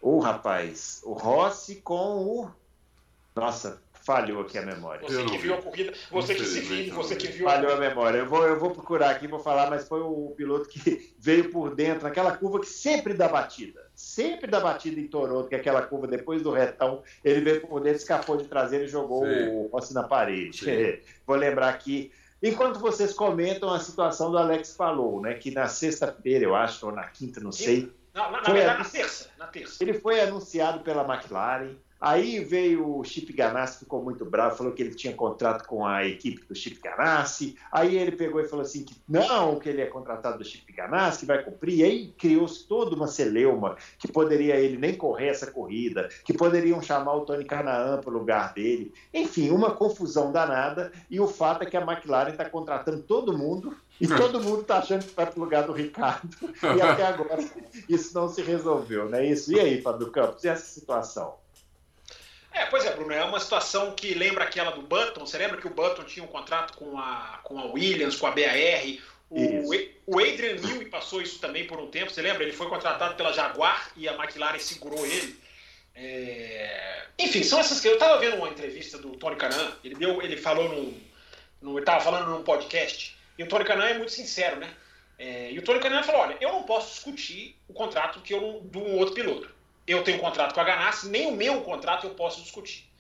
O 0.03 0.19
rapaz, 0.19 1.03
o 1.05 1.13
Rossi 1.13 1.77
com 1.77 2.27
o 2.27 2.51
nossa, 3.37 3.83
falhou 4.07 4.43
aqui 4.43 4.57
a 4.57 4.63
memória. 4.63 5.03
Você 5.03 5.25
que 5.25 5.39
viu 5.39 5.55
a 5.55 5.61
corrida, 5.61 5.93
você 6.13 6.35
que 6.37 6.45
se 6.45 6.61
viu, 6.61 6.95
você 6.95 7.17
que 7.17 7.27
viu. 7.27 7.45
Falhou 7.45 7.73
a 7.73 7.77
memória. 7.77 8.19
Eu 8.19 8.27
vou, 8.27 8.47
eu 8.47 8.59
vou 8.59 8.71
procurar 8.71 9.11
aqui, 9.11 9.27
vou 9.27 9.41
falar, 9.41 9.69
mas 9.69 9.89
foi 9.89 10.01
o 10.01 10.33
piloto 10.37 10.69
que 10.69 11.13
veio 11.19 11.51
por 11.51 11.75
dentro, 11.75 12.05
naquela 12.05 12.37
curva 12.37 12.61
que 12.61 12.69
sempre 12.69 13.13
dá 13.13 13.27
batida. 13.29 13.85
Sempre 13.97 14.49
dá 14.49 14.61
batida 14.61 15.01
em 15.01 15.09
Toronto, 15.09 15.49
que 15.49 15.57
é 15.57 15.59
aquela 15.59 15.83
curva 15.83 16.07
depois 16.07 16.41
do 16.41 16.53
retão, 16.53 17.03
ele 17.25 17.41
veio 17.41 17.67
por 17.67 17.81
dentro, 17.81 17.99
escapou 17.99 18.37
de 18.37 18.45
traseiro 18.45 18.85
e 18.85 18.89
jogou 18.89 19.27
Sim. 19.27 19.49
o 19.49 19.69
Rossi 19.73 19.93
na 19.93 20.05
parede. 20.05 21.03
vou 21.27 21.37
lembrar 21.37 21.71
aqui. 21.71 22.13
Enquanto 22.41 22.79
vocês 22.79 23.13
comentam 23.13 23.75
a 23.75 23.81
situação 23.81 24.31
do 24.31 24.39
Alex 24.39 24.77
falou, 24.77 25.21
né? 25.21 25.35
Que 25.35 25.51
na 25.51 25.67
sexta-feira, 25.67 26.45
eu 26.45 26.55
acho, 26.55 26.87
ou 26.87 26.93
na 26.93 27.09
quinta, 27.09 27.41
não 27.41 27.51
sei. 27.51 27.91
Não, 28.15 28.31
na, 28.31 28.43
na 28.43 28.53
verdade, 28.53 28.79
na 28.79 28.85
terça, 28.85 29.31
na 29.37 29.47
terça. 29.47 29.83
Ele 29.83 29.95
foi 29.95 30.21
anunciado 30.21 30.81
pela 30.81 31.03
McLaren 31.03 31.75
Aí 32.01 32.41
veio 32.41 32.99
o 32.99 33.05
Chip 33.05 33.33
Ganassi, 33.33 33.81
ficou 33.81 34.03
muito 34.03 34.25
bravo, 34.25 34.57
falou 34.57 34.73
que 34.73 34.83
ele 34.83 34.95
tinha 34.95 35.15
contrato 35.15 35.67
com 35.67 35.87
a 35.87 36.07
equipe 36.07 36.45
do 36.47 36.55
Chip 36.55 36.81
Ganassi. 36.81 37.57
Aí 37.73 37.97
ele 37.97 38.13
pegou 38.13 38.41
e 38.41 38.49
falou 38.49 38.65
assim 38.65 38.85
que 38.85 38.95
não, 39.09 39.59
que 39.59 39.69
ele 39.69 39.81
é 39.81 39.87
contratado 39.87 40.39
do 40.39 40.45
Chip 40.45 40.71
Ganassi, 40.73 41.21
que 41.21 41.27
vai 41.27 41.43
cumprir. 41.43 41.79
E 41.79 41.85
aí 41.85 42.15
criou-se 42.19 42.67
toda 42.67 42.95
uma 42.95 43.07
celeuma 43.07 43.77
que 43.99 44.11
poderia 44.11 44.57
ele 44.57 44.77
nem 44.77 44.95
correr 44.95 45.29
essa 45.29 45.51
corrida, 45.51 46.09
que 46.25 46.33
poderiam 46.33 46.83
chamar 46.83 47.15
o 47.15 47.25
Tony 47.25 47.45
Canaan 47.45 48.01
para 48.01 48.11
o 48.11 48.13
lugar 48.13 48.53
dele. 48.53 48.93
Enfim, 49.13 49.51
uma 49.51 49.71
confusão 49.71 50.31
danada. 50.31 50.93
E 51.11 51.19
o 51.19 51.27
fato 51.27 51.63
é 51.63 51.67
que 51.67 51.77
a 51.77 51.83
McLaren 51.83 52.31
está 52.31 52.45
contratando 52.49 53.03
todo 53.03 53.37
mundo 53.37 53.75
e 54.01 54.07
todo 54.07 54.41
mundo 54.41 54.61
está 54.61 54.79
achando 54.79 55.05
que 55.05 55.15
vai 55.15 55.27
para 55.27 55.39
o 55.39 55.43
lugar 55.43 55.67
do 55.67 55.73
Ricardo. 55.73 56.29
E 56.63 56.81
até 56.81 57.07
agora 57.07 57.43
isso 57.89 58.15
não 58.15 58.29
se 58.29 58.43
resolveu, 58.43 59.09
não 59.09 59.19
é 59.19 59.27
isso? 59.27 59.53
E 59.53 59.59
aí, 59.59 59.81
Fábio 59.81 60.11
Campos, 60.11 60.45
e 60.45 60.49
essa 60.49 60.67
situação? 60.67 61.46
É, 62.57 62.65
pois 62.65 62.87
é, 62.87 62.91
Bruno, 62.95 63.13
é 63.13 63.23
uma 63.23 63.39
situação 63.39 63.95
que 63.95 64.15
lembra 64.15 64.45
aquela 64.45 64.71
do 64.71 64.81
Button. 64.81 65.27
Você 65.27 65.37
lembra 65.37 65.59
que 65.59 65.67
o 65.67 65.75
Button 65.75 66.05
tinha 66.05 66.25
um 66.25 66.29
contrato 66.29 66.73
com 66.73 66.99
a, 66.99 67.39
com 67.45 67.59
a 67.59 67.67
Williams, 67.67 68.17
com 68.17 68.27
a 68.27 68.31
BAR? 68.31 68.83
O, 69.29 69.71
o 70.07 70.19
Adrian 70.19 70.55
Newey 70.55 70.87
passou 70.87 71.21
isso 71.21 71.39
também 71.39 71.67
por 71.67 71.79
um 71.79 71.89
tempo, 71.89 72.11
você 72.11 72.23
lembra? 72.23 72.45
Ele 72.45 72.53
foi 72.53 72.67
contratado 72.69 73.15
pela 73.15 73.33
Jaguar 73.33 73.91
e 73.95 74.09
a 74.09 74.15
McLaren 74.15 74.59
segurou 74.59 75.05
ele. 75.05 75.39
É... 75.95 77.05
Enfim, 77.19 77.43
são 77.43 77.61
essas 77.61 77.79
que 77.79 77.89
eu 77.89 77.95
estava 77.95 78.19
vendo 78.19 78.37
uma 78.37 78.49
entrevista 78.49 78.97
do 78.97 79.11
Tony 79.17 79.37
Canan, 79.37 79.77
ele 79.85 79.95
deu, 79.95 80.23
ele 80.23 80.37
falou 80.39 80.69
no, 80.69 80.95
no 81.61 81.73
ele 81.73 81.81
estava 81.81 82.01
falando 82.01 82.31
num 82.31 82.43
podcast 82.43 83.19
e 83.37 83.43
o 83.43 83.49
Tony 83.49 83.67
Canan 83.67 83.87
é 83.87 83.99
muito 83.99 84.13
sincero, 84.13 84.57
né? 84.57 84.73
É, 85.19 85.51
e 85.51 85.59
o 85.59 85.63
Tony 85.63 85.81
Canan 85.81 86.03
falou, 86.03 86.23
olha, 86.23 86.39
eu 86.41 86.53
não 86.53 86.63
posso 86.63 86.95
discutir 86.95 87.55
o 87.69 87.75
contrato 87.75 88.21
que 88.21 88.33
eu 88.33 88.63
de 88.65 88.79
um 88.79 88.97
outro 88.97 89.15
piloto 89.15 89.56
eu 89.87 90.03
tenho 90.03 90.19
um 90.19 90.21
contrato 90.21 90.55
com 90.55 90.61
a 90.61 90.65
Ganassi, 90.65 91.09
nem 91.09 91.27
o 91.27 91.33
meu 91.33 91.63
contrato 91.63 92.07
eu 92.07 92.15
posso 92.15 92.43
discutir. 92.43 92.91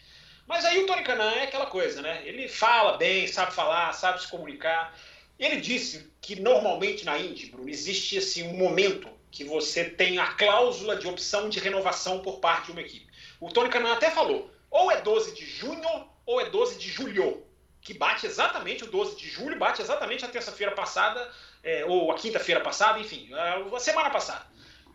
Mas 0.47 0.65
aí 0.65 0.83
o 0.83 0.87
Tony 0.87 1.03
Canan 1.03 1.33
é 1.33 1.43
aquela 1.45 1.67
coisa, 1.67 2.01
né? 2.01 2.23
Ele 2.25 2.49
fala 2.49 2.97
bem, 2.97 3.27
sabe 3.27 3.53
falar, 3.53 3.93
sabe 3.93 4.23
se 4.23 4.29
comunicar. 4.29 4.97
Ele 5.39 5.61
disse 5.61 6.11
que 6.21 6.41
normalmente 6.41 7.05
na 7.05 7.19
Indy, 7.19 7.47
Bruno, 7.47 7.69
existe 7.69 8.19
assim, 8.19 8.47
um 8.49 8.57
momento 8.57 9.09
que 9.31 9.45
você 9.45 9.85
tem 9.85 10.19
a 10.19 10.29
cláusula 10.29 10.97
de 10.97 11.07
opção 11.07 11.49
de 11.49 11.59
renovação 11.59 12.21
por 12.21 12.39
parte 12.39 12.67
de 12.67 12.73
uma 12.73 12.81
equipe. 12.81 13.07
O 13.41 13.51
Tony 13.51 13.69
Canan 13.69 13.93
até 13.93 14.11
falou, 14.11 14.51
ou 14.71 14.91
é 14.91 15.01
12 15.01 15.35
de 15.35 15.45
junho 15.45 16.09
ou 16.25 16.41
é 16.41 16.49
12 16.49 16.79
de 16.79 16.89
julho, 16.89 17.45
que 17.81 17.95
bate 17.95 18.27
exatamente 18.27 18.85
o 18.85 18.91
12 18.91 19.17
de 19.17 19.29
julho, 19.29 19.59
bate 19.59 19.83
exatamente 19.83 20.25
a 20.25 20.29
terça-feira 20.29 20.73
passada, 20.73 21.31
é, 21.63 21.85
ou 21.85 22.11
a 22.11 22.15
quinta-feira 22.17 22.61
passada, 22.61 22.99
enfim, 22.99 23.29
a 23.35 23.79
semana 23.79 24.11
passada. 24.11 24.47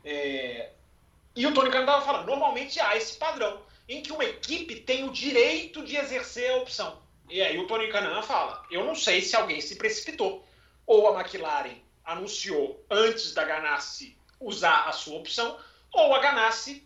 É, 0.04 0.72
e 1.36 1.48
o 1.48 1.54
Tony 1.54 1.70
Khan 1.70 1.82
estava 1.82 2.06
falando, 2.06 2.28
normalmente 2.28 2.80
há 2.80 2.96
esse 2.98 3.18
padrão 3.18 3.62
em 3.88 4.02
que 4.02 4.12
uma 4.12 4.24
equipe 4.24 4.76
tem 4.82 5.08
o 5.08 5.12
direito 5.12 5.84
de 5.84 5.96
exercer 5.96 6.52
a 6.52 6.58
opção. 6.58 7.02
E 7.30 7.42
aí 7.42 7.58
o 7.58 7.68
Tony 7.68 7.88
Canan 7.88 8.22
fala, 8.22 8.66
eu 8.70 8.84
não 8.84 8.94
sei 8.94 9.22
se 9.22 9.36
alguém 9.36 9.62
se 9.62 9.78
precipitou. 9.78 10.46
Ou 10.86 11.08
a 11.08 11.22
McLaren 11.22 11.76
anunciou 12.04 12.86
antes 12.90 13.34
da 13.34 13.46
Ganassi 13.46 14.18
usar 14.40 14.90
a 14.90 14.92
sua 14.92 15.18
opção, 15.18 15.58
ou 15.94 16.14
a 16.14 16.20
Ganassi 16.20 16.86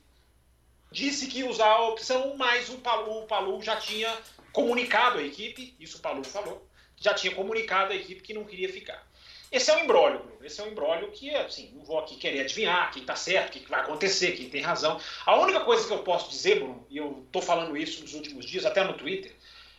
disse 0.91 1.27
que 1.27 1.39
ia 1.39 1.49
usar 1.49 1.67
a 1.67 1.87
opção, 1.87 2.35
mas 2.37 2.69
o 2.69 2.77
Palu, 2.77 3.23
o 3.23 3.27
Palu 3.27 3.61
já 3.61 3.77
tinha 3.77 4.15
comunicado 4.53 5.17
a 5.17 5.23
equipe, 5.23 5.75
isso 5.79 5.97
o 5.97 6.01
Palu 6.01 6.23
falou, 6.23 6.67
já 6.95 7.13
tinha 7.13 7.33
comunicado 7.33 7.93
a 7.93 7.95
equipe 7.95 8.21
que 8.21 8.33
não 8.33 8.43
queria 8.43 8.71
ficar. 8.71 9.05
Esse 9.55 9.71
é 9.71 9.77
um 9.77 9.85
embrólio, 9.85 10.19
Bruno. 10.19 10.45
Esse 10.45 10.59
é 10.59 10.65
um 10.65 10.67
embrólio 10.67 11.09
que, 11.11 11.33
assim, 11.33 11.71
não 11.73 11.85
vou 11.85 11.97
aqui 11.97 12.17
querer 12.17 12.41
adivinhar 12.41 12.91
quem 12.91 13.03
está 13.03 13.15
certo, 13.15 13.47
o 13.47 13.51
que 13.61 13.69
vai 13.69 13.79
acontecer, 13.79 14.33
quem 14.33 14.49
tem 14.49 14.61
razão. 14.61 14.99
A 15.25 15.37
única 15.37 15.61
coisa 15.61 15.87
que 15.87 15.93
eu 15.93 15.99
posso 15.99 16.29
dizer, 16.29 16.59
Bruno, 16.59 16.85
e 16.89 16.97
eu 16.97 17.23
estou 17.25 17.41
falando 17.41 17.77
isso 17.77 18.01
nos 18.01 18.13
últimos 18.13 18.45
dias, 18.45 18.65
até 18.65 18.83
no 18.83 18.95
Twitter, 18.95 19.33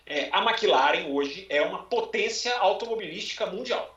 é 0.06 0.30
a 0.32 0.42
McLaren 0.42 1.08
hoje 1.08 1.46
é 1.50 1.60
uma 1.60 1.82
potência 1.82 2.56
automobilística 2.56 3.44
mundial. 3.44 3.94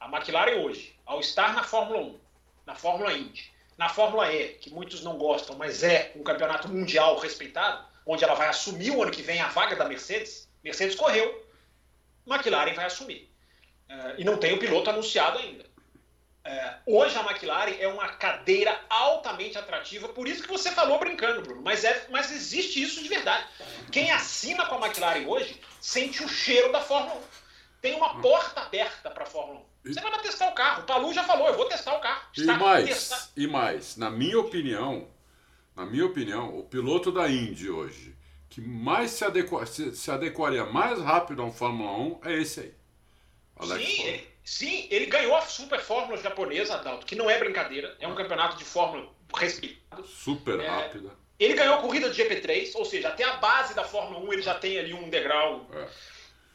A 0.00 0.06
McLaren 0.08 0.64
hoje, 0.64 0.98
ao 1.04 1.20
estar 1.20 1.52
na 1.52 1.64
Fórmula 1.64 2.00
1, 2.00 2.20
na 2.64 2.74
Fórmula 2.74 3.12
Indy, 3.12 3.52
na 3.76 3.90
Fórmula 3.90 4.32
E, 4.32 4.54
que 4.54 4.70
muitos 4.70 5.04
não 5.04 5.18
gostam, 5.18 5.54
mas 5.54 5.82
é 5.82 6.12
um 6.16 6.22
campeonato 6.22 6.66
mundial 6.66 7.18
respeitado, 7.18 7.84
onde 8.06 8.24
ela 8.24 8.34
vai 8.34 8.48
assumir 8.48 8.90
o 8.90 9.02
ano 9.02 9.12
que 9.12 9.20
vem 9.20 9.38
a 9.38 9.48
vaga 9.48 9.76
da 9.76 9.84
Mercedes, 9.84 10.48
Mercedes 10.64 10.96
correu, 10.96 11.46
McLaren 12.26 12.72
vai 12.72 12.86
assumir. 12.86 13.29
Uh, 13.90 14.14
e 14.18 14.24
não 14.24 14.36
tem 14.36 14.54
o 14.54 14.58
piloto 14.58 14.88
anunciado 14.88 15.38
ainda. 15.38 15.64
Uh, 16.46 16.96
hoje 16.96 17.18
a 17.18 17.22
McLaren 17.22 17.74
é 17.78 17.88
uma 17.88 18.08
cadeira 18.08 18.80
altamente 18.88 19.58
atrativa, 19.58 20.08
por 20.08 20.28
isso 20.28 20.42
que 20.42 20.48
você 20.48 20.70
falou 20.70 20.98
brincando, 20.98 21.42
Bruno, 21.42 21.60
mas, 21.60 21.84
é, 21.84 22.06
mas 22.08 22.30
existe 22.30 22.80
isso 22.80 23.02
de 23.02 23.08
verdade. 23.08 23.44
Quem 23.90 24.10
assina 24.12 24.64
com 24.66 24.76
a 24.76 24.86
McLaren 24.86 25.26
hoje 25.26 25.60
sente 25.80 26.22
o 26.24 26.28
cheiro 26.28 26.72
da 26.72 26.80
Fórmula 26.80 27.16
1. 27.16 27.22
Tem 27.82 27.94
uma 27.94 28.20
porta 28.20 28.60
aberta 28.60 29.10
para 29.10 29.24
a 29.24 29.26
Fórmula 29.26 29.60
1. 29.84 29.92
Você 29.92 30.00
vai 30.00 30.20
testar 30.20 30.48
o 30.48 30.54
carro. 30.54 30.82
O 30.82 30.86
Palu 30.86 31.12
já 31.12 31.24
falou, 31.24 31.48
eu 31.48 31.56
vou 31.56 31.66
testar 31.66 31.94
o 31.96 32.00
carro. 32.00 32.22
e 32.36 32.44
mais, 32.44 33.32
e 33.36 33.46
mais, 33.46 33.96
na 33.96 34.10
minha 34.10 34.38
opinião, 34.38 35.08
na 35.74 35.84
minha 35.84 36.06
opinião, 36.06 36.56
o 36.58 36.62
piloto 36.62 37.10
da 37.10 37.28
Indy 37.28 37.70
hoje 37.70 38.16
que 38.50 38.60
mais 38.60 39.12
se, 39.12 39.24
adequa, 39.24 39.64
se, 39.64 39.94
se 39.94 40.10
adequaria 40.10 40.66
mais 40.66 41.00
rápido 41.00 41.40
a 41.40 41.44
um 41.44 41.52
Fórmula 41.52 41.92
1 41.92 42.20
é 42.24 42.34
esse 42.34 42.60
aí. 42.60 42.74
Alex 43.60 43.84
sim, 43.84 44.02
ele, 44.02 44.28
sim, 44.42 44.88
ele 44.90 45.06
ganhou 45.06 45.36
a 45.36 45.42
Super 45.42 45.80
Fórmula 45.80 46.20
japonesa, 46.20 46.74
Adalto, 46.74 47.04
que 47.04 47.14
não 47.14 47.28
é 47.28 47.38
brincadeira, 47.38 47.94
é 48.00 48.08
um 48.08 48.14
campeonato 48.14 48.56
de 48.56 48.64
Fórmula 48.64 49.08
respeitado. 49.36 50.06
Super 50.06 50.60
é, 50.60 50.66
rápida. 50.66 51.10
Ele 51.38 51.54
ganhou 51.54 51.76
a 51.76 51.80
corrida 51.82 52.10
de 52.10 52.22
GP3, 52.22 52.72
ou 52.74 52.84
seja, 52.84 53.08
até 53.08 53.24
a 53.24 53.36
base 53.36 53.74
da 53.74 53.84
Fórmula 53.84 54.24
1 54.24 54.32
ele 54.32 54.42
já 54.42 54.54
tem 54.54 54.78
ali 54.78 54.94
um 54.94 55.08
degrau. 55.08 55.68
É. 55.72 55.88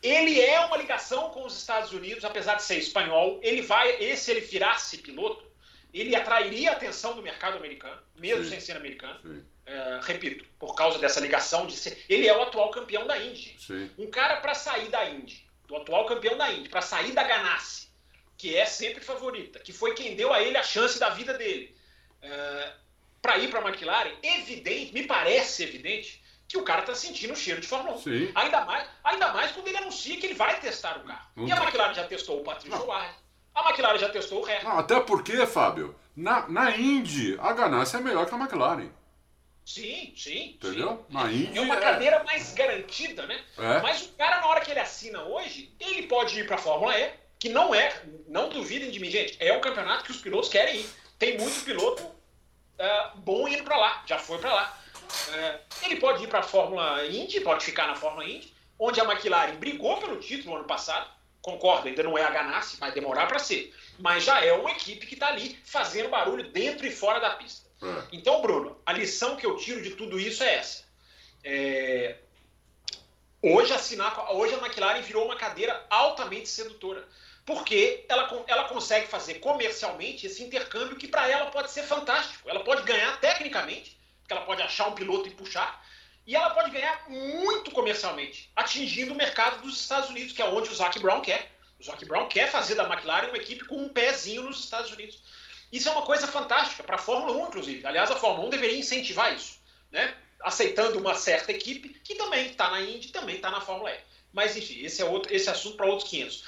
Ele 0.01 0.39
é 0.39 0.59
uma 0.59 0.77
ligação 0.77 1.29
com 1.29 1.45
os 1.45 1.57
Estados 1.57 1.91
Unidos, 1.91 2.23
apesar 2.23 2.55
de 2.55 2.63
ser 2.63 2.77
espanhol. 2.77 3.39
Ele 3.41 3.61
vai, 3.61 4.03
esse 4.03 4.29
ele 4.29 4.41
virasse 4.41 4.99
piloto, 4.99 5.43
ele 5.91 6.15
atrairia 6.15 6.71
a 6.71 6.73
atenção 6.73 7.15
do 7.15 7.23
mercado 7.23 7.57
americano, 7.57 7.99
mesmo 8.15 8.43
Sim. 8.43 8.51
sem 8.51 8.59
ser 8.59 8.77
americano. 8.77 9.43
É, 9.65 9.99
repito, 10.03 10.45
por 10.59 10.75
causa 10.75 10.99
dessa 10.99 11.19
ligação 11.19 11.65
de 11.65 11.75
ser. 11.75 12.03
Ele 12.07 12.27
é 12.27 12.37
o 12.37 12.43
atual 12.43 12.69
campeão 12.69 13.07
da 13.07 13.17
Indy. 13.17 13.55
Sim. 13.57 13.89
Um 13.97 14.11
cara 14.11 14.37
para 14.37 14.53
sair 14.53 14.89
da 14.89 15.09
Indy 15.09 15.44
do 15.67 15.75
atual 15.75 16.05
campeão 16.05 16.37
da 16.37 16.51
Indy, 16.51 16.69
para 16.69 16.81
sair 16.81 17.11
da 17.11 17.23
Ganassi, 17.23 17.89
que 18.37 18.55
é 18.55 18.65
sempre 18.65 19.03
favorita, 19.03 19.59
que 19.59 19.73
foi 19.73 19.93
quem 19.93 20.15
deu 20.15 20.33
a 20.33 20.41
ele 20.41 20.57
a 20.57 20.63
chance 20.63 20.99
da 20.99 21.09
vida 21.09 21.33
dele, 21.33 21.75
uh, 22.21 22.25
é, 22.25 22.73
para 23.21 23.37
ir 23.37 23.49
para 23.49 23.59
a 23.59 23.67
McLaren, 23.67 24.13
evidente, 24.21 24.93
me 24.93 25.03
parece 25.03 25.63
evidente, 25.63 26.23
que 26.47 26.57
o 26.57 26.63
cara 26.63 26.81
está 26.81 26.93
sentindo 26.93 27.33
o 27.33 27.35
cheiro 27.35 27.59
de 27.59 27.67
Fórmula 27.67 27.95
1. 27.95 28.01
Sim. 28.01 28.31
Ainda 28.35 28.65
mais, 28.65 28.87
ainda 29.03 29.33
mais 29.33 29.51
quando 29.51 29.67
ele 29.67 29.77
anuncia 29.77 30.17
que 30.17 30.27
ele 30.27 30.35
vai 30.35 30.59
testar 30.59 30.97
o 30.97 31.03
carro. 31.03 31.27
E 31.37 31.51
a 31.51 31.55
McLaren 31.55 31.93
já 31.93 32.03
testou 32.03 32.41
o 32.41 32.43
Patrício 32.43 32.85
Ward, 32.85 33.15
a 33.55 33.69
McLaren 33.69 33.97
já 33.97 34.09
testou 34.09 34.41
o 34.41 34.45
Hamilton. 34.45 34.69
Até 34.69 34.99
porque, 34.99 35.45
Fábio, 35.47 35.95
na, 36.15 36.47
na 36.47 36.77
Indy, 36.77 37.37
a 37.39 37.53
Ganassi 37.53 37.95
é 37.95 38.01
melhor 38.01 38.27
que 38.27 38.35
a 38.35 38.37
McLaren. 38.37 38.91
Sim, 39.65 40.13
sim. 40.15 40.57
Entendeu? 40.61 41.03
Sim. 41.07 41.13
Na 41.13 41.31
Indy. 41.31 41.57
É 41.57 41.61
uma 41.61 41.75
é... 41.75 41.79
cadeira 41.79 42.23
mais 42.23 42.53
garantida, 42.53 43.25
né? 43.25 43.43
É. 43.57 43.79
Mas 43.81 44.03
o 44.03 44.09
cara, 44.09 44.39
na 44.39 44.47
hora 44.47 44.61
que 44.61 44.69
ele 44.69 44.79
assina 44.79 45.23
hoje, 45.23 45.73
ele 45.79 46.03
pode 46.03 46.39
ir 46.39 46.45
para 46.45 46.55
a 46.55 46.59
Fórmula 46.59 46.97
E, 46.97 47.11
que 47.39 47.49
não 47.49 47.73
é, 47.73 48.01
não 48.27 48.47
duvidem 48.47 48.91
de 48.91 48.99
mim, 48.99 49.09
gente, 49.09 49.35
é 49.39 49.51
um 49.57 49.61
campeonato 49.61 50.03
que 50.03 50.11
os 50.11 50.21
pilotos 50.21 50.49
querem 50.49 50.81
ir. 50.81 50.89
Tem 51.17 51.37
muito 51.37 51.65
piloto 51.65 52.03
uh, 52.03 53.17
bom 53.17 53.47
indo 53.47 53.63
para 53.63 53.75
lá, 53.75 54.03
já 54.05 54.19
foi 54.19 54.37
para 54.37 54.53
lá. 54.53 54.77
Uh, 55.29 55.59
ele 55.85 55.95
pode 55.95 56.23
ir 56.23 56.27
para 56.27 56.39
a 56.39 56.43
Fórmula 56.43 57.05
Indy, 57.07 57.41
pode 57.41 57.65
ficar 57.65 57.87
na 57.87 57.95
Fórmula 57.95 58.25
Indy, 58.25 58.53
onde 58.77 59.01
a 59.01 59.03
McLaren 59.03 59.55
brigou 59.55 59.97
pelo 59.97 60.17
título 60.17 60.57
ano 60.57 60.65
passado. 60.65 61.09
Concordo, 61.41 61.87
ainda 61.87 62.03
não 62.03 62.17
é 62.17 62.23
a 62.23 62.31
Ganassi, 62.31 62.77
vai 62.77 62.91
demorar 62.91 63.27
para 63.27 63.39
ser. 63.39 63.73
Mas 63.99 64.23
já 64.23 64.43
é 64.43 64.51
uma 64.53 64.71
equipe 64.71 65.05
que 65.05 65.13
está 65.13 65.27
ali 65.27 65.57
fazendo 65.63 66.09
barulho 66.09 66.49
dentro 66.51 66.85
e 66.85 66.91
fora 66.91 67.19
da 67.19 67.31
pista. 67.31 67.64
É. 67.85 68.03
Então, 68.11 68.41
Bruno, 68.41 68.77
a 68.85 68.93
lição 68.93 69.35
que 69.35 69.45
eu 69.45 69.57
tiro 69.57 69.81
de 69.81 69.91
tudo 69.91 70.19
isso 70.19 70.43
é 70.43 70.55
essa. 70.55 70.83
É... 71.43 72.17
Hoje, 73.41 73.71
a 73.73 74.31
hoje 74.31 74.55
a 74.55 74.57
McLaren 74.57 75.01
virou 75.01 75.25
uma 75.25 75.35
cadeira 75.35 75.85
altamente 75.89 76.49
sedutora 76.49 77.07
porque 77.45 78.03
ela, 78.09 78.43
ela 78.47 78.63
consegue 78.63 79.07
fazer 79.07 79.35
comercialmente 79.35 80.25
esse 80.25 80.43
intercâmbio 80.43 80.97
que 80.97 81.07
para 81.07 81.29
ela 81.29 81.51
pode 81.51 81.69
ser 81.69 81.83
fantástico. 81.83 82.49
Ela 82.49 82.63
pode 82.63 82.81
ganhar 82.83 83.19
tecnicamente, 83.19 83.97
porque 84.21 84.33
ela 84.33 84.45
pode 84.45 84.63
achar 84.63 84.87
um 84.87 84.95
piloto 84.95 85.27
e 85.27 85.31
puxar, 85.31 85.85
e 86.25 86.35
ela 86.35 86.49
pode 86.49 86.71
ganhar 86.71 87.07
muito 87.07 87.69
comercialmente, 87.69 88.51
atingindo 88.55 89.13
o 89.13 89.15
mercado 89.15 89.61
dos 89.61 89.79
Estados 89.79 90.09
Unidos, 90.09 90.33
que 90.33 90.41
é 90.41 90.45
onde 90.45 90.69
o 90.69 90.75
Zac 90.75 90.97
Brown 90.99 91.21
quer. 91.21 91.51
O 91.79 91.83
Zac 91.83 92.03
Brown 92.05 92.27
quer 92.27 92.49
fazer 92.49 92.73
da 92.73 92.83
McLaren 92.83 93.27
uma 93.27 93.37
equipe 93.37 93.63
com 93.65 93.77
um 93.77 93.89
pezinho 93.89 94.41
nos 94.41 94.61
Estados 94.61 94.91
Unidos. 94.91 95.21
Isso 95.75 95.89
é 95.89 95.91
uma 95.91 96.03
coisa 96.03 96.25
fantástica 96.25 96.83
para 96.83 96.95
a 96.95 96.99
Fórmula 96.99 97.33
1, 97.37 97.47
inclusive. 97.47 97.85
Aliás, 97.85 98.09
a 98.09 98.15
Fórmula 98.15 98.47
1 98.47 98.49
deveria 98.49 98.79
incentivar 98.79 99.35
isso, 99.35 99.59
né? 99.91 100.15
aceitando 100.39 100.97
uma 100.97 101.15
certa 101.15 101.51
equipe 101.51 101.89
que 101.89 102.15
também 102.15 102.47
está 102.47 102.71
na 102.71 102.79
Indy, 102.79 103.09
também 103.09 103.35
está 103.35 103.51
na 103.51 103.59
Fórmula 103.59 103.91
E. 103.91 103.99
Mas, 104.31 104.55
enfim, 104.55 104.85
esse 104.85 105.01
é 105.01 105.05
outro, 105.05 105.35
esse 105.35 105.49
assunto 105.49 105.75
para 105.75 105.85
outros 105.85 106.09
500. 106.09 106.43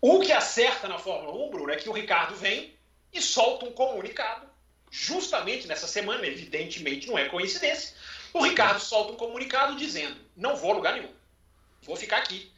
O 0.00 0.18
que 0.18 0.32
acerta 0.32 0.88
na 0.88 0.98
Fórmula 0.98 1.46
1, 1.46 1.50
Bruno, 1.50 1.70
é 1.70 1.76
que 1.76 1.88
o 1.88 1.92
Ricardo 1.92 2.34
vem 2.34 2.74
e 3.12 3.22
solta 3.22 3.66
um 3.66 3.72
comunicado, 3.72 4.48
justamente 4.90 5.68
nessa 5.68 5.86
semana, 5.86 6.26
evidentemente 6.26 7.06
não 7.06 7.16
é 7.16 7.28
coincidência. 7.28 7.94
O 8.34 8.42
Ricardo 8.42 8.80
solta 8.80 9.12
um 9.12 9.16
comunicado 9.16 9.76
dizendo: 9.76 10.16
não 10.36 10.56
vou 10.56 10.72
a 10.72 10.74
lugar 10.74 10.94
nenhum, 10.94 11.12
vou 11.82 11.94
ficar 11.94 12.16
aqui. 12.16 12.50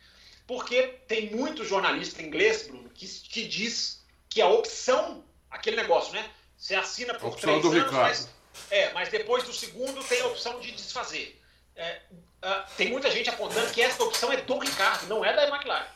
Porque 0.47 0.85
tem 1.07 1.31
muito 1.35 1.67
jornalista 1.67 2.23
inglês, 2.23 2.67
Bruno, 2.67 2.89
que, 2.89 3.07
que 3.07 3.47
diz 3.47 4.03
que 4.31 4.41
a 4.41 4.49
opção, 4.49 5.23
aquele 5.55 5.77
negócio, 5.77 6.13
né? 6.13 6.29
Você 6.57 6.75
assina 6.75 7.15
por 7.15 7.37
três 7.37 7.65
anos, 7.65 7.93
mas, 7.93 8.29
é, 8.71 8.93
mas 8.93 9.09
depois 9.09 9.45
do 9.45 9.53
segundo 9.53 10.03
tem 10.05 10.21
a 10.21 10.27
opção 10.27 10.61
de 10.61 10.73
desfazer. 10.73 11.41
É, 11.77 12.01
uh, 12.13 12.77
tem 12.77 12.91
muita 12.91 13.11
gente 13.11 13.29
apontando 13.29 13.73
que 13.73 13.83
essa 13.83 14.03
opção 14.03 14.33
é 14.33 14.37
do 14.37 14.59
Ricardo, 14.59 15.07
não 15.09 15.25
é 15.25 15.33
da 15.35 15.49
McLaren. 15.49 15.87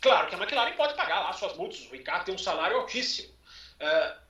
Claro 0.00 0.28
que 0.28 0.34
a 0.34 0.38
McLaren 0.38 0.72
pode 0.72 0.94
pagar 0.94 1.20
lá 1.20 1.32
suas 1.32 1.56
multas, 1.56 1.80
o 1.80 1.92
Ricardo 1.92 2.24
tem 2.24 2.34
um 2.34 2.38
salário 2.38 2.78
altíssimo. 2.78 3.28
Uh, 3.28 4.20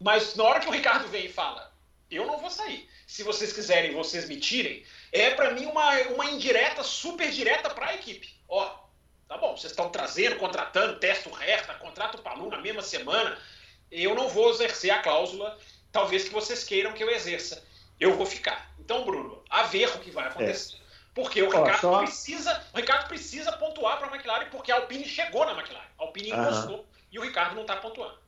mas 0.00 0.34
na 0.34 0.44
hora 0.44 0.60
que 0.60 0.68
o 0.68 0.72
Ricardo 0.72 1.08
vem 1.08 1.26
e 1.26 1.32
fala, 1.32 1.72
eu 2.10 2.26
não 2.26 2.38
vou 2.38 2.50
sair. 2.50 2.88
Se 3.06 3.22
vocês 3.22 3.52
quiserem, 3.52 3.94
vocês 3.94 4.28
me 4.28 4.38
tirem, 4.38 4.84
é 5.12 5.30
para 5.30 5.52
mim 5.52 5.66
uma, 5.66 5.98
uma 6.08 6.26
indireta, 6.26 6.82
super 6.82 7.30
direta 7.30 7.70
para 7.70 7.86
a 7.86 7.94
equipe. 7.94 8.34
Ó, 8.48 8.68
tá 9.26 9.36
bom, 9.38 9.56
vocês 9.56 9.72
estão 9.72 9.88
trazendo, 9.90 10.36
contratando, 10.36 10.98
testa 10.98 11.28
o 11.28 11.32
Hertha, 11.32 11.74
contrata 11.74 12.18
o 12.18 12.22
Palu 12.22 12.50
na 12.50 12.58
mesma 12.58 12.82
semana, 12.82 13.38
eu 13.90 14.14
não 14.14 14.28
vou 14.28 14.50
exercer 14.50 14.90
a 14.90 15.02
cláusula, 15.02 15.58
talvez 15.92 16.24
que 16.24 16.34
vocês 16.34 16.64
queiram 16.64 16.92
que 16.92 17.02
eu 17.02 17.10
exerça. 17.10 17.62
Eu 17.98 18.16
vou 18.16 18.26
ficar. 18.26 18.70
Então, 18.78 19.04
Bruno, 19.04 19.42
a 19.50 19.64
ver 19.64 19.88
o 19.88 19.98
que 19.98 20.10
vai 20.10 20.26
acontecer. 20.26 20.76
É. 20.76 20.78
Porque 21.14 21.42
o 21.42 21.46
Ricardo, 21.46 21.80
só... 21.80 21.98
precisa, 21.98 22.64
o 22.72 22.76
Ricardo 22.76 23.08
precisa 23.08 23.52
pontuar 23.52 23.98
para 23.98 24.06
a 24.06 24.14
McLaren, 24.14 24.48
porque 24.50 24.70
a 24.70 24.76
Alpine 24.76 25.04
chegou 25.04 25.44
na 25.44 25.52
McLaren. 25.52 25.88
A 25.98 26.04
Alpine 26.04 26.30
encostou 26.30 26.76
uhum. 26.76 26.84
e 27.10 27.18
o 27.18 27.22
Ricardo 27.22 27.54
não 27.54 27.62
está 27.62 27.76
pontuando. 27.76 28.18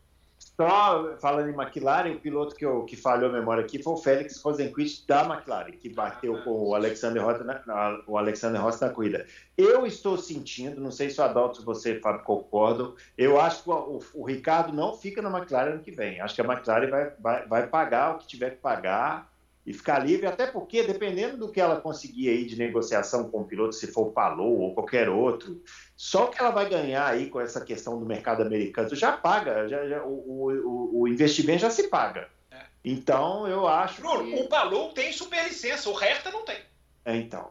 Só 0.61 1.17
falando 1.17 1.49
em 1.49 1.55
McLaren, 1.59 2.13
o 2.13 2.21
piloto 2.21 2.55
que, 2.55 2.67
eu, 2.67 2.85
que 2.85 2.95
falhou 2.95 3.31
a 3.31 3.33
memória 3.33 3.65
aqui 3.65 3.83
foi 3.83 3.95
o 3.95 3.97
Félix 3.97 4.43
Rosenquist 4.43 5.07
da 5.07 5.25
McLaren, 5.25 5.73
que 5.73 5.89
bateu 5.89 6.37
com 6.43 6.51
o 6.51 6.75
Alexander, 6.75 7.25
Rossi 7.25 7.45
na, 7.45 8.03
o 8.07 8.19
Alexander 8.19 8.61
Rossi 8.61 8.83
na 8.83 8.91
corrida. 8.91 9.25
Eu 9.57 9.87
estou 9.87 10.19
sentindo, 10.19 10.79
não 10.79 10.91
sei 10.91 11.09
se 11.09 11.19
o 11.19 11.25
Adalto 11.25 11.63
e 11.63 11.65
você, 11.65 11.99
Fábio, 11.99 12.25
concordam, 12.25 12.95
eu 13.17 13.41
acho 13.41 13.63
que 13.63 13.71
o, 13.71 13.73
o, 13.73 14.01
o, 14.17 14.23
Ricardo 14.23 14.71
não 14.71 14.95
fica 14.95 15.23
na 15.23 15.35
McLaren 15.35 15.71
ano 15.71 15.83
que 15.83 15.93
vem. 15.93 16.21
Acho 16.21 16.35
que 16.35 16.43
a 16.43 16.45
McLaren 16.45 16.91
vai, 16.91 17.11
vai, 17.19 17.47
vai 17.47 17.67
pagar 17.67 18.17
o 18.17 18.19
que 18.19 18.27
tiver 18.27 18.51
que 18.51 18.57
pagar 18.57 19.33
e 19.65 19.73
ficar 19.75 19.99
livre, 19.99 20.27
até 20.27 20.47
porque, 20.47 20.83
dependendo 20.83 21.37
do 21.37 21.53
que 21.53 21.61
ela 21.61 21.81
conseguir 21.81 22.31
aí 22.31 22.47
de 22.47 22.57
negociação 22.57 23.31
com 23.31 23.43
o 23.43 23.45
piloto, 23.45 23.75
se 23.75 23.87
for 23.87 24.09
o 24.09 24.13
Palou 24.13 24.59
ou 24.59 24.75
qualquer 24.75 25.09
outro, 25.09 25.63
só 25.95 26.27
que 26.27 26.41
ela 26.41 26.51
vai 26.51 26.69
ganhar 26.69 27.07
aí 27.07 27.29
com 27.29 27.41
essa 27.41 27.61
questão 27.61 27.99
do 27.99 28.07
mercado 28.07 28.43
americano 28.43 28.95
já 28.95 29.13
paga, 29.13 29.69
já, 29.69 29.87
já 29.87 30.03
o, 30.03 30.11
o, 30.11 31.01
o, 31.03 31.09
investimento 31.09 31.61
já 31.61 31.71
se 31.71 31.89
paga. 31.89 32.29
É. 32.51 32.63
Então, 32.85 33.47
eu 33.47 33.69
acho 33.69 34.01
Bruno, 34.01 34.25
que... 34.25 34.43
o 34.43 34.49
Palou 34.49 34.93
tem 34.93 35.13
superlicença, 35.13 35.91
o 35.91 35.95
Hertha 35.95 36.31
não 36.31 36.45
tem. 36.45 36.59
É, 37.05 37.17
então. 37.17 37.51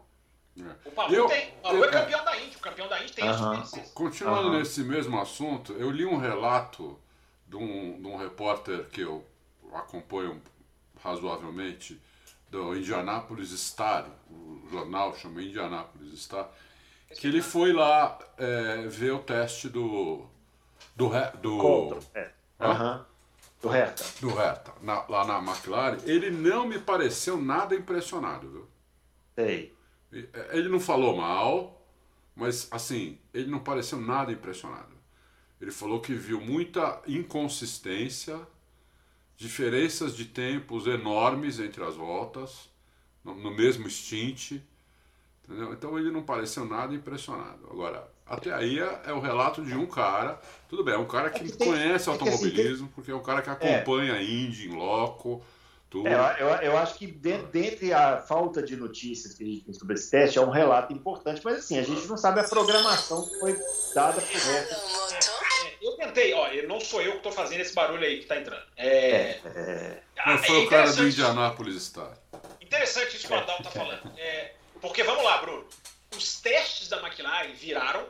É. 0.59 0.89
O 0.89 0.91
Palou 0.91 1.15
eu, 1.15 1.27
tem. 1.27 1.49
O 1.59 1.61
Palou 1.61 1.85
é 1.85 1.91
campeão 1.91 2.25
da 2.25 2.37
Indy, 2.37 2.55
o 2.55 2.59
campeão 2.59 2.87
da 2.87 3.03
Indy 3.03 3.13
tem 3.13 3.23
uh 3.23 3.27
-huh. 3.27 3.33
a 3.33 3.37
superlicença. 3.37 3.93
Continuando 3.93 4.47
uh 4.47 4.51
-huh. 4.53 4.57
nesse 4.57 4.83
mesmo 4.83 5.19
assunto, 5.19 5.73
eu 5.73 5.91
li 5.91 6.05
um 6.05 6.17
relato 6.17 6.99
de 7.47 7.55
um, 7.55 8.01
de 8.01 8.07
um 8.07 8.17
repórter 8.17 8.87
que 8.89 9.01
eu 9.01 9.23
acompanho 9.73 10.41
razoavelmente 11.03 11.99
do 12.49 12.75
Indianapolis 12.75 13.51
Star, 13.51 14.09
o 14.29 14.67
jornal 14.71 15.15
chama 15.15 15.41
Indianapolis 15.41 16.23
Star, 16.23 16.49
que 17.15 17.27
ele 17.27 17.41
foi 17.41 17.73
lá 17.73 18.17
é, 18.37 18.87
ver 18.87 19.11
o 19.11 19.19
teste 19.19 19.69
do. 19.69 20.25
do. 20.95 21.09
do 21.41 21.97
é. 22.13 22.31
Uhum. 22.59 23.05
Do 23.61 23.67
Hertha. 23.67 24.05
Do 24.21 24.29
Hertha, 24.29 24.73
na, 24.81 25.05
lá 25.07 25.25
na 25.25 25.37
McLaren. 25.39 25.97
Ele 26.05 26.29
não 26.29 26.65
me 26.65 26.79
pareceu 26.79 27.37
nada 27.37 27.75
impressionado, 27.75 28.49
viu? 28.49 28.67
Sei. 29.35 29.75
É, 30.13 30.57
ele 30.57 30.69
não 30.69 30.79
falou 30.79 31.15
mal, 31.15 31.85
mas 32.35 32.67
assim, 32.71 33.19
ele 33.33 33.49
não 33.49 33.59
pareceu 33.59 33.99
nada 33.99 34.31
impressionado. 34.31 34.97
Ele 35.59 35.71
falou 35.71 35.99
que 35.99 36.13
viu 36.13 36.39
muita 36.39 37.01
inconsistência 37.05 38.39
diferenças 39.39 40.15
de 40.15 40.25
tempos 40.25 40.85
enormes 40.85 41.59
entre 41.61 41.81
as 41.81 41.95
voltas, 41.95 42.69
no, 43.23 43.33
no 43.33 43.51
mesmo 43.51 43.89
stint. 43.89 44.59
Entendeu? 45.45 45.73
Então 45.73 45.97
ele 45.97 46.11
não 46.11 46.21
pareceu 46.21 46.65
nada 46.65 46.93
impressionado. 46.93 47.65
Agora, 47.71 48.05
até 48.27 48.53
aí 48.53 48.77
é, 48.77 49.01
é 49.05 49.13
o 49.13 49.19
relato 49.21 49.63
de 49.63 49.73
um 49.73 49.87
cara, 49.87 50.39
tudo 50.67 50.83
bem, 50.83 50.93
é 50.93 50.97
um 50.97 51.07
cara 51.07 51.29
que, 51.29 51.39
é 51.39 51.43
que 51.45 51.53
tem, 51.53 51.67
conhece 51.69 52.09
é 52.09 52.11
automobilismo, 52.11 52.59
que 52.59 52.73
assim, 52.73 52.87
porque 52.93 53.11
é 53.11 53.15
um 53.15 53.23
cara 53.23 53.41
que 53.41 53.49
acompanha 53.49 54.13
a 54.13 54.21
Indy 54.21 54.67
em 54.67 54.75
loco. 54.75 55.41
Tudo. 55.89 56.07
É, 56.07 56.37
eu, 56.39 56.47
eu, 56.47 56.77
acho 56.77 56.99
que 56.99 57.07
dentre 57.07 57.91
a 57.91 58.17
falta 58.17 58.61
de 58.61 58.75
notícias 58.75 59.33
que 59.33 59.43
a 59.43 59.47
gente 59.47 59.65
tem 59.65 59.73
sobre 59.73 59.95
esse 59.95 60.11
teste, 60.11 60.37
é 60.37 60.41
um 60.41 60.51
relato 60.51 60.93
importante, 60.93 61.41
mas 61.43 61.59
assim, 61.59 61.79
a 61.79 61.83
gente 61.83 62.05
não 62.05 62.15
sabe 62.15 62.41
a 62.41 62.43
programação 62.43 63.27
que 63.27 63.39
foi 63.39 63.57
dada 63.95 64.21
por 64.21 64.35
resto 64.35 65.38
tentei, 65.99 66.33
ó, 66.33 66.49
não 66.67 66.79
sou 66.79 67.01
eu 67.01 67.11
que 67.11 67.17
estou 67.17 67.31
fazendo 67.31 67.61
esse 67.61 67.73
barulho 67.73 68.05
aí 68.05 68.17
que 68.17 68.23
está 68.23 68.37
entrando. 68.37 68.63
É... 68.77 69.39
é... 69.45 70.03
Não 70.25 70.37
foi 70.37 70.63
é 70.63 70.65
o 70.65 70.69
cara 70.69 70.91
do 70.91 71.07
Indianapolis 71.07 71.83
Star. 71.83 72.17
Interessante 72.61 73.15
isso 73.15 73.27
que 73.27 73.33
o 73.33 73.37
Adalto 73.37 73.61
está 73.61 73.71
falando. 73.71 74.13
É, 74.17 74.53
porque 74.81 75.03
vamos 75.03 75.23
lá, 75.23 75.37
Bruno. 75.37 75.67
Os 76.15 76.41
testes 76.41 76.89
da 76.89 76.97
McLaren 76.97 77.53
viraram 77.53 78.05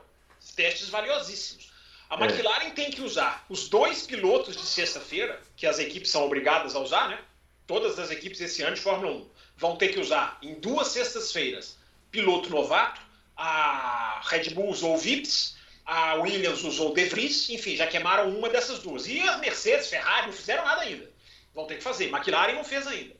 testes 0.55 0.89
valiosíssimos. 0.89 1.71
A 2.09 2.15
é. 2.15 2.27
McLaren 2.27 2.71
tem 2.71 2.91
que 2.91 3.01
usar 3.01 3.45
os 3.47 3.69
dois 3.69 4.05
pilotos 4.05 4.57
de 4.57 4.65
sexta-feira, 4.65 5.39
que 5.55 5.65
as 5.65 5.79
equipes 5.79 6.11
são 6.11 6.25
obrigadas 6.25 6.75
a 6.75 6.79
usar, 6.79 7.07
né? 7.07 7.19
Todas 7.65 7.97
as 7.97 8.11
equipes 8.11 8.41
esse 8.41 8.61
ano 8.63 8.75
de 8.75 8.81
Fórmula 8.81 9.13
1 9.13 9.29
vão 9.55 9.75
ter 9.77 9.89
que 9.89 9.99
usar 9.99 10.37
em 10.41 10.55
duas 10.55 10.89
sextas-feiras 10.89 11.77
piloto 12.11 12.49
novato. 12.49 12.99
A 13.37 14.21
Red 14.25 14.49
Bull 14.49 14.69
usou 14.69 14.95
o 14.95 14.97
VIPs 14.97 15.55
a 15.89 16.13
Williams 16.13 16.63
usou 16.63 16.91
o 16.91 16.93
De 16.93 17.05
Vries, 17.05 17.49
enfim, 17.49 17.75
já 17.75 17.87
queimaram 17.87 18.29
uma 18.29 18.47
dessas 18.47 18.77
duas. 18.77 19.07
E 19.07 19.19
a 19.21 19.39
Mercedes, 19.39 19.87
Ferrari 19.87 20.27
não 20.27 20.33
fizeram 20.33 20.63
nada 20.63 20.81
ainda. 20.81 21.11
Vão 21.51 21.65
ter 21.65 21.77
que 21.77 21.83
fazer. 21.83 22.09
McLaren 22.09 22.53
não 22.53 22.63
fez 22.63 22.85
ainda. 22.85 23.15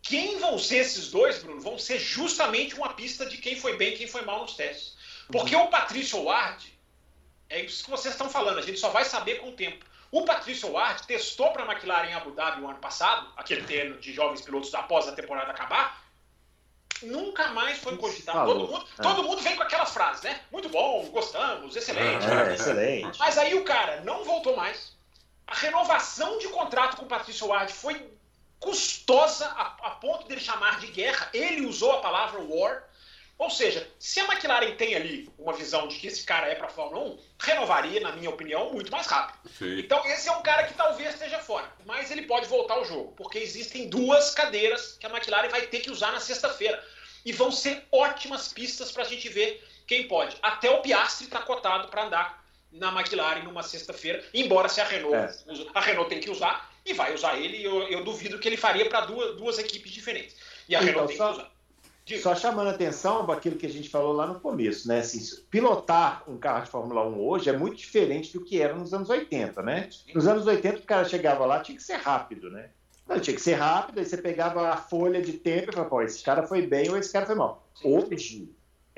Quem 0.00 0.38
vão 0.38 0.56
ser 0.56 0.76
esses 0.76 1.10
dois, 1.10 1.42
Bruno? 1.42 1.60
Vão 1.60 1.76
ser 1.80 1.98
justamente 1.98 2.76
uma 2.76 2.94
pista 2.94 3.26
de 3.26 3.38
quem 3.38 3.56
foi 3.56 3.76
bem 3.76 3.92
e 3.92 3.96
quem 3.96 4.06
foi 4.06 4.22
mal 4.22 4.42
nos 4.42 4.54
testes. 4.54 4.96
Porque 5.32 5.56
uhum. 5.56 5.64
o 5.64 5.68
Patrício 5.68 6.22
Ward, 6.22 6.72
é 7.48 7.62
isso 7.62 7.82
que 7.82 7.90
vocês 7.90 8.14
estão 8.14 8.30
falando, 8.30 8.58
a 8.58 8.62
gente 8.62 8.78
só 8.78 8.90
vai 8.90 9.04
saber 9.04 9.40
com 9.40 9.48
o 9.48 9.52
tempo. 9.52 9.84
O 10.12 10.24
Patrício 10.24 10.70
Ward 10.70 11.04
testou 11.08 11.50
para 11.50 11.64
a 11.64 11.72
McLaren 11.72 12.10
em 12.10 12.14
Abu 12.14 12.30
Dhabi 12.30 12.62
o 12.62 12.68
ano 12.68 12.78
passado, 12.78 13.32
aquele 13.36 13.64
treino 13.64 13.98
de 13.98 14.12
jovens 14.12 14.42
pilotos 14.42 14.72
após 14.74 15.08
a 15.08 15.12
temporada 15.12 15.50
acabar, 15.50 15.99
nunca 17.02 17.48
mais 17.48 17.78
foi 17.78 17.96
cogitado. 17.96 18.52
Todo 18.52 18.68
mundo, 18.68 18.86
é. 18.98 19.02
todo 19.02 19.22
mundo 19.22 19.42
vem 19.42 19.56
com 19.56 19.62
aquela 19.62 19.86
frase, 19.86 20.24
né? 20.24 20.40
Muito 20.50 20.68
bom, 20.68 21.06
gostamos, 21.10 21.74
excelente. 21.76 22.26
É, 22.26 22.54
excelente. 22.54 23.18
Mas 23.18 23.38
aí 23.38 23.54
o 23.54 23.64
cara 23.64 24.00
não 24.02 24.24
voltou 24.24 24.56
mais. 24.56 24.92
A 25.46 25.54
renovação 25.54 26.38
de 26.38 26.48
contrato 26.48 26.96
com 26.96 27.04
o 27.04 27.08
Patrício 27.08 27.46
Ward 27.48 27.72
foi 27.72 28.10
custosa 28.60 29.46
a, 29.46 29.88
a 29.88 29.90
ponto 29.92 30.28
dele 30.28 30.40
chamar 30.40 30.78
de 30.78 30.88
guerra. 30.88 31.28
Ele 31.32 31.66
usou 31.66 31.92
a 31.92 32.00
palavra 32.00 32.40
war. 32.40 32.84
Ou 33.40 33.48
seja, 33.48 33.88
se 33.98 34.20
a 34.20 34.24
McLaren 34.24 34.76
tem 34.76 34.94
ali 34.94 35.26
uma 35.38 35.54
visão 35.54 35.88
de 35.88 35.96
que 35.96 36.08
esse 36.08 36.24
cara 36.24 36.46
é 36.46 36.54
para 36.54 36.66
a 36.66 36.70
Fórmula 36.70 37.06
1, 37.06 37.18
renovaria, 37.38 37.98
na 37.98 38.12
minha 38.12 38.28
opinião, 38.28 38.70
muito 38.70 38.92
mais 38.92 39.06
rápido. 39.06 39.48
Sim. 39.58 39.78
Então, 39.78 40.04
esse 40.04 40.28
é 40.28 40.32
um 40.32 40.42
cara 40.42 40.64
que 40.64 40.74
talvez 40.74 41.14
esteja 41.14 41.38
fora, 41.38 41.66
mas 41.86 42.10
ele 42.10 42.26
pode 42.26 42.46
voltar 42.48 42.74
ao 42.74 42.84
jogo, 42.84 43.14
porque 43.16 43.38
existem 43.38 43.88
duas 43.88 44.34
cadeiras 44.34 44.98
que 45.00 45.06
a 45.06 45.08
McLaren 45.08 45.48
vai 45.48 45.62
ter 45.62 45.80
que 45.80 45.90
usar 45.90 46.12
na 46.12 46.20
sexta-feira. 46.20 46.84
E 47.24 47.32
vão 47.32 47.50
ser 47.50 47.82
ótimas 47.90 48.52
pistas 48.52 48.92
para 48.92 49.04
a 49.04 49.06
gente 49.06 49.26
ver 49.30 49.66
quem 49.86 50.06
pode. 50.06 50.36
Até 50.42 50.68
o 50.68 50.82
Piastri 50.82 51.24
está 51.24 51.40
cotado 51.40 51.88
para 51.88 52.04
andar 52.04 52.44
na 52.70 52.88
McLaren 52.92 53.42
numa 53.42 53.62
sexta-feira, 53.62 54.22
embora 54.34 54.68
se 54.68 54.82
a 54.82 54.84
Renault, 54.84 55.16
é. 55.16 55.66
a 55.72 55.80
Renault 55.80 56.10
tem 56.10 56.20
que 56.20 56.28
usar, 56.28 56.70
e 56.84 56.92
vai 56.92 57.14
usar 57.14 57.38
ele, 57.38 57.64
eu, 57.64 57.84
eu 57.84 58.04
duvido 58.04 58.38
que 58.38 58.46
ele 58.46 58.58
faria 58.58 58.86
para 58.86 59.00
duas, 59.00 59.34
duas 59.38 59.58
equipes 59.58 59.90
diferentes. 59.90 60.36
E 60.68 60.76
a 60.76 60.82
então, 60.82 60.92
Renault 60.92 61.08
tem 61.08 61.16
só... 61.16 61.32
que 61.32 61.40
usar. 61.40 61.59
Só 62.18 62.34
chamando 62.34 62.68
a 62.68 62.70
atenção 62.70 63.24
para 63.24 63.34
aquilo 63.34 63.56
que 63.56 63.66
a 63.66 63.70
gente 63.70 63.88
falou 63.88 64.12
lá 64.12 64.26
no 64.26 64.40
começo, 64.40 64.88
né? 64.88 65.00
Assim, 65.00 65.20
pilotar 65.50 66.24
um 66.28 66.36
carro 66.36 66.64
de 66.64 66.70
Fórmula 66.70 67.06
1 67.06 67.20
hoje 67.20 67.50
é 67.50 67.56
muito 67.56 67.76
diferente 67.76 68.32
do 68.32 68.44
que 68.44 68.60
era 68.60 68.74
nos 68.74 68.92
anos 68.92 69.08
80, 69.08 69.62
né? 69.62 69.88
Nos 70.14 70.26
anos 70.26 70.46
80, 70.46 70.78
o 70.78 70.82
cara 70.82 71.04
chegava 71.04 71.46
lá, 71.46 71.60
tinha 71.60 71.76
que 71.76 71.82
ser 71.82 71.96
rápido, 71.96 72.50
né? 72.50 72.70
Não, 73.06 73.18
tinha 73.18 73.34
que 73.34 73.42
ser 73.42 73.54
rápido, 73.54 73.98
aí 73.98 74.04
você 74.04 74.16
pegava 74.16 74.68
a 74.68 74.76
folha 74.76 75.20
de 75.20 75.32
tempo 75.32 75.70
e 75.70 75.72
falava, 75.72 75.90
pô, 75.90 76.02
esse 76.02 76.22
cara 76.22 76.46
foi 76.46 76.66
bem 76.66 76.88
ou 76.90 76.96
esse 76.96 77.12
cara 77.12 77.26
foi 77.26 77.34
mal. 77.34 77.66
Hoje, 77.82 78.48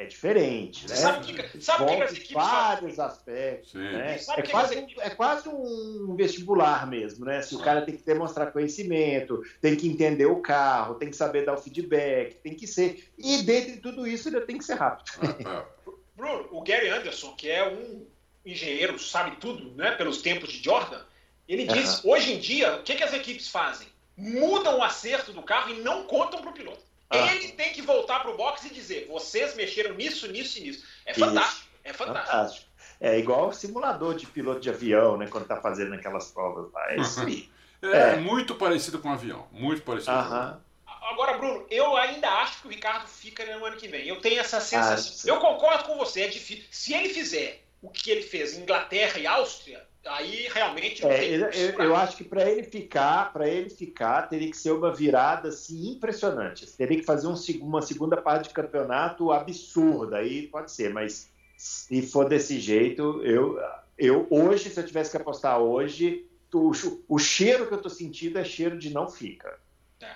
é 0.03 0.07
diferente, 0.07 0.89
né? 0.89 0.97
Sabe 0.97 1.33
que, 1.33 1.61
sabe 1.63 1.87
que 1.87 2.03
as 2.03 2.13
equipes 2.13 2.33
vários 2.33 2.99
aspectos, 2.99 3.75
né? 3.75 4.19
É 4.37 4.43
quase, 4.43 4.77
um, 4.77 4.87
é 5.01 5.11
quase 5.11 5.49
um 5.49 6.15
vestibular 6.17 6.87
mesmo, 6.87 7.25
né? 7.25 7.41
Se 7.43 7.55
o 7.55 7.61
cara 7.61 7.83
tem 7.83 7.97
que 7.97 8.03
demonstrar 8.03 8.53
conhecimento, 8.53 9.43
tem 9.61 9.77
que 9.77 9.89
entender 9.89 10.27
o 10.27 10.41
carro, 10.41 10.97
tem 10.97 11.11
que 11.11 11.17
saber 11.17 11.45
dar 11.45 11.55
o 11.55 11.59
feedback, 11.59 12.35
tem 12.37 12.55
que 12.55 12.67
ser. 12.67 13.13
E 13.17 13.43
dentro 13.43 13.73
de 13.73 13.79
tudo 13.79 14.07
isso 14.07 14.29
ele 14.29 14.41
tem 14.43 14.59
que 14.59 14.65
ser 14.65 14.75
rápido. 14.75 15.13
Bruno, 16.15 16.49
o 16.51 16.63
Gary 16.63 16.89
Anderson, 16.89 17.33
que 17.35 17.51
é 17.51 17.69
um 17.69 18.07
engenheiro, 18.45 18.99
sabe 18.99 19.37
tudo, 19.37 19.75
né? 19.77 19.93
Pelos 19.93 20.21
tempos 20.21 20.53
de 20.53 20.63
Jordan, 20.63 21.01
ele 21.49 21.67
diz: 21.67 22.05
hoje 22.05 22.35
em 22.35 22.39
dia, 22.39 22.77
o 22.77 22.83
que, 22.83 22.95
que 22.95 23.05
as 23.05 23.15
equipes 23.15 23.49
fazem? 23.49 23.89
Mudam 24.17 24.79
o 24.79 24.83
acerto 24.83 25.33
do 25.33 25.43
carro 25.43 25.71
e 25.71 25.81
não 25.81 26.05
contam 26.05 26.41
para 26.41 26.51
o 26.51 26.55
piloto. 26.55 26.92
Ah. 27.13 27.35
Ele 27.35 27.49
tem 27.53 27.73
que 27.73 27.83
voltar 27.83 28.21
para 28.21 28.31
o 28.31 28.37
box 28.37 28.67
e 28.67 28.71
dizer: 28.71 29.07
vocês 29.09 29.55
mexeram 29.55 29.95
nisso, 29.95 30.27
nisso 30.29 30.59
e 30.59 30.63
nisso. 30.63 30.85
É 31.05 31.15
fantástico. 31.15 31.61
Isso. 31.61 31.71
É 31.85 31.93
fantástico. 31.93 32.33
fantástico. 32.33 32.73
É 33.01 33.19
igual 33.19 33.53
simulador 33.53 34.15
de 34.15 34.27
piloto 34.27 34.61
de 34.61 34.71
avião, 34.71 35.17
né? 35.17 35.27
Quando 35.29 35.47
tá 35.47 35.61
fazendo 35.61 35.95
aquelas 35.95 36.31
provas 36.31 36.73
lá. 36.73 36.93
É 36.93 37.01
isso 37.01 37.21
aí. 37.21 37.51
É, 37.83 38.13
é, 38.13 38.17
muito 38.17 38.55
parecido 38.55 39.01
com 39.01 39.09
um 39.09 39.13
avião. 39.13 39.49
Muito 39.51 39.83
parecido 39.83 40.13
uh 40.13 40.21
-huh. 40.21 40.57
Agora, 40.87 41.37
Bruno, 41.37 41.67
eu 41.69 41.97
ainda 41.97 42.29
acho 42.29 42.63
que 42.63 42.69
o 42.69 42.71
Ricardo 42.71 43.07
fica 43.09 43.45
no 43.45 43.65
ano 43.65 43.77
que 43.77 43.89
vem. 43.89 44.07
Eu 44.07 44.21
tenho 44.21 44.41
essa 44.41 44.61
sensação. 44.61 45.35
Ah, 45.35 45.37
eu 45.37 45.41
concordo 45.41 45.85
com 45.85 45.99
você, 45.99 46.23
é 46.23 46.29
difícil. 46.29 46.65
Se 46.71 46.95
ele 46.95 47.09
fizer 47.13 47.65
o 47.83 47.91
que 47.91 48.11
ele 48.11 48.23
fez 48.23 48.57
em 48.57 48.63
Inglaterra 48.63 49.19
e 49.19 49.27
Áustria, 49.27 49.85
aí 50.07 50.49
realmente 50.53 51.07
é, 51.07 51.25
eu, 51.25 51.51
eu, 51.79 51.97
acho 51.97 52.17
que 52.17 52.25
para 52.25 52.49
ele 52.51 52.65
ficar 52.65 53.33
para 53.33 53.49
ele 53.49 53.71
ficar 53.71 54.23
teria 54.23 54.51
que 54.51 54.57
ser 54.57 54.73
uma 54.73 54.93
virada 54.93 55.49
assim 55.49 55.93
impressionante. 55.93 56.67
Teria 56.67 56.99
que 56.99 57.05
fazer 57.05 57.29
um, 57.29 57.35
uma 57.61 57.83
segunda 57.83 58.17
parte 58.17 58.49
de 58.49 58.55
campeonato 58.55 59.31
absurda. 59.31 60.19
Aí 60.19 60.49
pode 60.49 60.73
ser 60.73 60.93
mas 60.93 61.31
se 61.57 62.03
for 62.03 62.29
desse 62.29 62.59
jeito 62.59 63.23
eu 63.25 63.61
eu 63.97 64.27
hoje 64.31 64.71
se 64.71 64.81
eu 64.81 64.87
tivesse 64.87 65.11
que 65.11 65.17
apostar 65.17 65.59
hoje 65.59 66.27
o, 66.53 66.73
o 67.09 67.19
cheiro 67.19 67.67
que 67.67 67.75
eu 67.75 67.81
tô 67.81 67.89
sentindo 67.89 68.39
é 68.39 68.45
cheiro 68.45 68.77
de 68.77 68.91
não 68.91 69.09
fica. 69.09 69.59
É, 70.01 70.07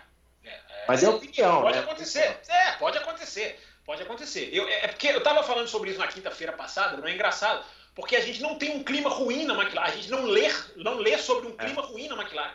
é, 0.45 0.51
é. 0.51 0.84
Mas 0.89 1.03
é 1.03 1.09
opinião 1.09 1.62
pode 1.62 1.78
né? 1.78 1.84
acontecer. 1.84 2.41
É 2.49 2.72
pode 2.72 2.99
acontecer. 2.99 3.61
Pode 3.84 4.03
acontecer. 4.03 4.51
Eu, 4.53 4.66
é, 4.66 4.87
é 4.87 4.89
porque 4.89 5.07
eu 5.07 5.18
estava 5.18 5.45
falando 5.45 5.68
sobre 5.68 5.91
isso 5.91 6.01
na 6.01 6.09
quinta-feira 6.09 6.53
passada 6.53 6.97
não 6.97 7.07
é 7.07 7.14
engraçado 7.14 7.64
porque 7.97 8.14
a 8.14 8.20
gente 8.20 8.42
não 8.42 8.57
tem 8.57 8.76
um 8.76 8.84
clima 8.84 9.09
ruim 9.09 9.47
na 9.47 9.55
McLaren, 9.55 9.88
a 9.88 9.97
gente 9.97 10.11
não 10.11 10.26
lê, 10.26 10.49
não 10.76 10.99
lê 10.99 11.16
sobre 11.16 11.49
um 11.49 11.55
é. 11.59 11.64
clima 11.64 11.82
é. 11.82 11.86
ruim 11.86 12.09
na 12.09 12.14
McLaren. 12.14 12.55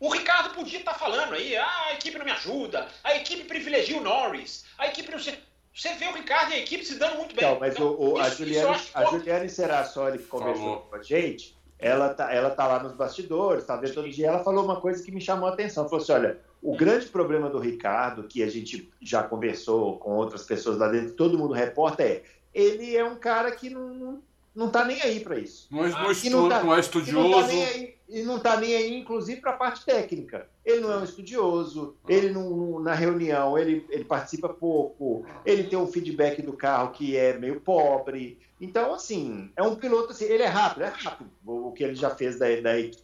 O 0.00 0.08
Ricardo 0.08 0.54
podia 0.54 0.78
estar 0.78 0.94
tá 0.94 0.98
falando 0.98 1.34
aí, 1.34 1.56
ah, 1.56 1.86
a 1.88 1.94
equipe 1.94 2.16
não 2.16 2.24
me 2.24 2.32
ajuda, 2.32 2.88
a 3.04 3.14
equipe 3.14 3.44
privilegia 3.44 3.98
o 3.98 4.02
Norris, 4.02 4.64
a 4.78 4.86
equipe 4.86 5.10
não. 5.10 5.18
Você 5.18 5.94
vê 5.94 6.06
o 6.06 6.14
Ricardo 6.14 6.52
e 6.52 6.54
a 6.54 6.58
equipe 6.58 6.84
se 6.84 6.98
dando 6.98 7.18
muito 7.18 7.36
bem. 7.36 7.44
Não, 7.44 7.60
mas 7.60 7.74
então, 7.74 7.88
o, 7.88 8.14
o, 8.14 8.20
isso, 8.20 8.26
a 8.26 8.30
Juliane, 8.30 8.80
a 8.94 9.04
Juliane 9.04 9.48
Serassoli 9.50 10.18
que 10.18 10.24
conversou 10.24 10.80
com 10.80 10.96
a 10.96 11.02
gente, 11.02 11.56
ela 11.78 12.14
tá, 12.14 12.32
ela 12.32 12.50
tá 12.50 12.66
lá 12.66 12.82
nos 12.82 12.94
bastidores, 12.94 13.66
tá 13.66 13.76
vendo 13.76 13.94
todo 13.94 14.10
dia, 14.10 14.28
ela 14.28 14.42
falou 14.42 14.64
uma 14.64 14.80
coisa 14.80 15.04
que 15.04 15.12
me 15.12 15.20
chamou 15.20 15.48
a 15.48 15.52
atenção. 15.52 15.82
Ela 15.82 15.90
falou 15.90 16.02
assim: 16.02 16.12
olha, 16.12 16.40
o 16.62 16.74
grande 16.76 17.06
problema 17.06 17.50
do 17.50 17.58
Ricardo, 17.58 18.24
que 18.24 18.42
a 18.42 18.48
gente 18.48 18.90
já 19.02 19.22
conversou 19.22 19.98
com 19.98 20.12
outras 20.16 20.44
pessoas 20.44 20.78
lá 20.78 20.88
dentro, 20.88 21.12
todo 21.12 21.38
mundo 21.38 21.52
reporta, 21.52 22.02
é 22.02 22.22
ele 22.54 22.96
é 22.96 23.04
um 23.04 23.16
cara 23.16 23.52
que 23.52 23.68
não, 23.70 24.22
não 24.58 24.66
está 24.66 24.84
nem 24.84 25.00
aí 25.00 25.20
para 25.20 25.38
isso. 25.38 25.68
Não 25.70 25.84
é, 25.84 25.88
não, 25.88 26.42
não, 26.42 26.48
tá, 26.48 26.64
não 26.64 26.74
é 26.74 26.80
estudioso. 26.80 27.28
Não 27.28 27.40
tá 27.40 27.46
aí, 27.46 27.94
e 28.08 28.22
não 28.22 28.36
está 28.38 28.56
nem 28.56 28.74
aí, 28.74 28.98
inclusive, 28.98 29.40
para 29.40 29.52
a 29.52 29.56
parte 29.56 29.84
técnica. 29.84 30.48
Ele 30.64 30.80
não 30.80 30.92
é 30.92 30.96
um 30.96 31.04
estudioso, 31.04 31.96
ah. 32.02 32.12
ele 32.12 32.32
não, 32.32 32.80
na 32.80 32.92
reunião 32.92 33.56
ele, 33.56 33.86
ele 33.88 34.04
participa 34.04 34.48
pouco, 34.48 35.24
ele 35.46 35.62
tem 35.62 35.78
um 35.78 35.86
feedback 35.86 36.42
do 36.42 36.52
carro 36.52 36.90
que 36.90 37.16
é 37.16 37.38
meio 37.38 37.60
pobre. 37.60 38.36
Então, 38.60 38.92
assim, 38.92 39.48
é 39.54 39.62
um 39.62 39.76
piloto, 39.76 40.10
assim, 40.10 40.24
ele 40.24 40.42
é 40.42 40.48
rápido, 40.48 40.82
é 40.82 40.88
rápido. 40.88 41.30
O 41.46 41.70
que 41.70 41.84
ele 41.84 41.94
já 41.94 42.10
fez 42.10 42.36
da, 42.36 42.46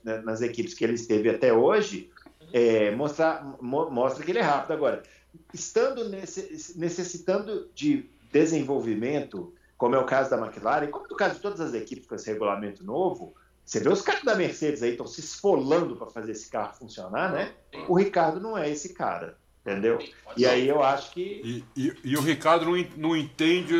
da, 0.02 0.22
nas 0.22 0.42
equipes 0.42 0.74
que 0.74 0.82
ele 0.82 0.94
esteve 0.94 1.30
até 1.30 1.52
hoje 1.52 2.10
é, 2.52 2.90
mostra, 2.90 3.46
mostra 3.60 4.24
que 4.24 4.32
ele 4.32 4.40
é 4.40 4.42
rápido. 4.42 4.72
Agora, 4.72 5.04
estando 5.52 6.08
necessitando 6.08 7.70
de 7.72 8.10
desenvolvimento 8.32 9.54
como 9.76 9.94
é 9.94 9.98
o 9.98 10.04
caso 10.04 10.30
da 10.30 10.38
McLaren, 10.38 10.88
como 10.88 11.06
é 11.06 11.12
o 11.12 11.16
caso 11.16 11.34
de 11.36 11.40
todas 11.40 11.60
as 11.60 11.74
equipes 11.74 12.06
com 12.06 12.14
esse 12.14 12.30
regulamento 12.30 12.84
novo, 12.84 13.34
você 13.64 13.80
vê 13.80 13.88
os 13.88 14.02
caras 14.02 14.22
da 14.22 14.34
Mercedes 14.34 14.82
aí 14.82 14.90
estão 14.90 15.06
se 15.06 15.20
esfolando 15.20 15.96
para 15.96 16.08
fazer 16.08 16.32
esse 16.32 16.50
carro 16.50 16.74
funcionar, 16.74 17.32
né? 17.32 17.52
O 17.88 17.94
Ricardo 17.94 18.38
não 18.38 18.58
é 18.58 18.68
esse 18.68 18.92
cara, 18.92 19.38
entendeu? 19.64 19.98
E 20.36 20.44
aí 20.44 20.68
eu 20.68 20.82
acho 20.82 21.12
que. 21.12 21.64
E, 21.74 21.82
e, 21.86 21.96
e 22.04 22.16
o 22.16 22.20
Ricardo 22.20 22.66
não, 22.66 22.86
não, 22.96 23.16
entende, 23.16 23.74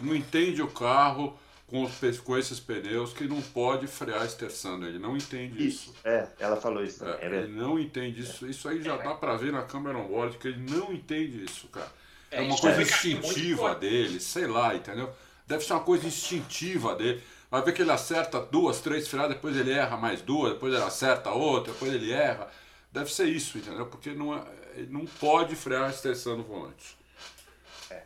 não 0.00 0.14
entende 0.14 0.62
o 0.62 0.68
carro 0.68 1.38
com, 1.66 1.84
os, 1.84 2.20
com 2.20 2.38
esses 2.38 2.58
pneus 2.58 3.12
que 3.12 3.28
não 3.28 3.42
pode 3.42 3.86
frear 3.86 4.24
esterçando. 4.24 4.86
Ele 4.86 4.98
não 4.98 5.14
entende 5.14 5.66
isso. 5.66 5.90
isso. 5.90 5.94
É, 6.04 6.26
ela 6.38 6.56
falou 6.56 6.82
isso. 6.82 7.04
É, 7.04 7.26
ele 7.26 7.48
não 7.48 7.78
entende 7.78 8.22
isso. 8.22 8.46
Isso 8.46 8.66
aí 8.66 8.82
já 8.82 8.96
dá 8.96 9.14
para 9.14 9.36
ver 9.36 9.52
na 9.52 9.62
câmera 9.62 9.98
on-board 9.98 10.38
que 10.38 10.48
ele 10.48 10.70
não 10.70 10.90
entende 10.90 11.44
isso, 11.44 11.68
cara. 11.68 11.92
É, 12.30 12.38
é 12.38 12.40
uma 12.40 12.56
coisa 12.56 12.80
instintiva 12.80 13.74
dele, 13.74 14.20
sei 14.20 14.46
lá, 14.46 14.74
entendeu? 14.74 15.10
Deve 15.48 15.64
ser 15.64 15.72
uma 15.72 15.82
coisa 15.82 16.06
instintiva 16.06 16.94
dele. 16.94 17.22
Vai 17.50 17.62
ver 17.62 17.72
que 17.72 17.80
ele 17.80 17.90
acerta 17.90 18.38
duas, 18.38 18.82
três 18.82 19.08
freadas, 19.08 19.34
depois 19.34 19.56
ele 19.56 19.72
erra 19.72 19.96
mais 19.96 20.20
duas, 20.20 20.52
depois 20.52 20.74
ele 20.74 20.82
acerta 20.82 21.30
outra, 21.30 21.72
depois 21.72 21.90
ele 21.90 22.12
erra. 22.12 22.48
Deve 22.92 23.10
ser 23.10 23.24
isso, 23.24 23.56
entendeu? 23.56 23.86
Porque 23.86 24.10
não, 24.10 24.36
é, 24.36 24.42
ele 24.74 24.92
não 24.92 25.06
pode 25.06 25.56
frear 25.56 25.88
estressando 25.88 26.42
o 26.42 26.44
volante. 26.44 26.98
É. 27.90 28.02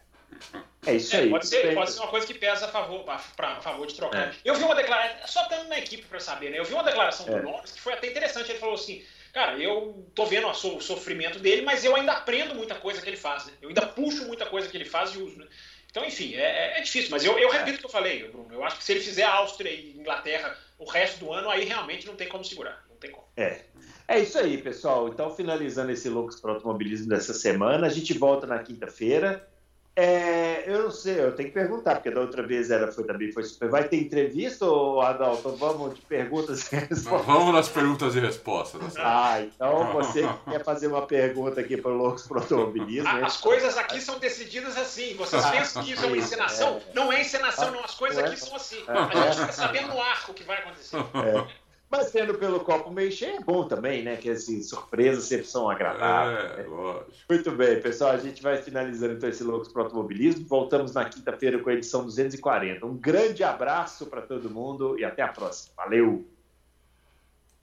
É 0.87 0.95
isso 0.95 1.17
aí. 1.17 1.27
É, 1.27 1.31
pode, 1.31 1.49
ser, 1.49 1.75
pode 1.75 1.91
ser 1.91 1.99
uma 1.99 2.09
coisa 2.09 2.25
que 2.25 2.35
pesa 2.35 2.67
a 2.67 2.69
favor, 2.69 3.03
pra, 3.03 3.49
a 3.49 3.61
favor 3.61 3.89
de 3.89 3.95
trocar. 3.97 4.29
É. 4.29 4.35
Eu 4.45 4.55
vi 4.55 4.63
uma 4.63 4.77
declaração, 4.77 5.27
só 5.27 5.43
estando 5.43 5.69
na 5.69 5.81
equipe 5.81 6.05
para 6.05 6.21
saber, 6.21 6.51
né? 6.51 6.61
Eu 6.61 6.65
vi 6.65 6.75
uma 6.75 6.85
declaração 6.85 7.27
do 7.27 7.37
é. 7.37 7.43
Norris 7.43 7.73
que 7.73 7.81
foi 7.81 7.95
até 7.95 8.09
interessante. 8.09 8.53
Ele 8.53 8.61
falou 8.61 8.77
assim: 8.77 9.05
Cara, 9.33 9.59
eu 9.59 10.07
tô 10.15 10.27
vendo 10.27 10.47
o 10.47 10.81
sofrimento 10.81 11.39
dele, 11.39 11.63
mas 11.63 11.85
eu 11.85 11.97
ainda 11.97 12.13
aprendo 12.13 12.55
muita 12.55 12.75
coisa 12.75 13.01
que 13.01 13.09
ele 13.09 13.17
faz. 13.17 13.47
Né? 13.47 13.53
Eu 13.63 13.69
ainda 13.69 13.87
puxo 13.87 14.27
muita 14.27 14.45
coisa 14.45 14.69
que 14.69 14.77
ele 14.77 14.85
faz 14.85 15.15
e 15.15 15.19
uso. 15.19 15.39
Né? 15.39 15.47
Então, 15.93 16.07
enfim, 16.07 16.35
é, 16.35 16.79
é, 16.79 16.81
difícil, 16.81 17.11
mas 17.11 17.23
eu, 17.23 17.39
eu 17.39 17.51
repito 17.51 17.77
o 17.77 17.81
que 17.81 17.85
eu 17.85 17.91
falei, 17.91 18.27
Bruno. 18.27 18.49
Eu 18.51 18.65
acho 18.65 18.79
que 18.79 18.85
se 18.85 18.93
ele 18.93 19.01
fizer 19.03 19.25
a 19.25 19.35
Áustria 19.35 19.71
e 19.71 19.95
Inglaterra 19.95 20.57
o 20.79 20.87
resto 20.87 21.23
do 21.23 21.31
ano, 21.31 21.51
aí 21.51 21.67
realmente 21.67 22.07
não 22.07 22.17
tem 22.17 22.27
como 22.29 22.43
segurar. 22.43 22.83
Não 22.89 22.97
tem 22.97 23.11
como. 23.11 23.27
É. 23.37 23.61
É 24.09 24.19
isso 24.19 24.39
aí, 24.39 24.57
pessoal. 24.57 25.09
Então, 25.09 25.37
finalizando 25.37 25.93
esse 25.93 26.09
Loucos 26.09 26.41
para 26.41 26.53
Automobilismo 26.53 27.09
dessa 27.09 27.35
semana, 27.35 27.87
a 27.87 27.91
gente 27.91 28.17
volta 28.17 28.47
na 28.47 28.59
quinta-feira. 28.61 29.47
É, 29.95 30.65
eu 30.67 30.85
não 30.85 30.91
sei, 30.91 31.21
eu 31.21 31.37
tenho 31.37 31.51
que 31.51 31.55
perguntar, 31.55 31.97
porque 31.97 32.11
da 32.11 32.21
outra 32.21 32.43
vez 32.43 32.71
era, 32.71 32.91
foi 32.91 33.05
também 33.05 33.31
foi 33.31 33.43
super. 33.43 33.69
Vai 33.69 33.85
ter 33.85 33.99
entrevista, 33.99 34.65
ou 34.65 35.03
Adalto? 35.03 35.55
Vamos 35.57 35.95
de 35.95 36.01
perguntas 36.01 36.73
e 36.73 36.77
respostas. 36.77 37.27
Vamos 37.27 37.53
nas 37.53 37.69
perguntas 37.69 38.15
e 38.15 38.21
respostas. 38.21 38.97
Ah, 38.97 39.43
então 39.43 39.93
você 39.93 40.27
quer 40.49 40.65
fazer 40.65 40.87
uma 40.87 41.03
pergunta 41.03 41.61
aqui 41.61 41.77
para 41.77 41.91
o 41.91 41.95
Loucos 41.95 42.27
para 42.27 42.41
Automobilismo. 42.41 43.09
As 43.23 43.37
coisas 43.37 43.77
aqui 43.77 44.01
são 44.01 44.19
decididas 44.19 44.79
assim. 44.79 45.15
Vocês 45.15 45.45
pensam 45.51 45.85
que 45.85 45.93
isso 45.93 46.05
é 46.05 46.09
uma 46.09 46.17
encenação? 46.17 46.81
É. 46.89 46.95
Não 46.95 47.13
é 47.13 47.21
encenação, 47.21 47.71
não. 47.71 47.85
As 47.85 47.95
coisas 47.95 48.19
aqui 48.25 48.37
são 48.39 48.57
assim. 48.57 48.83
A 48.89 49.25
gente 49.25 49.41
fica 49.41 49.53
sabendo 49.53 49.89
no 49.89 50.01
ar 50.01 50.25
o 50.27 50.33
que 50.33 50.45
vai 50.45 50.57
acontecer. 50.59 50.97
É. 50.97 51.62
Mas 51.93 52.11
tendo 52.11 52.33
pelo 52.39 52.61
copo 52.61 52.91
meio 52.91 53.13
cheio 53.13 53.37
é 53.37 53.41
bom 53.41 53.69
também, 53.69 54.03
né? 54.03 54.17
Que 54.17 54.31
assim, 54.31 54.63
surpresas 54.63 55.25
sempre 55.25 55.47
são 55.47 55.69
agradáveis. 55.69 56.53
É, 56.53 56.57
né? 56.57 56.65
lógico. 56.67 57.13
Muito 57.29 57.51
bem, 57.51 57.83
pessoal. 57.83 58.13
A 58.13 58.17
gente 58.17 58.43
vai 58.43 58.57
finalizando 58.57 59.13
então 59.13 59.29
esse 59.29 59.45
Loucos 59.45 59.69
para 59.69 59.83
Automobilismo. 59.83 60.47
Voltamos 60.47 60.95
na 60.95 61.05
quinta-feira 61.05 61.59
com 61.59 61.69
a 61.69 61.75
edição 61.75 62.03
240. 62.03 62.87
Um 62.87 62.97
grande 62.97 63.45
abraço 63.45 64.07
para 64.07 64.23
todo 64.23 64.49
mundo 64.49 64.99
e 64.99 65.05
até 65.05 65.21
a 65.21 65.29
próxima. 65.29 65.75
Valeu! 65.77 66.32